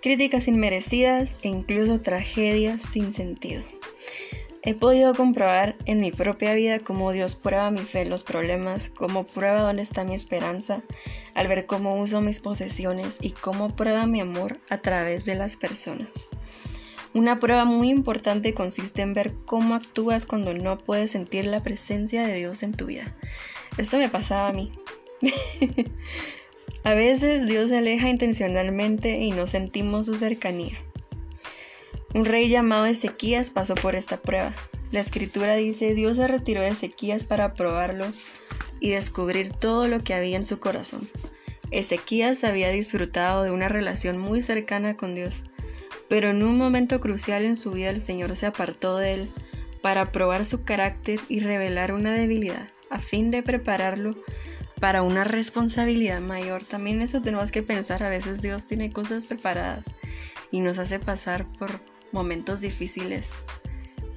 Críticas 0.00 0.46
inmerecidas 0.46 1.40
e 1.42 1.48
incluso 1.48 2.00
tragedias 2.00 2.80
sin 2.80 3.12
sentido. 3.12 3.64
He 4.64 4.74
podido 4.74 5.12
comprobar 5.12 5.74
en 5.86 6.00
mi 6.00 6.12
propia 6.12 6.54
vida 6.54 6.78
cómo 6.78 7.10
Dios 7.10 7.34
prueba 7.34 7.72
mi 7.72 7.80
fe 7.80 8.02
en 8.02 8.10
los 8.10 8.22
problemas, 8.22 8.88
cómo 8.88 9.24
prueba 9.24 9.62
dónde 9.62 9.82
está 9.82 10.04
mi 10.04 10.14
esperanza, 10.14 10.82
al 11.34 11.48
ver 11.48 11.66
cómo 11.66 12.00
uso 12.00 12.20
mis 12.20 12.38
posesiones 12.38 13.18
y 13.20 13.30
cómo 13.30 13.74
prueba 13.74 14.06
mi 14.06 14.20
amor 14.20 14.60
a 14.70 14.78
través 14.78 15.24
de 15.24 15.34
las 15.34 15.56
personas. 15.56 16.28
Una 17.12 17.40
prueba 17.40 17.64
muy 17.64 17.90
importante 17.90 18.54
consiste 18.54 19.02
en 19.02 19.14
ver 19.14 19.34
cómo 19.46 19.74
actúas 19.74 20.26
cuando 20.26 20.54
no 20.54 20.78
puedes 20.78 21.10
sentir 21.10 21.44
la 21.46 21.64
presencia 21.64 22.24
de 22.24 22.36
Dios 22.36 22.62
en 22.62 22.72
tu 22.72 22.86
vida. 22.86 23.16
Esto 23.78 23.98
me 23.98 24.08
pasaba 24.08 24.48
a 24.48 24.52
mí. 24.52 24.70
a 26.84 26.94
veces 26.94 27.48
Dios 27.48 27.70
se 27.70 27.78
aleja 27.78 28.08
intencionalmente 28.08 29.18
y 29.18 29.32
no 29.32 29.48
sentimos 29.48 30.06
su 30.06 30.16
cercanía. 30.16 30.78
Un 32.14 32.24
rey 32.24 32.48
llamado 32.48 32.86
Ezequías 32.86 33.50
pasó 33.50 33.74
por 33.74 33.94
esta 33.94 34.20
prueba. 34.20 34.54
La 34.90 35.00
escritura 35.00 35.56
dice, 35.56 35.94
Dios 35.94 36.18
se 36.18 36.28
retiró 36.28 36.60
de 36.60 36.68
Ezequías 36.68 37.24
para 37.24 37.54
probarlo 37.54 38.06
y 38.80 38.90
descubrir 38.90 39.52
todo 39.52 39.88
lo 39.88 40.04
que 40.04 40.14
había 40.14 40.36
en 40.36 40.44
su 40.44 40.58
corazón. 40.58 41.08
Ezequías 41.70 42.44
había 42.44 42.70
disfrutado 42.70 43.42
de 43.42 43.50
una 43.50 43.68
relación 43.68 44.18
muy 44.18 44.42
cercana 44.42 44.96
con 44.96 45.14
Dios 45.14 45.44
pero 46.12 46.28
en 46.28 46.42
un 46.42 46.58
momento 46.58 47.00
crucial 47.00 47.42
en 47.42 47.56
su 47.56 47.70
vida 47.70 47.88
el 47.88 48.02
Señor 48.02 48.36
se 48.36 48.44
apartó 48.44 48.98
de 48.98 49.14
él 49.14 49.32
para 49.80 50.12
probar 50.12 50.44
su 50.44 50.62
carácter 50.62 51.18
y 51.30 51.40
revelar 51.40 51.94
una 51.94 52.12
debilidad, 52.12 52.68
a 52.90 52.98
fin 52.98 53.30
de 53.30 53.42
prepararlo 53.42 54.14
para 54.78 55.00
una 55.00 55.24
responsabilidad 55.24 56.20
mayor. 56.20 56.64
También 56.64 57.00
eso 57.00 57.22
tenemos 57.22 57.50
que 57.50 57.62
pensar, 57.62 58.02
a 58.02 58.10
veces 58.10 58.42
Dios 58.42 58.66
tiene 58.66 58.92
cosas 58.92 59.24
preparadas 59.24 59.86
y 60.50 60.60
nos 60.60 60.76
hace 60.76 60.98
pasar 60.98 61.46
por 61.58 61.80
momentos 62.12 62.60
difíciles, 62.60 63.44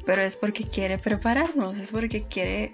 pero 0.06 0.22
es 0.22 0.36
porque 0.36 0.68
quiere 0.68 0.98
prepararnos, 0.98 1.78
es 1.78 1.92
porque 1.92 2.24
quiere 2.28 2.74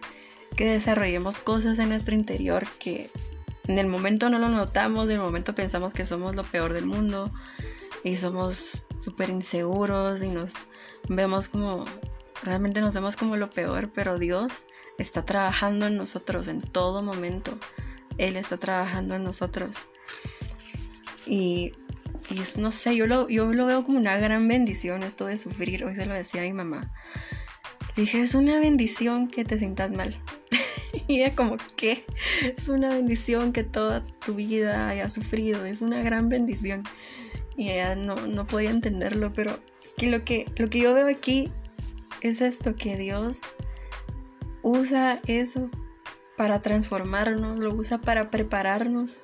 que 0.55 0.65
desarrollemos 0.65 1.39
cosas 1.39 1.79
en 1.79 1.89
nuestro 1.89 2.13
interior 2.15 2.67
que 2.79 3.09
en 3.67 3.79
el 3.79 3.87
momento 3.87 4.29
no 4.29 4.39
lo 4.39 4.49
notamos, 4.49 5.05
en 5.05 5.15
el 5.15 5.21
momento 5.21 5.55
pensamos 5.55 5.93
que 5.93 6.05
somos 6.05 6.35
lo 6.35 6.43
peor 6.43 6.73
del 6.73 6.85
mundo 6.85 7.31
y 8.03 8.15
somos 8.17 8.83
súper 8.99 9.29
inseguros 9.29 10.23
y 10.23 10.29
nos 10.29 10.53
vemos 11.07 11.47
como, 11.47 11.85
realmente 12.43 12.81
nos 12.81 12.93
vemos 12.93 13.15
como 13.15 13.37
lo 13.37 13.49
peor, 13.49 13.91
pero 13.93 14.19
Dios 14.19 14.65
está 14.97 15.25
trabajando 15.25 15.87
en 15.87 15.97
nosotros 15.97 16.47
en 16.47 16.61
todo 16.61 17.01
momento. 17.01 17.57
Él 18.17 18.35
está 18.35 18.57
trabajando 18.57 19.15
en 19.15 19.23
nosotros. 19.23 19.77
Y, 21.25 21.73
es, 22.29 22.57
no 22.57 22.71
sé, 22.71 22.95
yo 22.95 23.07
lo, 23.07 23.29
yo 23.29 23.51
lo 23.51 23.65
veo 23.65 23.83
como 23.83 23.97
una 23.97 24.17
gran 24.17 24.47
bendición 24.47 25.03
esto 25.03 25.25
de 25.25 25.37
sufrir. 25.37 25.83
Hoy 25.83 25.95
se 25.95 26.05
lo 26.05 26.13
decía 26.13 26.41
a 26.41 26.45
mi 26.45 26.53
mamá. 26.53 26.91
dije, 27.95 28.21
es 28.21 28.35
una 28.35 28.59
bendición 28.59 29.27
que 29.27 29.45
te 29.45 29.57
sientas 29.57 29.91
mal. 29.91 30.17
y 31.07 31.21
ella 31.21 31.35
como, 31.35 31.57
¿qué? 31.75 32.05
Es 32.57 32.67
una 32.67 32.89
bendición 32.89 33.53
que 33.53 33.63
toda 33.63 34.05
tu 34.25 34.35
vida 34.35 34.89
haya 34.89 35.09
sufrido. 35.09 35.65
Es 35.65 35.81
una 35.81 36.01
gran 36.01 36.29
bendición 36.29 36.83
y 37.55 37.69
ella 37.69 37.95
no, 37.95 38.47
podía 38.47 38.69
entenderlo, 38.69 39.33
pero 39.33 39.59
que 39.97 40.07
lo, 40.07 40.23
que 40.23 40.45
lo 40.57 40.69
que 40.69 40.79
yo 40.79 40.93
veo 40.93 41.07
aquí 41.07 41.51
es 42.21 42.41
esto, 42.41 42.75
que 42.75 42.97
Dios 42.97 43.57
usa 44.63 45.19
eso 45.27 45.69
para 46.37 46.61
transformarnos, 46.61 47.59
lo 47.59 47.73
usa 47.73 47.99
para 47.99 48.31
prepararnos. 48.31 49.19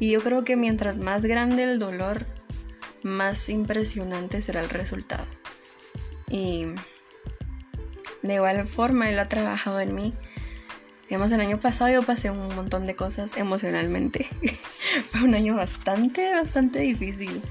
Y 0.00 0.10
yo 0.10 0.20
creo 0.20 0.44
que 0.44 0.56
mientras 0.56 0.98
más 0.98 1.24
grande 1.24 1.62
el 1.62 1.78
dolor, 1.78 2.24
más 3.02 3.48
impresionante 3.48 4.40
será 4.40 4.62
el 4.62 4.70
resultado. 4.70 5.26
Y 6.28 6.66
de 8.22 8.34
igual 8.34 8.66
forma, 8.66 9.10
Él 9.10 9.18
ha 9.18 9.28
trabajado 9.28 9.78
en 9.78 9.94
mí. 9.94 10.14
Digamos, 11.08 11.32
el 11.32 11.40
año 11.40 11.60
pasado 11.60 11.90
yo 11.92 12.02
pasé 12.02 12.30
un 12.30 12.54
montón 12.54 12.86
de 12.86 12.96
cosas 12.96 13.36
emocionalmente. 13.36 14.28
fue 15.10 15.22
un 15.22 15.34
año 15.34 15.54
bastante, 15.56 16.32
bastante 16.32 16.80
difícil. 16.80 17.42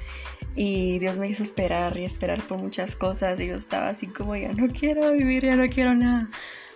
Y 0.55 0.97
Dios 0.99 1.19
me 1.19 1.29
hizo 1.29 1.43
esperar 1.43 1.97
y 1.97 2.05
esperar 2.05 2.41
por 2.41 2.57
muchas 2.57 2.95
cosas. 2.95 3.39
Y 3.39 3.47
yo 3.47 3.55
estaba 3.55 3.89
así 3.89 4.07
como, 4.07 4.35
ya 4.35 4.53
no 4.53 4.67
quiero 4.69 5.11
vivir, 5.11 5.45
ya 5.45 5.55
no 5.55 5.67
quiero 5.69 5.93
nada. 5.93 6.29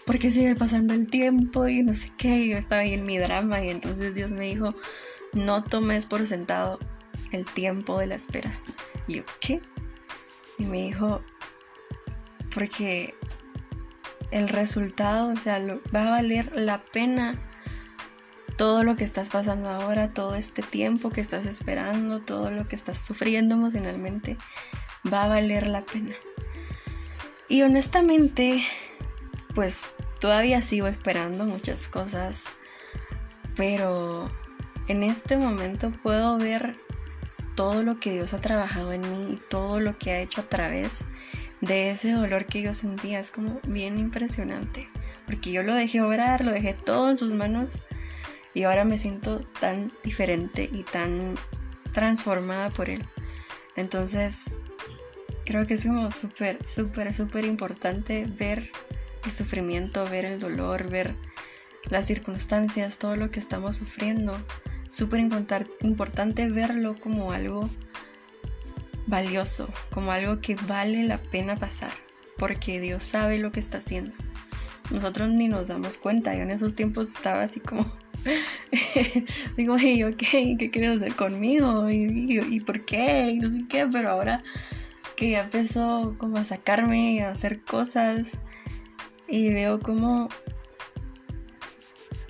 Porque 0.05 0.29
sigue 0.29 0.55
pasando 0.55 0.93
el 0.93 1.07
tiempo 1.07 1.67
y 1.67 1.81
no 1.81 1.93
sé 1.93 2.11
qué. 2.17 2.39
Y 2.39 2.49
yo 2.49 2.57
estaba 2.57 2.81
ahí 2.81 2.93
en 2.93 3.05
mi 3.05 3.17
drama. 3.17 3.63
Y 3.63 3.69
entonces 3.69 4.13
Dios 4.13 4.31
me 4.31 4.45
dijo, 4.45 4.75
no 5.33 5.63
tomes 5.63 6.05
por 6.05 6.25
sentado 6.27 6.79
el 7.31 7.45
tiempo 7.45 7.99
de 7.99 8.07
la 8.07 8.15
espera. 8.15 8.59
Y 9.07 9.17
yo, 9.17 9.23
¿qué? 9.39 9.61
Y 10.57 10.65
me 10.65 10.83
dijo, 10.83 11.21
porque 12.53 13.15
el 14.31 14.49
resultado, 14.49 15.29
o 15.29 15.35
sea, 15.35 15.59
va 15.95 16.07
a 16.07 16.11
valer 16.11 16.51
la 16.55 16.83
pena 16.83 17.39
todo 18.57 18.83
lo 18.83 18.95
que 18.95 19.03
estás 19.03 19.29
pasando 19.29 19.69
ahora, 19.69 20.13
todo 20.13 20.35
este 20.35 20.61
tiempo 20.61 21.09
que 21.09 21.21
estás 21.21 21.45
esperando, 21.45 22.21
todo 22.21 22.51
lo 22.51 22.67
que 22.67 22.75
estás 22.75 22.99
sufriendo 22.99 23.55
emocionalmente, 23.55 24.37
va 25.11 25.23
a 25.23 25.27
valer 25.27 25.67
la 25.67 25.83
pena. 25.83 26.15
Y 27.49 27.63
honestamente, 27.63 28.63
pues 29.53 29.91
todavía 30.19 30.61
sigo 30.61 30.87
esperando 30.87 31.45
muchas 31.45 31.87
cosas, 31.87 32.45
pero 33.55 34.31
en 34.87 35.03
este 35.03 35.37
momento 35.37 35.91
puedo 36.03 36.37
ver 36.37 36.75
todo 37.55 37.83
lo 37.83 37.99
que 37.99 38.11
Dios 38.11 38.33
ha 38.33 38.41
trabajado 38.41 38.91
en 38.91 39.01
mí 39.01 39.33
y 39.33 39.49
todo 39.49 39.79
lo 39.79 39.97
que 39.97 40.11
ha 40.11 40.19
hecho 40.19 40.41
a 40.41 40.49
través 40.49 41.05
de 41.61 41.91
ese 41.91 42.11
dolor 42.11 42.45
que 42.45 42.61
yo 42.61 42.73
sentía. 42.73 43.19
Es 43.19 43.31
como 43.31 43.59
bien 43.67 43.97
impresionante. 43.97 44.89
Porque 45.25 45.51
yo 45.51 45.63
lo 45.63 45.73
dejé 45.73 46.01
obrar, 46.01 46.43
lo 46.43 46.51
dejé 46.51 46.73
todo 46.73 47.09
en 47.09 47.17
sus 47.17 47.33
manos 47.33 47.79
y 48.53 48.63
ahora 48.63 48.83
me 48.83 48.97
siento 48.97 49.39
tan 49.59 49.91
diferente 50.03 50.69
y 50.71 50.83
tan 50.83 51.35
transformada 51.93 52.69
por 52.69 52.89
él. 52.89 53.05
Entonces, 53.75 54.43
creo 55.45 55.65
que 55.65 55.75
es 55.75 55.85
como 55.85 56.11
súper, 56.11 56.65
súper, 56.65 57.13
súper 57.13 57.45
importante 57.45 58.25
ver 58.27 58.71
el 59.23 59.31
sufrimiento, 59.31 60.05
ver 60.09 60.25
el 60.25 60.39
dolor, 60.39 60.89
ver 60.89 61.15
las 61.89 62.05
circunstancias, 62.05 62.97
todo 62.97 63.15
lo 63.15 63.31
que 63.31 63.39
estamos 63.39 63.77
sufriendo 63.77 64.37
súper 64.93 65.19
importante 65.81 66.47
verlo 66.49 66.95
como 66.99 67.31
algo 67.31 67.67
valioso, 69.07 69.67
como 69.91 70.11
algo 70.11 70.39
que 70.39 70.55
vale 70.67 71.03
la 71.03 71.17
pena 71.17 71.55
pasar, 71.55 71.91
porque 72.37 72.79
Dios 72.79 73.01
sabe 73.01 73.39
lo 73.39 73.51
que 73.51 73.59
está 73.59 73.79
haciendo. 73.79 74.13
Nosotros 74.91 75.29
ni 75.29 75.47
nos 75.47 75.67
damos 75.67 75.97
cuenta, 75.97 76.35
yo 76.35 76.43
en 76.43 76.51
esos 76.51 76.75
tiempos 76.75 77.09
estaba 77.09 77.41
así 77.41 77.59
como, 77.59 77.91
digo, 79.57 79.77
hey, 79.79 80.03
ok, 80.03 80.57
¿qué 80.59 80.69
quieres 80.71 80.97
hacer 80.97 81.15
conmigo? 81.15 81.89
¿Y, 81.89 82.39
y, 82.39 82.59
por 82.59 82.85
qué? 82.85 83.31
Y 83.31 83.39
no 83.39 83.49
sé 83.49 83.65
qué, 83.67 83.87
pero 83.91 84.11
ahora 84.11 84.43
que 85.15 85.31
ya 85.31 85.43
empezó 85.43 86.15
como 86.19 86.37
a 86.37 86.43
sacarme 86.43 87.13
y 87.13 87.19
a 87.19 87.29
hacer 87.29 87.61
cosas 87.61 88.39
y 89.27 89.49
veo 89.49 89.79
como 89.79 90.29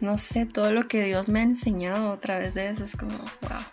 no 0.03 0.17
sé, 0.17 0.45
todo 0.45 0.73
lo 0.73 0.87
que 0.89 1.01
Dios 1.03 1.29
me 1.29 1.39
ha 1.39 1.43
enseñado 1.43 2.11
a 2.11 2.19
través 2.19 2.53
de 2.53 2.67
eso 2.67 2.83
es 2.83 2.95
como, 2.95 3.17
wow. 3.17 3.63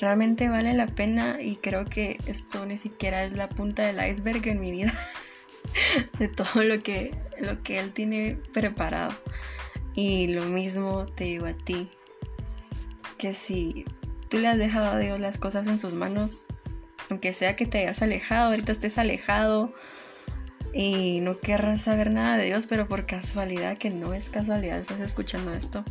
Realmente 0.00 0.48
vale 0.48 0.74
la 0.74 0.86
pena 0.86 1.42
y 1.42 1.56
creo 1.56 1.84
que 1.84 2.18
esto 2.26 2.64
ni 2.66 2.76
siquiera 2.76 3.24
es 3.24 3.32
la 3.32 3.48
punta 3.48 3.82
del 3.82 4.04
iceberg 4.08 4.46
en 4.46 4.60
mi 4.60 4.70
vida 4.70 4.92
de 6.18 6.28
todo 6.28 6.62
lo 6.62 6.82
que, 6.82 7.16
lo 7.38 7.62
que 7.62 7.80
Él 7.80 7.92
tiene 7.92 8.38
preparado. 8.52 9.12
Y 9.94 10.28
lo 10.28 10.44
mismo 10.44 11.06
te 11.06 11.24
digo 11.24 11.46
a 11.46 11.54
ti, 11.54 11.90
que 13.18 13.32
si 13.32 13.84
tú 14.28 14.38
le 14.38 14.48
has 14.48 14.58
dejado 14.58 14.86
a 14.86 14.98
Dios 14.98 15.18
las 15.18 15.38
cosas 15.38 15.66
en 15.66 15.80
sus 15.80 15.94
manos, 15.94 16.44
aunque 17.10 17.32
sea 17.32 17.56
que 17.56 17.66
te 17.66 17.78
hayas 17.78 18.02
alejado, 18.02 18.50
ahorita 18.50 18.70
estés 18.70 18.98
alejado 18.98 19.74
y 20.74 21.20
no 21.20 21.38
querrás 21.38 21.82
saber 21.82 22.10
nada 22.10 22.36
de 22.36 22.46
Dios, 22.46 22.66
pero 22.66 22.88
por 22.88 23.06
casualidad, 23.06 23.78
que 23.78 23.90
no 23.90 24.12
es 24.12 24.28
casualidad, 24.28 24.78
estás 24.78 25.00
escuchando 25.00 25.52
esto. 25.52 25.84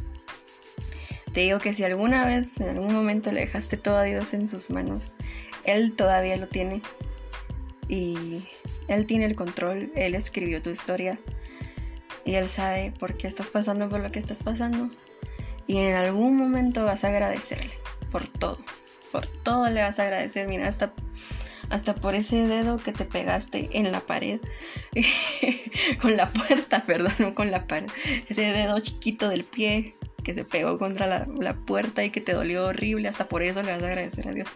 Te 1.33 1.39
digo 1.39 1.59
que 1.59 1.73
si 1.73 1.85
alguna 1.85 2.25
vez, 2.25 2.59
en 2.59 2.69
algún 2.69 2.93
momento 2.93 3.31
le 3.31 3.39
dejaste 3.39 3.77
todo 3.77 3.95
a 3.95 4.03
Dios 4.03 4.33
en 4.33 4.47
sus 4.47 4.69
manos, 4.69 5.13
Él 5.63 5.93
todavía 5.95 6.35
lo 6.35 6.47
tiene. 6.47 6.81
Y 7.87 8.45
Él 8.89 9.05
tiene 9.05 9.25
el 9.25 9.35
control, 9.35 9.91
Él 9.95 10.15
escribió 10.15 10.61
tu 10.61 10.69
historia. 10.69 11.17
Y 12.25 12.35
Él 12.35 12.49
sabe 12.49 12.93
por 12.99 13.15
qué 13.15 13.27
estás 13.27 13.49
pasando 13.49 13.87
por 13.87 14.01
lo 14.01 14.11
que 14.11 14.19
estás 14.19 14.43
pasando. 14.43 14.89
Y 15.65 15.77
en 15.77 15.95
algún 15.95 16.37
momento 16.37 16.83
vas 16.83 17.05
a 17.05 17.07
agradecerle 17.07 17.73
por 18.11 18.27
todo. 18.27 18.59
Por 19.13 19.27
todo 19.27 19.69
le 19.69 19.81
vas 19.81 19.97
a 19.99 20.03
agradecer. 20.03 20.47
Mira, 20.47 20.67
hasta 20.67 20.93
hasta 21.73 21.95
por 21.95 22.13
ese 22.13 22.35
dedo 22.35 22.77
que 22.77 22.91
te 22.91 23.03
pegaste 23.03 23.67
en 23.73 23.91
la 23.91 23.99
pared, 24.01 24.39
con 26.01 26.15
la 26.15 26.27
puerta, 26.29 26.83
perdón, 26.87 27.33
con 27.33 27.49
la 27.49 27.65
pared, 27.65 27.89
ese 28.29 28.43
dedo 28.43 28.79
chiquito 28.79 29.27
del 29.27 29.43
pie 29.43 29.95
que 30.23 30.35
se 30.35 30.45
pegó 30.45 30.77
contra 30.77 31.25
la, 31.25 31.55
puerta 31.55 32.05
y 32.05 32.11
que 32.11 32.21
te 32.21 32.33
dolió 32.33 32.67
horrible, 32.67 33.09
hasta 33.09 33.27
por 33.27 33.41
eso 33.41 33.63
le 33.63 33.71
vas 33.71 33.81
a 33.81 33.87
agradecer 33.87 34.27
a 34.27 34.33
Dios, 34.33 34.49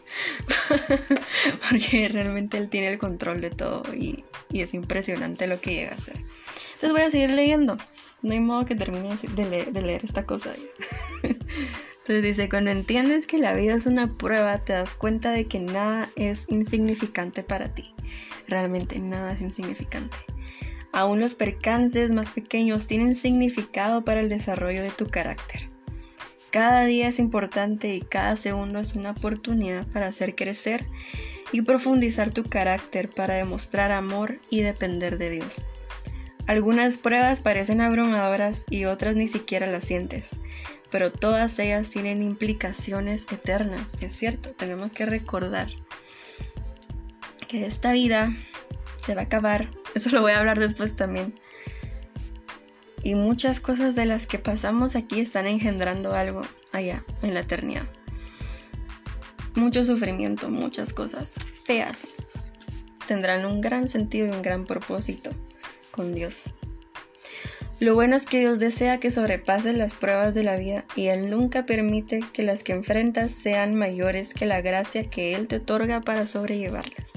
porque 1.70 2.08
realmente 2.08 2.58
Él 2.58 2.70
tiene 2.70 2.90
el 2.90 3.00
control 3.00 3.42
de 3.42 3.50
todo 3.50 3.82
y, 3.96 4.24
es 4.54 4.76
impresionante 4.76 5.48
lo 5.48 5.60
que 5.60 5.74
llega 5.74 5.94
a 5.94 5.96
hacer. 5.96 6.18
Entonces 6.76 6.92
voy 6.92 7.02
a 7.02 7.10
seguir 7.10 7.32
leyendo, 7.32 7.80
no 8.22 8.32
hay 8.32 8.40
modo 8.40 8.66
que 8.66 8.76
termine 8.76 9.16
de 9.16 9.82
leer 9.82 10.06
esta 10.06 10.24
cosa. 10.24 10.54
Entonces 12.08 12.38
dice, 12.38 12.48
cuando 12.48 12.72
entiendes 12.72 13.28
que 13.28 13.38
la 13.38 13.54
vida 13.54 13.74
es 13.74 13.86
una 13.86 14.14
prueba, 14.14 14.60
te 14.60 14.72
das 14.72 14.94
cuenta 14.94 15.34
de 15.34 15.44
que 15.44 15.60
nada 15.60 16.08
es 16.16 16.46
insignificante 16.48 17.44
para 17.44 17.74
ti. 17.74 17.94
Realmente 18.48 18.98
nada 19.00 19.34
es 19.34 19.42
insignificante. 19.42 20.16
Aún 20.94 21.20
los 21.20 21.36
percances 21.36 22.12
más 22.12 22.32
pequeños 22.32 22.88
tienen 22.88 23.14
significado 23.14 24.06
para 24.06 24.22
el 24.22 24.30
desarrollo 24.30 24.84
de 24.84 24.92
tu 24.92 25.08
carácter. 25.08 25.70
Cada 26.50 26.86
día 26.86 27.10
es 27.10 27.20
importante 27.20 27.94
y 27.94 28.00
cada 28.00 28.38
segundo 28.38 28.80
es 28.80 28.94
una 28.96 29.12
oportunidad 29.12 29.86
para 29.88 30.08
hacer 30.08 30.34
crecer 30.34 30.86
y 31.52 31.64
profundizar 31.64 32.32
tu 32.32 32.46
carácter 32.46 33.10
para 33.10 33.34
demostrar 33.34 33.92
amor 33.92 34.40
y 34.50 34.62
depender 34.62 35.18
de 35.18 35.30
Dios. 35.30 35.68
Algunas 36.46 36.98
pruebas 36.98 37.42
parecen 37.42 37.82
abrumadoras 37.82 38.64
y 38.70 38.86
otras 38.86 39.18
ni 39.18 39.28
siquiera 39.28 39.68
las 39.68 39.84
sientes, 39.84 40.40
pero 40.92 41.12
todas 41.12 41.58
ellas 41.60 41.90
tienen 41.90 42.24
implicaciones 42.24 43.28
eternas, 43.32 43.94
es 44.02 44.16
cierto, 44.16 44.52
tenemos 44.52 44.94
que 44.94 45.06
recordar 45.06 45.68
que 47.48 47.66
esta 47.66 47.92
vida 47.94 48.36
se 49.04 49.16
va 49.16 49.22
a 49.22 49.26
acabar, 49.26 49.70
eso 49.96 50.10
lo 50.10 50.22
voy 50.22 50.34
a 50.34 50.40
hablar 50.40 50.60
después 50.60 50.96
también. 50.96 51.34
Y 53.04 53.16
muchas 53.16 53.60
cosas 53.60 53.96
de 53.96 54.06
las 54.06 54.28
que 54.28 54.40
pasamos 54.40 54.96
aquí 54.96 55.20
están 55.20 55.48
engendrando 55.48 56.14
algo 56.14 56.42
allá, 56.74 57.06
en 57.22 57.34
la 57.34 57.42
eternidad. 57.42 57.86
Mucho 59.56 59.84
sufrimiento, 59.84 60.50
muchas 60.50 60.94
cosas 60.94 61.36
feas 61.64 62.18
tendrán 63.08 63.46
un 63.46 63.62
gran 63.62 63.88
sentido 63.88 64.28
y 64.28 64.32
un 64.32 64.42
gran 64.42 64.66
propósito 64.66 65.32
con 65.92 66.14
Dios. 66.14 66.50
Lo 67.80 67.94
bueno 67.94 68.16
es 68.16 68.26
que 68.26 68.40
Dios 68.40 68.58
desea 68.58 69.00
que 69.00 69.12
sobrepases 69.12 69.76
las 69.76 69.94
pruebas 69.94 70.34
de 70.34 70.44
la 70.44 70.56
vida 70.56 70.86
y 70.96 71.08
Él 71.08 71.30
nunca 71.30 71.68
permite 71.68 72.22
que 72.34 72.42
las 72.42 72.64
que 72.64 72.74
enfrentas 72.74 73.32
sean 73.32 73.76
mayores 73.76 74.34
que 74.34 74.48
la 74.48 74.62
gracia 74.62 75.10
que 75.12 75.36
Él 75.36 75.48
te 75.48 75.58
otorga 75.58 76.02
para 76.02 76.26
sobrellevarlas. 76.26 77.14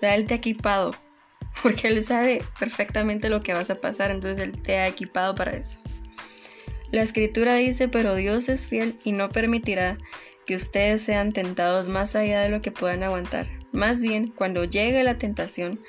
Él 0.00 0.26
te 0.26 0.34
ha 0.34 0.36
equipado 0.36 0.94
porque 1.62 1.88
Él 1.88 2.02
sabe 2.04 2.44
perfectamente 2.60 3.30
lo 3.30 3.42
que 3.42 3.52
vas 3.52 3.68
a 3.70 3.80
pasar, 3.80 4.12
entonces 4.12 4.38
Él 4.38 4.62
te 4.62 4.78
ha 4.78 4.86
equipado 4.86 5.34
para 5.34 5.56
eso. 5.56 5.78
La 6.92 7.02
escritura 7.02 7.54
dice, 7.54 7.88
pero 7.88 8.14
Dios 8.14 8.48
es 8.48 8.68
fiel 8.68 8.96
y 9.04 9.12
no 9.12 9.30
permitirá 9.30 9.98
que 10.46 10.54
ustedes 10.54 11.02
sean 11.02 11.32
tentados 11.32 11.88
más 11.88 12.14
allá 12.14 12.40
de 12.42 12.48
lo 12.48 12.60
que 12.62 12.72
puedan 12.72 13.02
aguantar. 13.02 13.48
Más 13.72 14.00
bien, 14.00 14.28
cuando 14.28 14.64
llegue 14.64 15.02
la 15.04 15.18
tentación, 15.18 15.80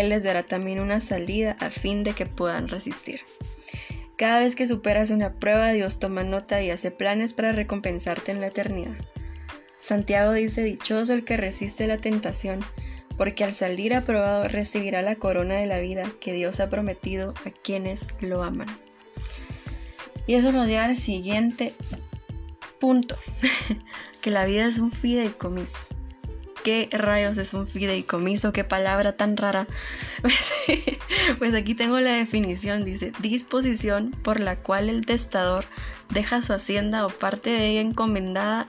él 0.00 0.10
les 0.10 0.22
dará 0.22 0.42
también 0.42 0.80
una 0.80 1.00
salida 1.00 1.56
a 1.60 1.70
fin 1.70 2.04
de 2.04 2.12
que 2.12 2.26
puedan 2.26 2.68
resistir. 2.68 3.20
Cada 4.16 4.40
vez 4.40 4.56
que 4.56 4.66
superas 4.66 5.10
una 5.10 5.34
prueba, 5.34 5.72
Dios 5.72 5.98
toma 5.98 6.24
nota 6.24 6.62
y 6.62 6.70
hace 6.70 6.90
planes 6.90 7.32
para 7.32 7.52
recompensarte 7.52 8.32
en 8.32 8.40
la 8.40 8.48
eternidad. 8.48 8.96
Santiago 9.78 10.32
dice, 10.32 10.64
dichoso 10.64 11.12
el 11.14 11.24
que 11.24 11.36
resiste 11.36 11.86
la 11.86 11.98
tentación, 11.98 12.60
porque 13.16 13.44
al 13.44 13.54
salir 13.54 13.94
aprobado 13.94 14.48
recibirá 14.48 15.02
la 15.02 15.16
corona 15.16 15.54
de 15.54 15.66
la 15.66 15.78
vida 15.78 16.04
que 16.20 16.32
Dios 16.32 16.60
ha 16.60 16.68
prometido 16.68 17.34
a 17.46 17.50
quienes 17.50 18.08
lo 18.20 18.42
aman. 18.42 18.68
Y 20.26 20.34
eso 20.34 20.52
nos 20.52 20.66
lleva 20.66 20.84
al 20.84 20.96
siguiente 20.96 21.72
punto, 22.78 23.16
que 24.20 24.30
la 24.30 24.44
vida 24.44 24.66
es 24.66 24.78
un 24.78 24.92
fideicomiso. 24.92 25.87
¿Qué 26.64 26.88
rayos 26.92 27.38
es 27.38 27.54
un 27.54 27.66
fideicomiso? 27.66 28.52
¿Qué 28.52 28.64
palabra 28.64 29.16
tan 29.16 29.36
rara? 29.36 29.66
Pues, 31.38 31.54
aquí 31.54 31.74
tengo 31.74 32.00
la 32.00 32.12
definición. 32.12 32.84
Dice, 32.84 33.12
disposición 33.20 34.12
por 34.22 34.40
la 34.40 34.56
cual 34.56 34.88
el 34.88 35.04
testador 35.04 35.64
deja 36.08 36.40
su 36.40 36.52
hacienda 36.52 37.04
o 37.04 37.10
parte 37.10 37.50
de 37.50 37.68
ella 37.68 37.80
encomendada 37.80 38.68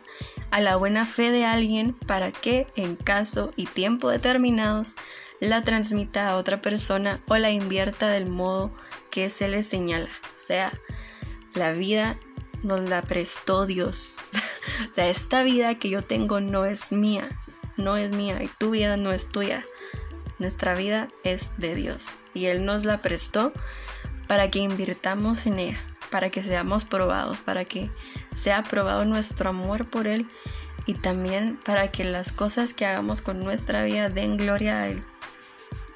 a 0.52 0.60
la 0.60 0.76
buena 0.76 1.06
fe 1.06 1.32
de 1.32 1.46
alguien 1.46 1.94
para 1.94 2.32
que, 2.32 2.68
en 2.76 2.96
caso 2.96 3.52
y 3.56 3.66
tiempo 3.66 4.10
determinados, 4.10 4.94
la 5.40 5.64
transmita 5.64 6.30
a 6.30 6.36
otra 6.36 6.62
persona 6.62 7.22
o 7.28 7.38
la 7.38 7.52
invierta 7.52 8.10
del 8.10 8.26
modo 8.26 8.72
que 9.10 9.30
se 9.30 9.48
le 9.48 9.64
señala. 9.64 10.10
O 10.36 10.40
sea, 10.40 10.74
la 11.54 11.72
vida 11.72 12.18
nos 12.64 12.82
la 12.82 13.02
prestó 13.02 13.66
Dios. 13.66 14.18
o 14.92 14.96
sea, 14.96 15.08
esta 15.10 15.44
vida 15.44 15.76
que 15.76 15.90
yo 15.90 16.04
tengo 16.04 16.40
no 16.40 16.66
es 16.66 16.92
mía, 16.92 17.30
no 17.80 17.98
es 17.98 18.12
mía 18.12 18.44
y 18.44 18.48
tu 18.48 18.72
vida 18.72 18.98
no 18.98 19.12
es 19.12 19.28
tuya. 19.28 19.66
Nuestra 20.38 20.76
vida 20.76 21.08
es 21.24 21.52
de 21.58 21.76
Dios 21.76 22.06
y 22.34 22.46
Él 22.46 22.66
nos 22.66 22.86
la 22.86 23.02
prestó 23.02 23.52
para 24.28 24.52
que 24.52 24.60
invirtamos 24.60 25.46
en 25.48 25.60
ella, 25.60 25.82
para 26.12 26.30
que 26.30 26.44
seamos 26.44 26.86
probados, 26.86 27.40
para 27.40 27.66
que 27.66 27.90
sea 28.34 28.64
probado 28.64 29.04
nuestro 29.06 29.50
amor 29.50 29.90
por 29.90 30.08
Él 30.08 30.28
y 30.86 30.94
también 30.94 31.60
para 31.66 31.92
que 31.92 32.04
las 32.04 32.32
cosas 32.32 32.74
que 32.74 32.86
hagamos 32.86 33.22
con 33.22 33.44
nuestra 33.44 33.84
vida 33.84 34.10
den 34.10 34.38
gloria 34.38 34.80
a 34.80 34.88
Él. 34.88 35.04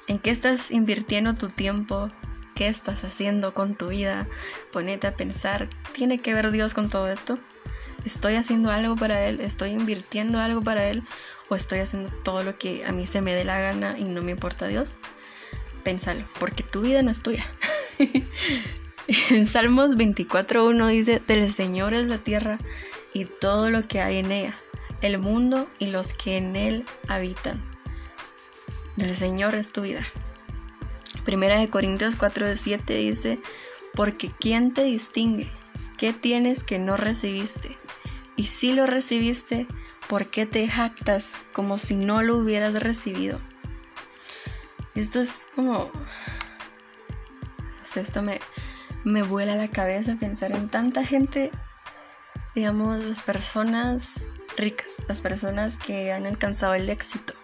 ¿En 0.06 0.18
qué 0.18 0.30
estás 0.30 0.70
invirtiendo 0.70 1.34
tu 1.34 1.48
tiempo? 1.48 2.10
¿Qué 2.54 2.68
estás 2.68 3.04
haciendo 3.04 3.54
con 3.54 3.74
tu 3.74 3.88
vida? 3.88 4.28
Ponete 4.72 5.06
a 5.06 5.16
pensar, 5.16 5.68
¿tiene 5.92 6.18
que 6.18 6.34
ver 6.34 6.50
Dios 6.50 6.74
con 6.74 6.90
todo 6.90 7.08
esto? 7.08 7.38
¿Estoy 8.04 8.36
haciendo 8.36 8.70
algo 8.70 8.96
para 8.96 9.26
Él? 9.26 9.40
¿Estoy 9.40 9.70
invirtiendo 9.70 10.38
algo 10.38 10.60
para 10.60 10.86
Él? 10.86 11.02
¿O 11.48 11.56
estoy 11.56 11.80
haciendo 11.80 12.10
todo 12.22 12.42
lo 12.42 12.58
que 12.58 12.84
a 12.84 12.92
mí 12.92 13.06
se 13.06 13.20
me 13.20 13.34
dé 13.34 13.44
la 13.44 13.60
gana 13.60 13.98
y 13.98 14.04
no 14.04 14.22
me 14.22 14.32
importa 14.32 14.66
Dios? 14.66 14.96
Pénsalo, 15.82 16.24
porque 16.38 16.62
tu 16.62 16.80
vida 16.80 17.02
no 17.02 17.10
es 17.10 17.22
tuya. 17.22 17.50
en 19.30 19.46
Salmos 19.46 19.96
24.1 19.96 20.88
dice, 20.88 21.22
del 21.26 21.52
Señor 21.52 21.94
es 21.94 22.06
la 22.06 22.18
tierra 22.18 22.58
y 23.12 23.26
todo 23.26 23.70
lo 23.70 23.86
que 23.86 24.00
hay 24.00 24.18
en 24.18 24.32
ella, 24.32 24.56
el 25.02 25.18
mundo 25.18 25.68
y 25.78 25.88
los 25.88 26.14
que 26.14 26.36
en 26.36 26.56
él 26.56 26.84
habitan 27.08 27.62
del 28.96 29.14
Señor 29.14 29.54
es 29.54 29.72
tu 29.72 29.82
vida. 29.82 30.06
Primera 31.24 31.58
de 31.58 31.70
Corintios 31.70 32.16
4 32.16 32.56
7 32.56 32.94
dice, 32.94 33.38
porque 33.94 34.30
¿quién 34.38 34.72
te 34.74 34.84
distingue? 34.84 35.50
¿Qué 35.96 36.12
tienes 36.12 36.64
que 36.64 36.78
no 36.78 36.96
recibiste? 36.96 37.76
Y 38.36 38.44
si 38.44 38.72
lo 38.72 38.86
recibiste, 38.86 39.66
¿por 40.08 40.30
qué 40.30 40.46
te 40.46 40.68
jactas 40.68 41.34
como 41.52 41.78
si 41.78 41.96
no 41.96 42.22
lo 42.22 42.36
hubieras 42.38 42.74
recibido? 42.74 43.40
Esto 44.94 45.20
es 45.20 45.48
como... 45.54 45.90
esto 47.96 48.22
me, 48.22 48.40
me 49.04 49.22
vuela 49.22 49.56
la 49.56 49.68
cabeza 49.68 50.16
pensar 50.18 50.52
en 50.52 50.68
tanta 50.68 51.04
gente, 51.04 51.50
digamos, 52.54 53.04
las 53.04 53.22
personas 53.22 54.28
ricas, 54.56 54.94
las 55.08 55.20
personas 55.20 55.76
que 55.76 56.12
han 56.12 56.26
alcanzado 56.26 56.74
el 56.74 56.88
éxito 56.88 57.34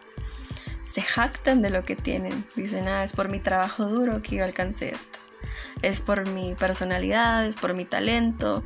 se 0.90 1.02
jactan 1.02 1.62
de 1.62 1.70
lo 1.70 1.84
que 1.84 1.94
tienen. 1.94 2.44
Dicen, 2.56 2.88
ah, 2.88 3.04
es 3.04 3.12
por 3.12 3.28
mi 3.28 3.38
trabajo 3.38 3.86
duro 3.86 4.22
que 4.22 4.36
yo 4.36 4.44
alcancé 4.44 4.90
esto. 4.90 5.20
Es 5.82 6.00
por 6.00 6.28
mi 6.28 6.54
personalidad, 6.56 7.46
es 7.46 7.54
por 7.54 7.74
mi 7.74 7.84
talento. 7.84 8.64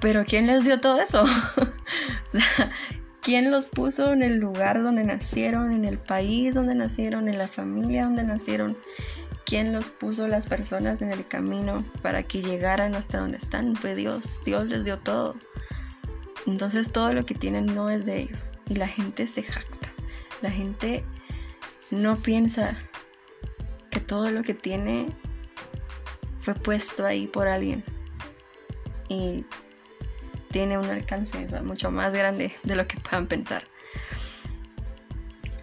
Pero 0.00 0.24
¿quién 0.24 0.46
les 0.46 0.64
dio 0.64 0.80
todo 0.80 1.00
eso? 1.00 1.24
¿Quién 3.22 3.50
los 3.50 3.66
puso 3.66 4.12
en 4.12 4.22
el 4.22 4.38
lugar 4.38 4.82
donde 4.82 5.04
nacieron, 5.04 5.72
en 5.72 5.84
el 5.84 5.98
país 5.98 6.54
donde 6.54 6.74
nacieron, 6.74 7.28
en 7.28 7.36
la 7.36 7.48
familia 7.48 8.04
donde 8.04 8.24
nacieron? 8.24 8.78
¿Quién 9.44 9.72
los 9.72 9.90
puso 9.90 10.26
las 10.26 10.46
personas 10.46 11.02
en 11.02 11.12
el 11.12 11.26
camino 11.26 11.84
para 12.02 12.22
que 12.22 12.40
llegaran 12.40 12.94
hasta 12.94 13.18
donde 13.18 13.36
están? 13.36 13.76
Fue 13.76 13.94
Dios. 13.94 14.38
Dios 14.44 14.66
les 14.66 14.84
dio 14.84 14.98
todo. 14.98 15.34
Entonces 16.46 16.90
todo 16.90 17.12
lo 17.12 17.26
que 17.26 17.34
tienen 17.34 17.66
no 17.66 17.90
es 17.90 18.06
de 18.06 18.20
ellos. 18.20 18.52
Y 18.68 18.76
la 18.76 18.88
gente 18.88 19.26
se 19.26 19.42
jacta. 19.42 19.88
La 20.40 20.50
gente 20.50 21.04
no 21.90 22.16
piensa 22.16 22.78
que 23.90 24.00
todo 24.00 24.30
lo 24.30 24.42
que 24.42 24.54
tiene 24.54 25.08
fue 26.40 26.54
puesto 26.54 27.04
ahí 27.04 27.26
por 27.26 27.48
alguien 27.48 27.84
y 29.10 29.44
tiene 30.50 30.78
un 30.78 30.86
alcance 30.86 31.46
mucho 31.62 31.90
más 31.90 32.14
grande 32.14 32.52
de 32.62 32.76
lo 32.76 32.86
que 32.86 32.98
puedan 32.98 33.26
pensar. 33.26 33.64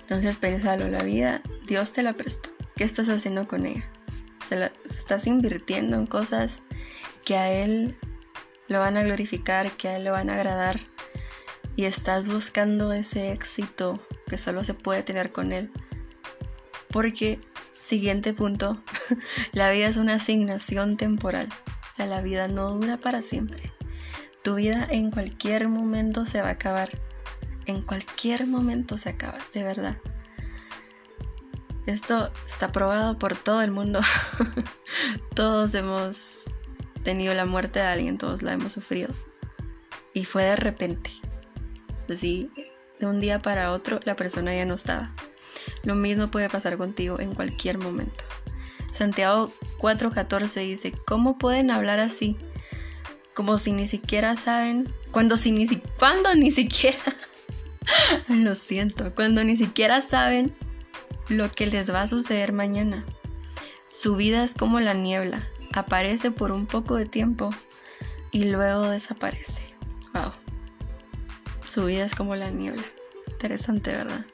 Entonces 0.02 0.38
pensalo, 0.38 0.88
la 0.88 1.04
vida 1.04 1.42
Dios 1.66 1.92
te 1.92 2.04
la 2.04 2.14
prestó. 2.14 2.50
¿Qué 2.76 2.84
estás 2.84 3.10
haciendo 3.10 3.48
con 3.48 3.66
ella? 3.66 3.84
Se 4.48 4.56
la, 4.56 4.72
estás 4.86 5.28
invirtiendo 5.28 5.98
en 5.98 6.06
cosas 6.06 6.64
que 7.26 7.36
a 7.36 7.52
Él 7.52 7.98
lo 8.68 8.80
van 8.80 8.98
a 8.98 9.04
glorificar, 9.04 9.72
que 9.72 9.90
a 9.90 9.98
Él 9.98 10.06
lo 10.06 10.12
van 10.12 10.30
a 10.30 10.36
agradar 10.36 10.80
y 11.76 11.86
estás 11.86 12.30
buscando 12.30 12.94
ese 12.94 13.32
éxito 13.32 14.00
que 14.28 14.38
solo 14.38 14.64
se 14.64 14.74
puede 14.74 15.04
tener 15.04 15.32
con 15.32 15.52
Él 15.52 15.72
porque, 16.90 17.40
siguiente 17.78 18.34
punto, 18.34 18.82
la 19.52 19.70
vida 19.72 19.88
es 19.88 19.98
una 19.98 20.16
asignación 20.16 20.98
temporal. 20.98 21.50
O 21.94 21.96
sea, 21.96 22.06
la 22.06 22.22
vida 22.22 22.48
no 22.48 22.72
dura 22.72 22.98
para 22.98 23.22
siempre. 23.22 23.72
Tu 24.48 24.56
vida 24.56 24.88
en 24.90 25.12
cualquier 25.12 25.68
momento 25.68 26.24
se 26.24 26.42
va 26.42 26.48
a 26.48 26.52
acabar. 26.52 26.90
En 27.66 27.82
cualquier 27.82 28.48
momento 28.48 28.98
se 28.98 29.10
acaba, 29.10 29.40
de 29.54 29.62
verdad. 29.62 29.98
Esto 31.86 32.32
está 32.46 32.72
probado 32.72 33.20
por 33.20 33.36
todo 33.36 33.62
el 33.62 33.72
mundo. 33.72 34.00
todos 35.36 35.74
hemos 35.74 36.46
tenido 37.04 37.34
la 37.34 37.46
muerte 37.46 37.80
de 37.80 37.88
alguien, 37.88 38.18
todos 38.18 38.42
la 38.42 38.54
hemos 38.54 38.72
sufrido. 38.72 39.10
Y 40.14 40.24
fue 40.24 40.44
de 40.44 40.56
repente. 40.56 41.12
Así, 42.10 42.50
de 43.02 43.06
un 43.06 43.20
día 43.20 43.42
para 43.42 43.74
otro, 43.74 44.00
la 44.06 44.16
persona 44.16 44.56
ya 44.56 44.64
no 44.64 44.76
estaba. 44.76 45.12
Lo 45.84 45.94
mismo 45.94 46.32
puede 46.32 46.50
pasar 46.50 46.78
contigo 46.78 47.20
en 47.20 47.36
cualquier 47.36 47.80
momento. 47.80 48.24
Santiago 48.92 49.52
4:14 49.80 50.62
dice, 50.62 50.94
¿cómo 51.06 51.38
pueden 51.38 51.70
hablar 51.70 52.00
así? 52.00 52.38
Como 53.38 53.60
si 53.60 53.72
ni 53.72 53.86
siquiera 53.86 54.36
saben, 54.36 54.92
cuando, 55.12 55.38
si 55.38 55.52
ni, 55.52 55.68
cuando 56.00 56.34
ni 56.34 56.50
siquiera, 56.50 56.98
lo 58.30 58.56
siento, 58.56 59.14
cuando 59.14 59.44
ni 59.44 59.56
siquiera 59.56 60.02
saben 60.02 60.56
lo 61.30 61.52
que 61.52 61.68
les 61.68 61.94
va 61.94 62.02
a 62.02 62.08
suceder 62.08 62.52
mañana. 62.52 63.06
Su 63.86 64.16
vida 64.16 64.44
es 64.44 64.56
como 64.56 64.80
la 64.80 64.96
niebla, 64.96 65.48
aparece 65.72 66.32
por 66.32 66.52
un 66.52 66.66
poco 66.66 66.96
de 66.96 67.06
tiempo 67.06 67.52
y 68.32 68.46
luego 68.46 68.90
desaparece. 68.90 69.62
Wow. 70.16 70.32
Su 71.64 71.86
vida 71.86 72.06
es 72.06 72.16
como 72.16 72.36
la 72.36 72.50
niebla. 72.50 72.86
Interesante, 73.28 73.92
¿verdad? 73.92 74.26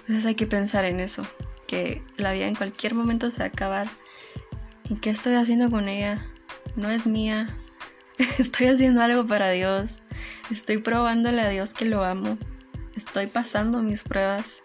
Entonces 0.00 0.26
hay 0.26 0.34
que 0.34 0.46
pensar 0.46 0.84
en 0.84 1.00
eso, 1.00 1.22
que 1.66 2.02
la 2.18 2.34
vida 2.34 2.48
en 2.48 2.54
cualquier 2.54 2.94
momento 2.94 3.30
se 3.30 3.38
va 3.38 3.46
a 3.46 3.48
acabar. 3.48 3.88
¿Y 4.90 4.96
qué 4.96 5.08
estoy 5.08 5.36
haciendo 5.36 5.70
con 5.70 5.88
ella? 5.88 6.26
No 6.76 6.90
es 6.90 7.06
mía. 7.06 7.56
Estoy 8.38 8.66
haciendo 8.68 9.02
algo 9.02 9.26
para 9.26 9.50
Dios. 9.50 10.00
Estoy 10.50 10.78
probándole 10.78 11.40
a 11.42 11.48
Dios 11.48 11.74
que 11.74 11.84
lo 11.84 12.04
amo. 12.04 12.38
Estoy 12.96 13.26
pasando 13.26 13.82
mis 13.82 14.02
pruebas. 14.02 14.62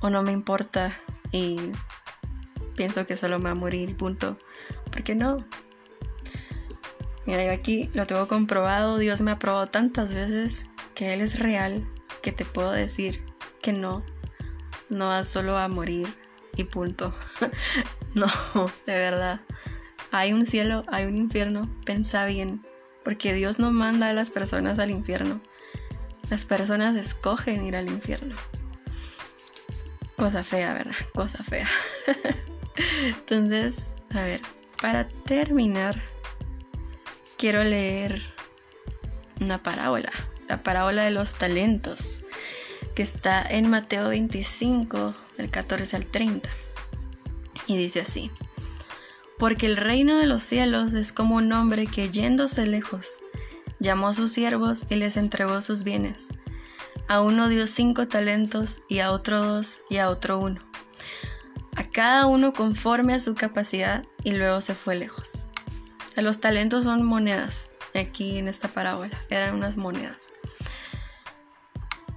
O 0.00 0.10
no 0.10 0.22
me 0.22 0.32
importa. 0.32 0.96
Y 1.32 1.58
pienso 2.76 3.06
que 3.06 3.16
solo 3.16 3.38
me 3.38 3.46
va 3.46 3.50
a 3.52 3.54
morir, 3.54 3.96
punto. 3.96 4.38
¿Por 4.90 5.02
qué 5.02 5.14
no? 5.14 5.44
Mira, 7.26 7.44
yo 7.44 7.52
aquí 7.52 7.90
lo 7.94 8.06
tengo 8.06 8.28
comprobado. 8.28 8.98
Dios 8.98 9.20
me 9.20 9.30
ha 9.30 9.38
probado 9.38 9.68
tantas 9.68 10.12
veces 10.12 10.68
que 10.94 11.14
Él 11.14 11.20
es 11.20 11.38
real. 11.38 11.86
Que 12.22 12.32
te 12.32 12.44
puedo 12.44 12.72
decir 12.72 13.22
que 13.62 13.72
no 13.72 14.04
no 14.88 15.08
vas 15.08 15.28
solo 15.28 15.58
a 15.58 15.68
morir 15.68 16.08
y 16.56 16.64
punto. 16.64 17.14
no, 18.14 18.26
de 18.86 18.94
verdad. 18.96 19.40
Hay 20.16 20.32
un 20.32 20.46
cielo, 20.46 20.84
hay 20.86 21.06
un 21.06 21.16
infierno, 21.16 21.68
pensa 21.84 22.24
bien, 22.24 22.64
porque 23.02 23.32
Dios 23.32 23.58
no 23.58 23.72
manda 23.72 24.10
a 24.10 24.12
las 24.12 24.30
personas 24.30 24.78
al 24.78 24.92
infierno. 24.92 25.40
Las 26.30 26.44
personas 26.44 26.94
escogen 26.94 27.66
ir 27.66 27.74
al 27.74 27.88
infierno. 27.88 28.36
Cosa 30.16 30.44
fea, 30.44 30.72
¿verdad? 30.72 30.94
Cosa 31.12 31.42
fea. 31.42 31.68
Entonces, 33.08 33.90
a 34.14 34.22
ver, 34.22 34.40
para 34.80 35.08
terminar, 35.08 36.00
quiero 37.36 37.64
leer 37.64 38.22
una 39.40 39.64
parábola, 39.64 40.12
la 40.48 40.62
parábola 40.62 41.02
de 41.02 41.10
los 41.10 41.34
talentos 41.34 42.22
que 42.94 43.02
está 43.02 43.42
en 43.42 43.68
Mateo 43.68 44.10
25, 44.10 45.12
del 45.38 45.50
14 45.50 45.96
al 45.96 46.06
30. 46.06 46.48
Y 47.66 47.76
dice 47.76 48.02
así, 48.02 48.30
porque 49.38 49.66
el 49.66 49.76
reino 49.76 50.16
de 50.16 50.26
los 50.26 50.42
cielos 50.42 50.94
es 50.94 51.12
como 51.12 51.36
un 51.36 51.52
hombre 51.52 51.86
que 51.86 52.10
yéndose 52.10 52.66
lejos, 52.66 53.20
llamó 53.80 54.08
a 54.08 54.14
sus 54.14 54.32
siervos 54.32 54.86
y 54.88 54.96
les 54.96 55.16
entregó 55.16 55.60
sus 55.60 55.84
bienes. 55.84 56.28
A 57.08 57.20
uno 57.20 57.48
dio 57.48 57.66
cinco 57.66 58.08
talentos 58.08 58.80
y 58.88 59.00
a 59.00 59.12
otro 59.12 59.44
dos 59.44 59.80
y 59.90 59.98
a 59.98 60.08
otro 60.08 60.38
uno. 60.38 60.60
A 61.76 61.84
cada 61.84 62.26
uno 62.26 62.52
conforme 62.52 63.14
a 63.14 63.20
su 63.20 63.34
capacidad 63.34 64.04
y 64.22 64.32
luego 64.32 64.60
se 64.60 64.74
fue 64.74 64.96
lejos. 64.96 65.48
los 66.16 66.40
talentos 66.40 66.84
son 66.84 67.02
monedas. 67.02 67.70
Aquí 67.94 68.38
en 68.38 68.48
esta 68.48 68.68
parábola 68.68 69.16
eran 69.30 69.54
unas 69.54 69.76
monedas. 69.76 70.28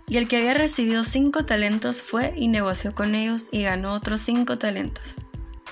Y 0.08 0.18
el 0.18 0.28
que 0.28 0.38
había 0.38 0.54
recibido 0.54 1.04
cinco 1.04 1.44
talentos 1.46 2.02
fue 2.02 2.34
y 2.38 2.48
negoció 2.48 2.96
con 2.96 3.14
ellos 3.14 3.50
y 3.52 3.64
ganó 3.64 3.94
otros 3.94 4.22
cinco 4.22 4.58
talentos. 4.58 5.18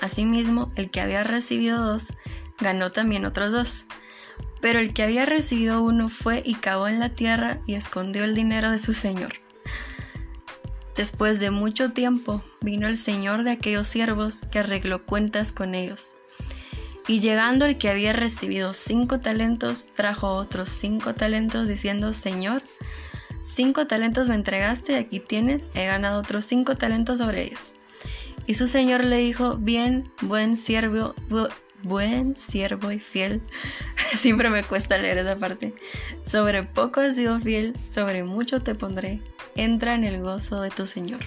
Asimismo, 0.00 0.72
el 0.76 0.90
que 0.90 1.00
había 1.00 1.24
recibido 1.24 1.84
dos 1.84 2.12
ganó 2.58 2.92
también 2.92 3.24
otros 3.24 3.52
dos. 3.52 3.86
Pero 4.60 4.78
el 4.78 4.92
que 4.92 5.02
había 5.02 5.26
recibido 5.26 5.82
uno 5.82 6.08
fue 6.08 6.42
y 6.44 6.54
cavó 6.54 6.88
en 6.88 6.98
la 6.98 7.10
tierra 7.10 7.60
y 7.66 7.74
escondió 7.74 8.24
el 8.24 8.34
dinero 8.34 8.70
de 8.70 8.78
su 8.78 8.92
señor. 8.92 9.34
Después 10.96 11.40
de 11.40 11.50
mucho 11.50 11.92
tiempo 11.92 12.42
vino 12.62 12.88
el 12.88 12.96
señor 12.96 13.44
de 13.44 13.50
aquellos 13.50 13.86
siervos 13.86 14.42
que 14.50 14.60
arregló 14.60 15.04
cuentas 15.04 15.52
con 15.52 15.74
ellos. 15.74 16.16
Y 17.06 17.20
llegando 17.20 17.66
el 17.66 17.78
que 17.78 17.90
había 17.90 18.12
recibido 18.12 18.72
cinco 18.72 19.20
talentos, 19.20 19.88
trajo 19.94 20.32
otros 20.32 20.70
cinco 20.70 21.14
talentos 21.14 21.68
diciendo, 21.68 22.12
Señor, 22.12 22.62
cinco 23.44 23.86
talentos 23.86 24.28
me 24.28 24.34
entregaste, 24.34 24.96
aquí 24.96 25.20
tienes, 25.20 25.70
he 25.74 25.86
ganado 25.86 26.18
otros 26.18 26.46
cinco 26.46 26.76
talentos 26.76 27.18
sobre 27.18 27.44
ellos. 27.44 27.75
Y 28.46 28.54
su 28.54 28.68
señor 28.68 29.04
le 29.04 29.18
dijo, 29.18 29.56
bien, 29.56 30.10
buen 30.22 30.56
siervo, 30.56 31.14
buen 31.82 32.36
siervo 32.36 32.92
y 32.92 33.00
fiel. 33.00 33.42
Siempre 34.16 34.50
me 34.50 34.62
cuesta 34.62 34.98
leer 34.98 35.18
esa 35.18 35.36
parte. 35.36 35.74
Sobre 36.22 36.62
poco 36.62 37.00
has 37.00 37.16
sido 37.16 37.40
fiel, 37.40 37.74
sobre 37.80 38.22
mucho 38.22 38.62
te 38.62 38.74
pondré. 38.74 39.20
Entra 39.56 39.94
en 39.94 40.04
el 40.04 40.20
gozo 40.20 40.60
de 40.60 40.70
tu 40.70 40.86
Señor. 40.86 41.20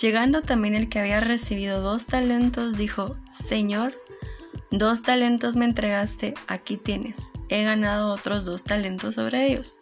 Llegando 0.00 0.42
también 0.42 0.74
el 0.74 0.88
que 0.88 0.98
había 1.00 1.20
recibido 1.20 1.80
dos 1.80 2.06
talentos, 2.06 2.76
dijo, 2.76 3.16
Señor, 3.32 4.00
dos 4.70 5.02
talentos 5.02 5.56
me 5.56 5.64
entregaste, 5.64 6.34
aquí 6.46 6.76
tienes. 6.76 7.18
He 7.48 7.64
ganado 7.64 8.12
otros 8.12 8.44
dos 8.44 8.64
talentos 8.64 9.16
sobre 9.16 9.46
ellos. 9.46 9.78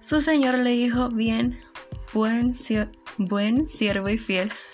Su 0.00 0.20
Señor 0.20 0.58
le 0.58 0.70
dijo, 0.70 1.08
bien, 1.08 1.60
buen, 2.12 2.52
buen 3.18 3.68
siervo 3.68 4.08
y 4.08 4.18
fiel. 4.18 4.52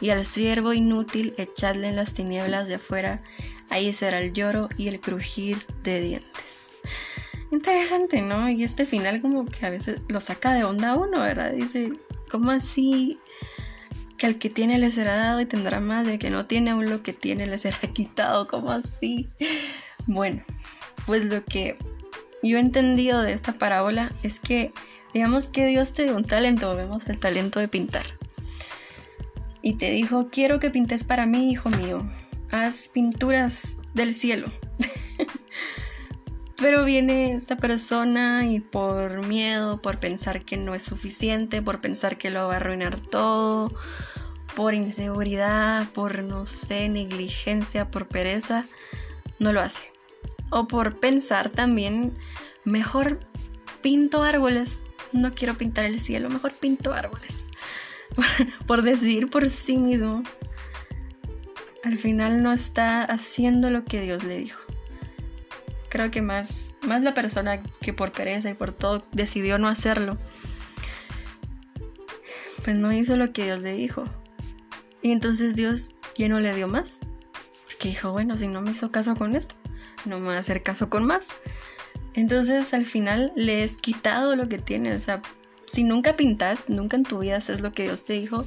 y 0.00 0.10
al 0.10 0.24
siervo 0.24 0.72
inútil 0.72 1.34
echadle 1.36 1.88
en 1.88 1.96
las 1.96 2.14
tinieblas 2.14 2.68
de 2.68 2.76
afuera, 2.76 3.22
ahí 3.70 3.92
será 3.92 4.20
el 4.20 4.32
lloro 4.32 4.68
y 4.76 4.88
el 4.88 5.00
crujir 5.00 5.66
de 5.82 6.00
dientes. 6.00 6.78
Interesante, 7.50 8.20
¿no? 8.20 8.48
Y 8.50 8.62
este 8.62 8.86
final 8.86 9.20
como 9.22 9.46
que 9.46 9.66
a 9.66 9.70
veces 9.70 10.00
lo 10.08 10.20
saca 10.20 10.52
de 10.52 10.64
onda 10.64 10.96
uno, 10.96 11.20
¿verdad? 11.20 11.52
Dice, 11.52 11.92
¿cómo 12.30 12.50
así? 12.50 13.18
Que 14.16 14.26
al 14.26 14.38
que 14.38 14.50
tiene 14.50 14.78
le 14.78 14.90
será 14.90 15.16
dado 15.16 15.40
y 15.40 15.46
tendrá 15.46 15.80
más, 15.80 16.06
y 16.06 16.12
al 16.12 16.18
que 16.18 16.30
no 16.30 16.46
tiene 16.46 16.70
aún 16.70 16.90
lo 16.90 17.02
que 17.02 17.12
tiene 17.12 17.46
le 17.46 17.58
será 17.58 17.78
quitado, 17.94 18.46
¿cómo 18.48 18.70
así? 18.70 19.28
Bueno, 20.06 20.42
pues 21.06 21.24
lo 21.24 21.44
que 21.44 21.78
yo 22.42 22.58
he 22.58 22.60
entendido 22.60 23.22
de 23.22 23.32
esta 23.32 23.54
parábola 23.54 24.12
es 24.22 24.38
que, 24.38 24.72
digamos 25.14 25.46
que 25.46 25.66
Dios 25.66 25.92
te 25.92 26.04
dio 26.04 26.16
un 26.16 26.24
talento, 26.24 26.76
vemos 26.76 27.06
el 27.08 27.18
talento 27.18 27.60
de 27.60 27.68
pintar 27.68 28.17
y 29.62 29.74
te 29.74 29.90
dijo, 29.90 30.28
quiero 30.30 30.60
que 30.60 30.70
pintes 30.70 31.04
para 31.04 31.26
mí, 31.26 31.50
hijo 31.50 31.68
mío, 31.70 32.08
haz 32.50 32.88
pinturas 32.88 33.76
del 33.94 34.14
cielo. 34.14 34.50
Pero 36.56 36.84
viene 36.84 37.34
esta 37.34 37.56
persona 37.56 38.46
y 38.46 38.60
por 38.60 39.26
miedo, 39.26 39.80
por 39.80 40.00
pensar 40.00 40.44
que 40.44 40.56
no 40.56 40.74
es 40.74 40.82
suficiente, 40.82 41.62
por 41.62 41.80
pensar 41.80 42.18
que 42.18 42.30
lo 42.30 42.48
va 42.48 42.54
a 42.54 42.56
arruinar 42.56 43.00
todo, 43.00 43.72
por 44.56 44.74
inseguridad, 44.74 45.88
por 45.90 46.24
no 46.24 46.46
sé, 46.46 46.88
negligencia, 46.88 47.90
por 47.92 48.08
pereza, 48.08 48.64
no 49.38 49.52
lo 49.52 49.60
hace. 49.60 49.92
O 50.50 50.66
por 50.66 50.98
pensar 50.98 51.50
también, 51.50 52.16
mejor 52.64 53.20
pinto 53.80 54.24
árboles, 54.24 54.82
no 55.12 55.34
quiero 55.34 55.54
pintar 55.54 55.84
el 55.84 56.00
cielo, 56.00 56.28
mejor 56.28 56.52
pinto 56.54 56.92
árboles. 56.92 57.47
por, 58.66 58.82
decidir 58.82 59.30
por 59.30 59.48
sí 59.48 59.76
mismo, 59.76 60.22
al 61.84 61.98
final 61.98 62.42
no 62.42 62.52
está 62.52 63.04
haciendo 63.04 63.70
lo 63.70 63.84
que 63.84 64.00
Dios 64.00 64.24
le 64.24 64.38
dijo. 64.38 64.60
Creo 65.88 66.10
que 66.10 66.20
más, 66.20 66.74
más 66.86 67.02
la 67.02 67.14
persona 67.14 67.62
que 67.80 67.92
por 67.92 68.12
pereza 68.12 68.50
y 68.50 68.54
por 68.54 68.72
todo 68.72 69.04
decidió 69.12 69.58
no 69.58 69.68
hacerlo, 69.68 70.18
pues 72.64 72.76
no 72.76 72.92
hizo 72.92 73.16
lo 73.16 73.32
que 73.32 73.44
Dios 73.44 73.60
le 73.60 73.72
dijo. 73.72 74.04
Y 75.00 75.12
entonces 75.12 75.56
Dios 75.56 75.94
ya 76.16 76.28
no 76.28 76.40
le 76.40 76.54
dio 76.54 76.68
más. 76.68 77.00
Porque 77.64 77.88
dijo, 77.88 78.12
bueno, 78.12 78.36
si 78.36 78.48
no 78.48 78.60
me 78.60 78.72
hizo 78.72 78.90
caso 78.90 79.14
con 79.14 79.36
esto, 79.36 79.54
no 80.04 80.18
me 80.18 80.28
va 80.28 80.36
a 80.36 80.40
hacer 80.40 80.62
caso 80.62 80.90
con 80.90 81.06
más. 81.06 81.28
Entonces 82.14 82.74
al 82.74 82.84
final 82.84 83.32
le 83.36 83.62
es 83.62 83.76
quitado 83.76 84.34
lo 84.34 84.48
que 84.48 84.58
tiene. 84.58 84.92
O 84.92 85.00
sea, 85.00 85.22
si 85.70 85.84
nunca 85.84 86.16
pintas, 86.16 86.68
nunca 86.68 86.96
en 86.96 87.04
tu 87.04 87.20
vida 87.20 87.36
haces 87.36 87.60
lo 87.60 87.72
que 87.72 87.84
Dios 87.84 88.04
te 88.04 88.14
dijo, 88.14 88.46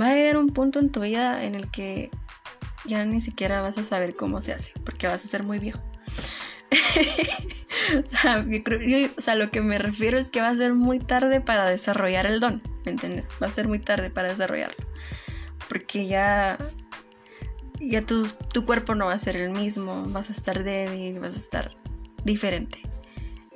va 0.00 0.08
a 0.08 0.10
haber 0.10 0.36
un 0.36 0.50
punto 0.50 0.78
en 0.78 0.90
tu 0.90 1.00
vida 1.00 1.44
en 1.44 1.54
el 1.54 1.70
que 1.70 2.10
ya 2.84 3.04
ni 3.04 3.20
siquiera 3.20 3.62
vas 3.62 3.78
a 3.78 3.84
saber 3.84 4.16
cómo 4.16 4.40
se 4.40 4.52
hace, 4.52 4.72
porque 4.84 5.06
vas 5.06 5.24
a 5.24 5.28
ser 5.28 5.42
muy 5.42 5.58
viejo. 5.58 5.80
o, 9.16 9.20
sea, 9.20 9.34
lo 9.34 9.50
que 9.50 9.60
me 9.60 9.78
refiero 9.78 10.18
es 10.18 10.30
que 10.30 10.40
va 10.40 10.48
a 10.48 10.56
ser 10.56 10.72
muy 10.72 10.98
tarde 10.98 11.40
para 11.40 11.66
desarrollar 11.66 12.26
el 12.26 12.40
don, 12.40 12.62
¿me 12.84 12.92
entiendes? 12.92 13.26
Va 13.42 13.46
a 13.46 13.50
ser 13.50 13.68
muy 13.68 13.78
tarde 13.78 14.10
para 14.10 14.28
desarrollarlo, 14.28 14.84
porque 15.68 16.06
ya, 16.06 16.58
ya 17.78 18.00
tu, 18.00 18.26
tu 18.52 18.64
cuerpo 18.64 18.94
no 18.94 19.06
va 19.06 19.12
a 19.12 19.18
ser 19.18 19.36
el 19.36 19.50
mismo, 19.50 20.06
vas 20.08 20.30
a 20.30 20.32
estar 20.32 20.64
débil, 20.64 21.20
vas 21.20 21.34
a 21.34 21.38
estar 21.38 21.76
diferente 22.24 22.91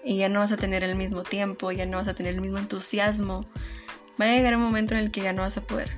y 0.06 0.18
ya 0.18 0.28
no 0.28 0.38
vas 0.38 0.52
a 0.52 0.56
tener 0.56 0.84
el 0.84 0.94
mismo 0.94 1.24
tiempo, 1.24 1.72
ya 1.72 1.84
no 1.84 1.96
vas 1.96 2.06
a 2.06 2.14
tener 2.14 2.34
el 2.34 2.40
mismo 2.40 2.58
entusiasmo. 2.58 3.44
Va 4.18 4.26
a 4.26 4.28
llegar 4.28 4.54
un 4.54 4.62
momento 4.62 4.94
en 4.94 5.00
el 5.00 5.10
que 5.10 5.20
ya 5.20 5.32
no 5.32 5.42
vas 5.42 5.56
a 5.56 5.62
poder. 5.62 5.90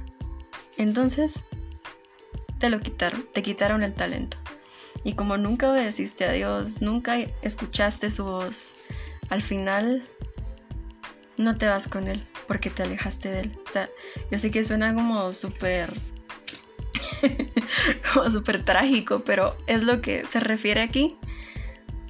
Entonces, 0.78 1.34
te 2.58 2.70
lo 2.70 2.80
quitaron, 2.80 3.28
te 3.34 3.42
quitaron 3.42 3.82
el 3.82 3.92
talento. 3.92 4.38
Y 5.04 5.12
como 5.12 5.36
nunca 5.36 5.70
obedeciste 5.70 6.24
a 6.24 6.32
Dios, 6.32 6.80
nunca 6.80 7.18
escuchaste 7.42 8.08
su 8.08 8.24
voz, 8.24 8.76
al 9.28 9.42
final 9.42 10.02
no 11.36 11.58
te 11.58 11.66
vas 11.66 11.86
con 11.86 12.08
Él 12.08 12.26
porque 12.46 12.70
te 12.70 12.84
alejaste 12.84 13.28
de 13.28 13.40
Él. 13.40 13.58
O 13.68 13.70
sea, 13.70 13.90
yo 14.30 14.38
sé 14.38 14.50
que 14.50 14.64
suena 14.64 14.94
como 14.94 15.34
súper... 15.34 15.92
como 18.14 18.30
súper 18.30 18.64
trágico, 18.64 19.20
pero 19.20 19.54
es 19.66 19.82
lo 19.82 20.00
que 20.00 20.24
se 20.24 20.40
refiere 20.40 20.80
aquí 20.80 21.18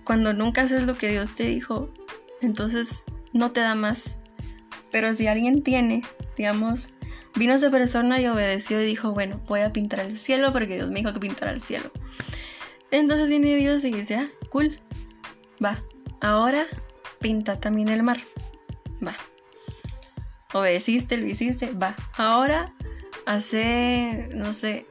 cuando 0.08 0.32
nunca 0.32 0.62
haces 0.62 0.84
lo 0.84 0.96
que 0.96 1.10
Dios 1.10 1.34
te 1.34 1.42
dijo, 1.42 1.90
entonces 2.40 3.04
no 3.34 3.52
te 3.52 3.60
da 3.60 3.74
más. 3.74 4.16
Pero 4.90 5.12
si 5.12 5.26
alguien 5.26 5.62
tiene, 5.62 6.02
digamos, 6.34 6.88
vino 7.34 7.52
esa 7.52 7.68
persona 7.68 8.18
y 8.18 8.26
obedeció 8.26 8.80
y 8.80 8.86
dijo, 8.86 9.12
bueno, 9.12 9.38
voy 9.46 9.60
a 9.60 9.70
pintar 9.70 10.00
el 10.00 10.16
cielo 10.16 10.50
porque 10.50 10.76
Dios 10.76 10.90
me 10.90 11.00
dijo 11.00 11.12
que 11.12 11.20
pintara 11.20 11.52
el 11.52 11.60
cielo. 11.60 11.92
Entonces 12.90 13.28
viene 13.28 13.54
Dios 13.56 13.84
y 13.84 13.90
dice, 13.90 14.14
ah, 14.14 14.30
cool, 14.48 14.80
va, 15.62 15.84
ahora 16.22 16.64
pinta 17.20 17.60
también 17.60 17.90
el 17.90 18.02
mar, 18.02 18.22
va. 19.06 19.14
obedeciste, 20.54 21.18
lo 21.18 21.26
hiciste, 21.26 21.72
va. 21.72 21.94
Ahora 22.16 22.72
hace, 23.26 24.30
no 24.32 24.54
sé, 24.54 24.86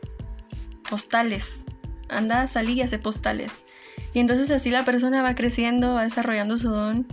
postales. 0.87 1.63
Anda, 2.09 2.47
salí 2.47 2.73
y 2.73 2.81
hace 2.81 2.99
postales. 2.99 3.63
Y 4.13 4.19
entonces 4.19 4.51
así 4.51 4.69
la 4.69 4.85
persona 4.85 5.21
va 5.21 5.35
creciendo, 5.35 5.95
va 5.95 6.03
desarrollando 6.03 6.57
su 6.57 6.69
don 6.69 7.07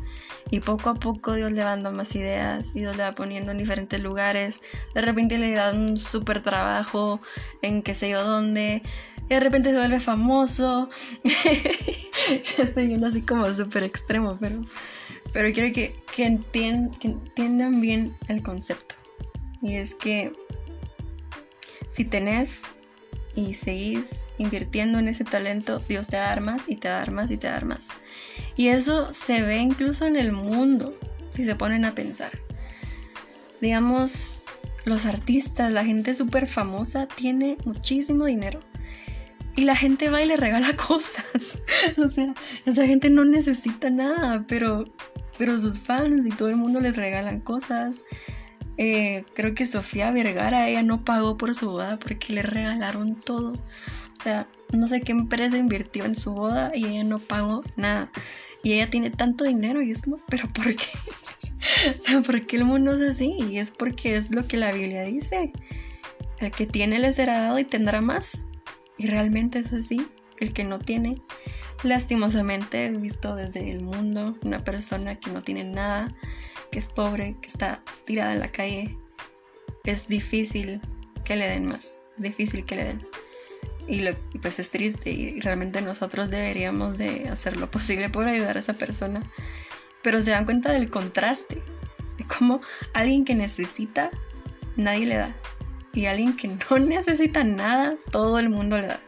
y 0.50 0.60
poco 0.60 0.90
a 0.90 0.94
poco 0.94 1.34
Dios 1.34 1.50
le 1.52 1.64
va 1.64 1.70
dando 1.70 1.90
más 1.90 2.14
ideas, 2.14 2.72
y 2.74 2.80
Dios 2.80 2.96
le 2.96 3.02
va 3.02 3.14
poniendo 3.14 3.52
en 3.52 3.58
diferentes 3.58 4.00
lugares. 4.02 4.60
De 4.94 5.00
repente 5.00 5.38
le 5.38 5.52
da 5.52 5.72
un 5.72 5.96
súper 5.96 6.42
trabajo 6.42 7.20
en 7.62 7.82
qué 7.82 7.94
sé 7.94 8.10
yo 8.10 8.24
dónde. 8.24 8.82
Y 9.24 9.28
de 9.28 9.40
repente 9.40 9.70
se 9.70 9.76
vuelve 9.76 10.00
famoso. 10.00 10.90
Estoy 12.58 12.88
yendo 12.88 13.06
así 13.06 13.22
como 13.22 13.50
súper 13.52 13.84
extremo, 13.84 14.36
pero, 14.38 14.64
pero 15.32 15.52
quiero 15.52 15.72
que, 15.74 15.96
que 16.14 16.26
entiendan 16.26 17.80
bien 17.80 18.14
el 18.28 18.42
concepto. 18.42 18.94
Y 19.62 19.76
es 19.76 19.94
que 19.94 20.32
si 21.88 22.04
tenés 22.04 22.62
y 23.34 23.54
seguís 23.54 24.28
invirtiendo 24.38 24.98
en 24.98 25.08
ese 25.08 25.24
talento, 25.24 25.78
Dios 25.80 26.06
te 26.06 26.16
va 26.16 26.24
a 26.24 26.28
dar 26.28 26.40
más 26.40 26.68
y 26.68 26.76
te 26.76 26.88
va 26.88 26.96
a 26.96 26.98
dar 26.98 27.10
más 27.10 27.30
y 27.30 27.36
te 27.36 27.46
va 27.46 27.52
a 27.52 27.56
dar 27.56 27.64
más. 27.64 27.88
Y 28.56 28.68
eso 28.68 29.12
se 29.12 29.42
ve 29.42 29.58
incluso 29.58 30.06
en 30.06 30.16
el 30.16 30.32
mundo, 30.32 30.98
si 31.30 31.44
se 31.44 31.56
ponen 31.56 31.84
a 31.84 31.94
pensar. 31.94 32.32
Digamos, 33.60 34.44
los 34.84 35.06
artistas, 35.06 35.72
la 35.72 35.84
gente 35.84 36.14
súper 36.14 36.46
famosa 36.46 37.06
tiene 37.06 37.56
muchísimo 37.64 38.26
dinero. 38.26 38.60
Y 39.56 39.64
la 39.64 39.76
gente 39.76 40.10
va 40.10 40.22
y 40.22 40.26
le 40.26 40.36
regala 40.36 40.76
cosas. 40.88 41.58
o 41.96 42.08
sea, 42.08 42.34
esa 42.66 42.86
gente 42.86 43.10
no 43.10 43.24
necesita 43.24 43.90
nada, 43.90 44.44
pero, 44.46 44.84
pero 45.38 45.60
sus 45.60 45.78
fans 45.78 46.26
y 46.26 46.30
todo 46.30 46.48
el 46.48 46.56
mundo 46.56 46.80
les 46.80 46.96
regalan 46.96 47.40
cosas. 47.40 48.04
Eh, 48.76 49.24
creo 49.34 49.54
que 49.54 49.66
Sofía 49.66 50.10
Vergara, 50.10 50.68
ella 50.68 50.82
no 50.82 51.04
pagó 51.04 51.36
por 51.36 51.54
su 51.54 51.70
boda 51.70 51.98
porque 51.98 52.32
le 52.32 52.42
regalaron 52.42 53.20
todo. 53.20 53.52
O 54.18 54.22
sea, 54.22 54.48
no 54.72 54.88
sé 54.88 55.02
qué 55.02 55.12
empresa 55.12 55.56
invirtió 55.56 56.04
en 56.04 56.14
su 56.14 56.32
boda 56.32 56.72
y 56.74 56.86
ella 56.86 57.04
no 57.04 57.18
pagó 57.18 57.62
nada. 57.76 58.10
Y 58.62 58.72
ella 58.72 58.88
tiene 58.88 59.10
tanto 59.10 59.44
dinero 59.44 59.82
y 59.82 59.90
es 59.90 60.02
como, 60.02 60.18
pero 60.28 60.48
¿por 60.52 60.74
qué? 60.74 60.86
o 61.98 62.02
sea, 62.02 62.20
¿por 62.22 62.46
qué 62.46 62.56
el 62.56 62.64
mundo 62.64 62.94
es 62.94 63.02
así? 63.02 63.36
Y 63.50 63.58
es 63.58 63.70
porque 63.70 64.14
es 64.14 64.30
lo 64.30 64.46
que 64.46 64.56
la 64.56 64.72
Biblia 64.72 65.02
dice. 65.02 65.52
El 66.38 66.50
que 66.50 66.66
tiene 66.66 66.98
le 66.98 67.12
será 67.12 67.40
dado 67.40 67.58
y 67.58 67.64
tendrá 67.64 68.00
más. 68.00 68.46
Y 68.98 69.06
realmente 69.06 69.58
es 69.58 69.72
así. 69.72 70.06
El 70.38 70.52
que 70.52 70.64
no 70.64 70.80
tiene, 70.80 71.22
lastimosamente 71.84 72.86
he 72.86 72.90
visto 72.90 73.36
desde 73.36 73.70
el 73.70 73.82
mundo 73.82 74.36
una 74.42 74.64
persona 74.64 75.14
que 75.20 75.30
no 75.30 75.42
tiene 75.42 75.62
nada 75.64 76.12
que 76.74 76.80
es 76.80 76.88
pobre, 76.88 77.36
que 77.40 77.46
está 77.46 77.80
tirada 78.04 78.32
en 78.32 78.40
la 78.40 78.50
calle, 78.50 78.98
es 79.84 80.08
difícil 80.08 80.80
que 81.24 81.36
le 81.36 81.46
den 81.46 81.66
más, 81.66 82.00
es 82.16 82.22
difícil 82.24 82.64
que 82.64 82.74
le 82.74 82.84
den. 82.84 83.06
Y, 83.86 84.00
lo, 84.00 84.12
pues 84.42 84.58
es 84.58 84.70
triste 84.70 85.12
y 85.12 85.38
realmente 85.38 85.80
nosotros 85.82 86.30
deberíamos 86.30 86.98
de 86.98 87.28
hacer 87.28 87.58
lo 87.58 87.70
posible 87.76 88.10
por 88.10 88.26
ayudar 88.26 88.56
a 88.56 88.58
esa 88.58 88.72
persona. 88.72 89.22
Pero 90.02 90.20
se 90.20 90.32
dan 90.32 90.46
cuenta 90.46 90.72
del 90.72 90.90
contraste, 90.90 91.62
de 92.18 92.24
cómo 92.24 92.60
alguien 92.92 93.24
que 93.24 93.36
necesita, 93.36 94.10
nadie 94.74 95.06
le 95.06 95.14
da. 95.14 95.36
Y 95.92 96.06
alguien 96.06 96.36
que 96.36 96.48
no 96.48 96.78
necesita 96.80 97.44
nada, 97.44 97.94
todo 98.10 98.40
el 98.40 98.48
mundo 98.48 98.78
le 98.78 98.88
da. 98.88 99.00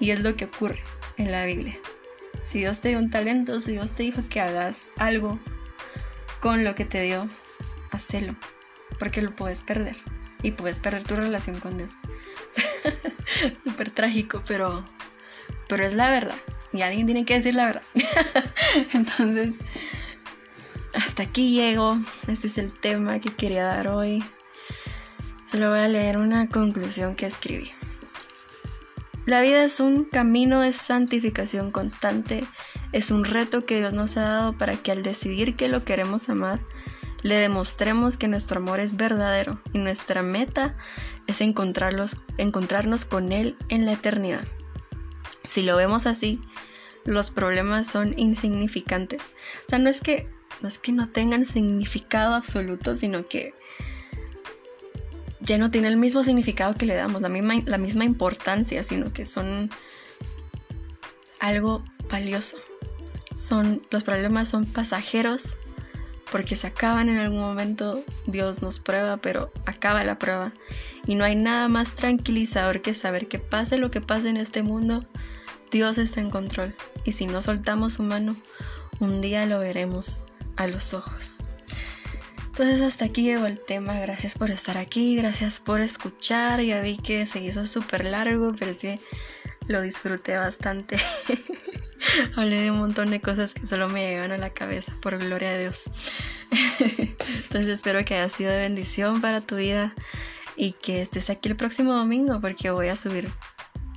Y 0.00 0.10
es 0.10 0.18
lo 0.18 0.34
que 0.34 0.46
ocurre 0.46 0.82
en 1.18 1.30
la 1.30 1.44
Biblia. 1.44 1.78
Si 2.42 2.58
Dios 2.58 2.80
te 2.80 2.88
dio 2.88 2.98
un 2.98 3.10
talento, 3.10 3.60
si 3.60 3.72
Dios 3.72 3.92
te 3.92 4.02
dijo 4.02 4.22
que 4.28 4.40
hagas 4.40 4.90
algo, 4.96 5.38
con 6.40 6.64
lo 6.64 6.74
que 6.74 6.84
te 6.84 7.02
dio, 7.02 7.28
hacelo, 7.90 8.34
porque 8.98 9.22
lo 9.22 9.34
puedes 9.34 9.62
perder 9.62 9.96
y 10.42 10.52
puedes 10.52 10.78
perder 10.78 11.04
tu 11.04 11.16
relación 11.16 11.60
con 11.60 11.78
Dios. 11.78 11.92
Súper 13.64 13.90
trágico, 13.90 14.42
pero, 14.46 14.84
pero 15.68 15.84
es 15.84 15.94
la 15.94 16.10
verdad 16.10 16.36
y 16.72 16.82
alguien 16.82 17.06
tiene 17.06 17.24
que 17.24 17.34
decir 17.34 17.54
la 17.54 17.66
verdad. 17.66 17.82
Entonces, 18.92 19.54
hasta 20.94 21.22
aquí 21.24 21.52
llego. 21.54 21.98
Este 22.26 22.46
es 22.46 22.58
el 22.58 22.72
tema 22.72 23.18
que 23.18 23.34
quería 23.34 23.64
dar 23.64 23.88
hoy. 23.88 24.22
Solo 25.46 25.70
voy 25.70 25.78
a 25.78 25.88
leer 25.88 26.18
una 26.18 26.48
conclusión 26.48 27.14
que 27.14 27.26
escribí. 27.26 27.72
La 29.26 29.40
vida 29.40 29.64
es 29.64 29.80
un 29.80 30.04
camino 30.04 30.60
de 30.60 30.72
santificación 30.72 31.72
constante, 31.72 32.44
es 32.92 33.10
un 33.10 33.24
reto 33.24 33.66
que 33.66 33.78
Dios 33.78 33.92
nos 33.92 34.16
ha 34.16 34.22
dado 34.22 34.56
para 34.56 34.76
que 34.76 34.92
al 34.92 35.02
decidir 35.02 35.56
que 35.56 35.66
lo 35.66 35.84
queremos 35.84 36.28
amar, 36.28 36.60
le 37.22 37.34
demostremos 37.34 38.16
que 38.16 38.28
nuestro 38.28 38.60
amor 38.60 38.78
es 38.78 38.96
verdadero 38.96 39.60
y 39.72 39.78
nuestra 39.78 40.22
meta 40.22 40.76
es 41.26 41.40
encontrarnos 41.40 43.04
con 43.04 43.32
Él 43.32 43.56
en 43.68 43.84
la 43.84 43.94
eternidad. 43.94 44.44
Si 45.42 45.62
lo 45.62 45.74
vemos 45.74 46.06
así, 46.06 46.40
los 47.04 47.30
problemas 47.30 47.88
son 47.88 48.16
insignificantes. 48.16 49.34
O 49.66 49.70
sea, 49.70 49.80
no 49.80 49.90
es 49.90 50.00
que 50.00 50.28
no, 50.62 50.68
es 50.68 50.78
que 50.78 50.92
no 50.92 51.08
tengan 51.08 51.46
significado 51.46 52.34
absoluto, 52.34 52.94
sino 52.94 53.26
que 53.26 53.54
ya 55.46 55.58
no 55.58 55.70
tiene 55.70 55.88
el 55.88 55.96
mismo 55.96 56.24
significado 56.24 56.74
que 56.74 56.86
le 56.86 56.94
damos, 56.94 57.22
la 57.22 57.28
misma, 57.28 57.54
la 57.64 57.78
misma 57.78 58.04
importancia, 58.04 58.82
sino 58.84 59.12
que 59.12 59.24
son 59.24 59.70
algo 61.40 61.84
valioso. 62.10 62.58
Son, 63.34 63.80
los 63.90 64.02
problemas 64.02 64.48
son 64.48 64.66
pasajeros 64.66 65.58
porque 66.32 66.56
se 66.56 66.66
acaban 66.66 67.08
en 67.08 67.18
algún 67.18 67.40
momento, 67.40 68.02
Dios 68.26 68.60
nos 68.60 68.80
prueba, 68.80 69.18
pero 69.18 69.52
acaba 69.64 70.02
la 70.02 70.18
prueba. 70.18 70.52
Y 71.06 71.14
no 71.14 71.24
hay 71.24 71.36
nada 71.36 71.68
más 71.68 71.94
tranquilizador 71.94 72.82
que 72.82 72.92
saber 72.92 73.28
que 73.28 73.38
pase 73.38 73.78
lo 73.78 73.92
que 73.92 74.00
pase 74.00 74.28
en 74.28 74.36
este 74.36 74.64
mundo, 74.64 75.04
Dios 75.70 75.98
está 75.98 76.20
en 76.20 76.30
control. 76.30 76.74
Y 77.04 77.12
si 77.12 77.26
no 77.26 77.40
soltamos 77.40 77.94
su 77.94 78.02
mano, 78.02 78.34
un 78.98 79.20
día 79.20 79.46
lo 79.46 79.60
veremos 79.60 80.18
a 80.56 80.66
los 80.66 80.92
ojos. 80.94 81.38
Entonces 82.58 82.80
hasta 82.80 83.04
aquí 83.04 83.22
llegó 83.22 83.44
el 83.44 83.60
tema. 83.60 84.00
Gracias 84.00 84.38
por 84.38 84.50
estar 84.50 84.78
aquí, 84.78 85.14
gracias 85.14 85.60
por 85.60 85.82
escuchar. 85.82 86.62
Ya 86.62 86.80
vi 86.80 86.96
que 86.96 87.26
se 87.26 87.38
hizo 87.40 87.66
súper 87.66 88.06
largo, 88.06 88.54
pero 88.58 88.72
sí 88.72 88.98
lo 89.68 89.82
disfruté 89.82 90.38
bastante. 90.38 90.96
Hablé 92.34 92.62
de 92.62 92.70
un 92.70 92.78
montón 92.78 93.10
de 93.10 93.20
cosas 93.20 93.52
que 93.52 93.66
solo 93.66 93.90
me 93.90 94.08
llegan 94.08 94.32
a 94.32 94.38
la 94.38 94.54
cabeza, 94.54 94.94
por 95.02 95.18
gloria 95.18 95.50
de 95.50 95.60
Dios. 95.64 95.82
Entonces 96.80 97.66
espero 97.66 98.02
que 98.06 98.14
haya 98.14 98.30
sido 98.30 98.50
de 98.50 98.60
bendición 98.60 99.20
para 99.20 99.42
tu 99.42 99.56
vida 99.56 99.94
y 100.56 100.72
que 100.72 101.02
estés 101.02 101.28
aquí 101.28 101.50
el 101.50 101.56
próximo 101.56 101.92
domingo 101.92 102.40
porque 102.40 102.70
voy 102.70 102.88
a 102.88 102.96
subir 102.96 103.28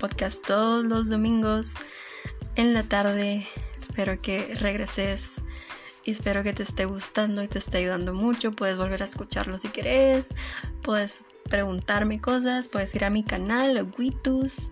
podcast 0.02 0.46
todos 0.46 0.84
los 0.84 1.08
domingos 1.08 1.76
en 2.58 2.74
la 2.74 2.84
tarde. 2.84 3.48
Espero 3.78 4.22
que 4.22 4.54
regreses 4.56 5.42
espero 6.12 6.44
que 6.44 6.54
te 6.54 6.64
esté 6.64 6.86
gustando 6.86 7.44
y 7.44 7.48
te 7.48 7.58
esté 7.58 7.80
ayudando 7.80 8.14
mucho. 8.14 8.52
Puedes 8.52 8.78
volver 8.78 9.02
a 9.02 9.06
escucharlo 9.06 9.58
si 9.58 9.70
querés. 9.70 10.34
Puedes 10.82 11.16
preguntarme 11.50 12.22
cosas. 12.22 12.68
Puedes 12.68 12.94
ir 12.96 13.06
a 13.06 13.10
mi 13.10 13.24
canal, 13.24 13.92
Witus, 13.98 14.70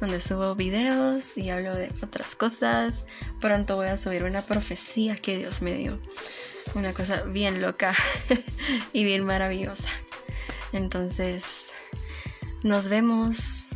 donde 0.00 0.20
subo 0.20 0.54
videos 0.54 1.38
y 1.38 1.50
hablo 1.50 1.74
de 1.74 1.92
otras 2.02 2.34
cosas. 2.34 3.06
Pronto 3.40 3.76
voy 3.76 3.88
a 3.88 3.96
subir 3.96 4.24
una 4.24 4.42
profecía 4.42 5.16
que 5.16 5.38
Dios 5.38 5.62
me 5.62 5.74
dio. 5.74 5.98
Una 6.74 6.92
cosa 6.92 7.22
bien 7.22 7.62
loca 7.62 7.94
y 8.92 9.04
bien 9.04 9.24
maravillosa. 9.24 9.88
Entonces, 10.72 11.72
nos 12.62 12.88
vemos 12.88 13.67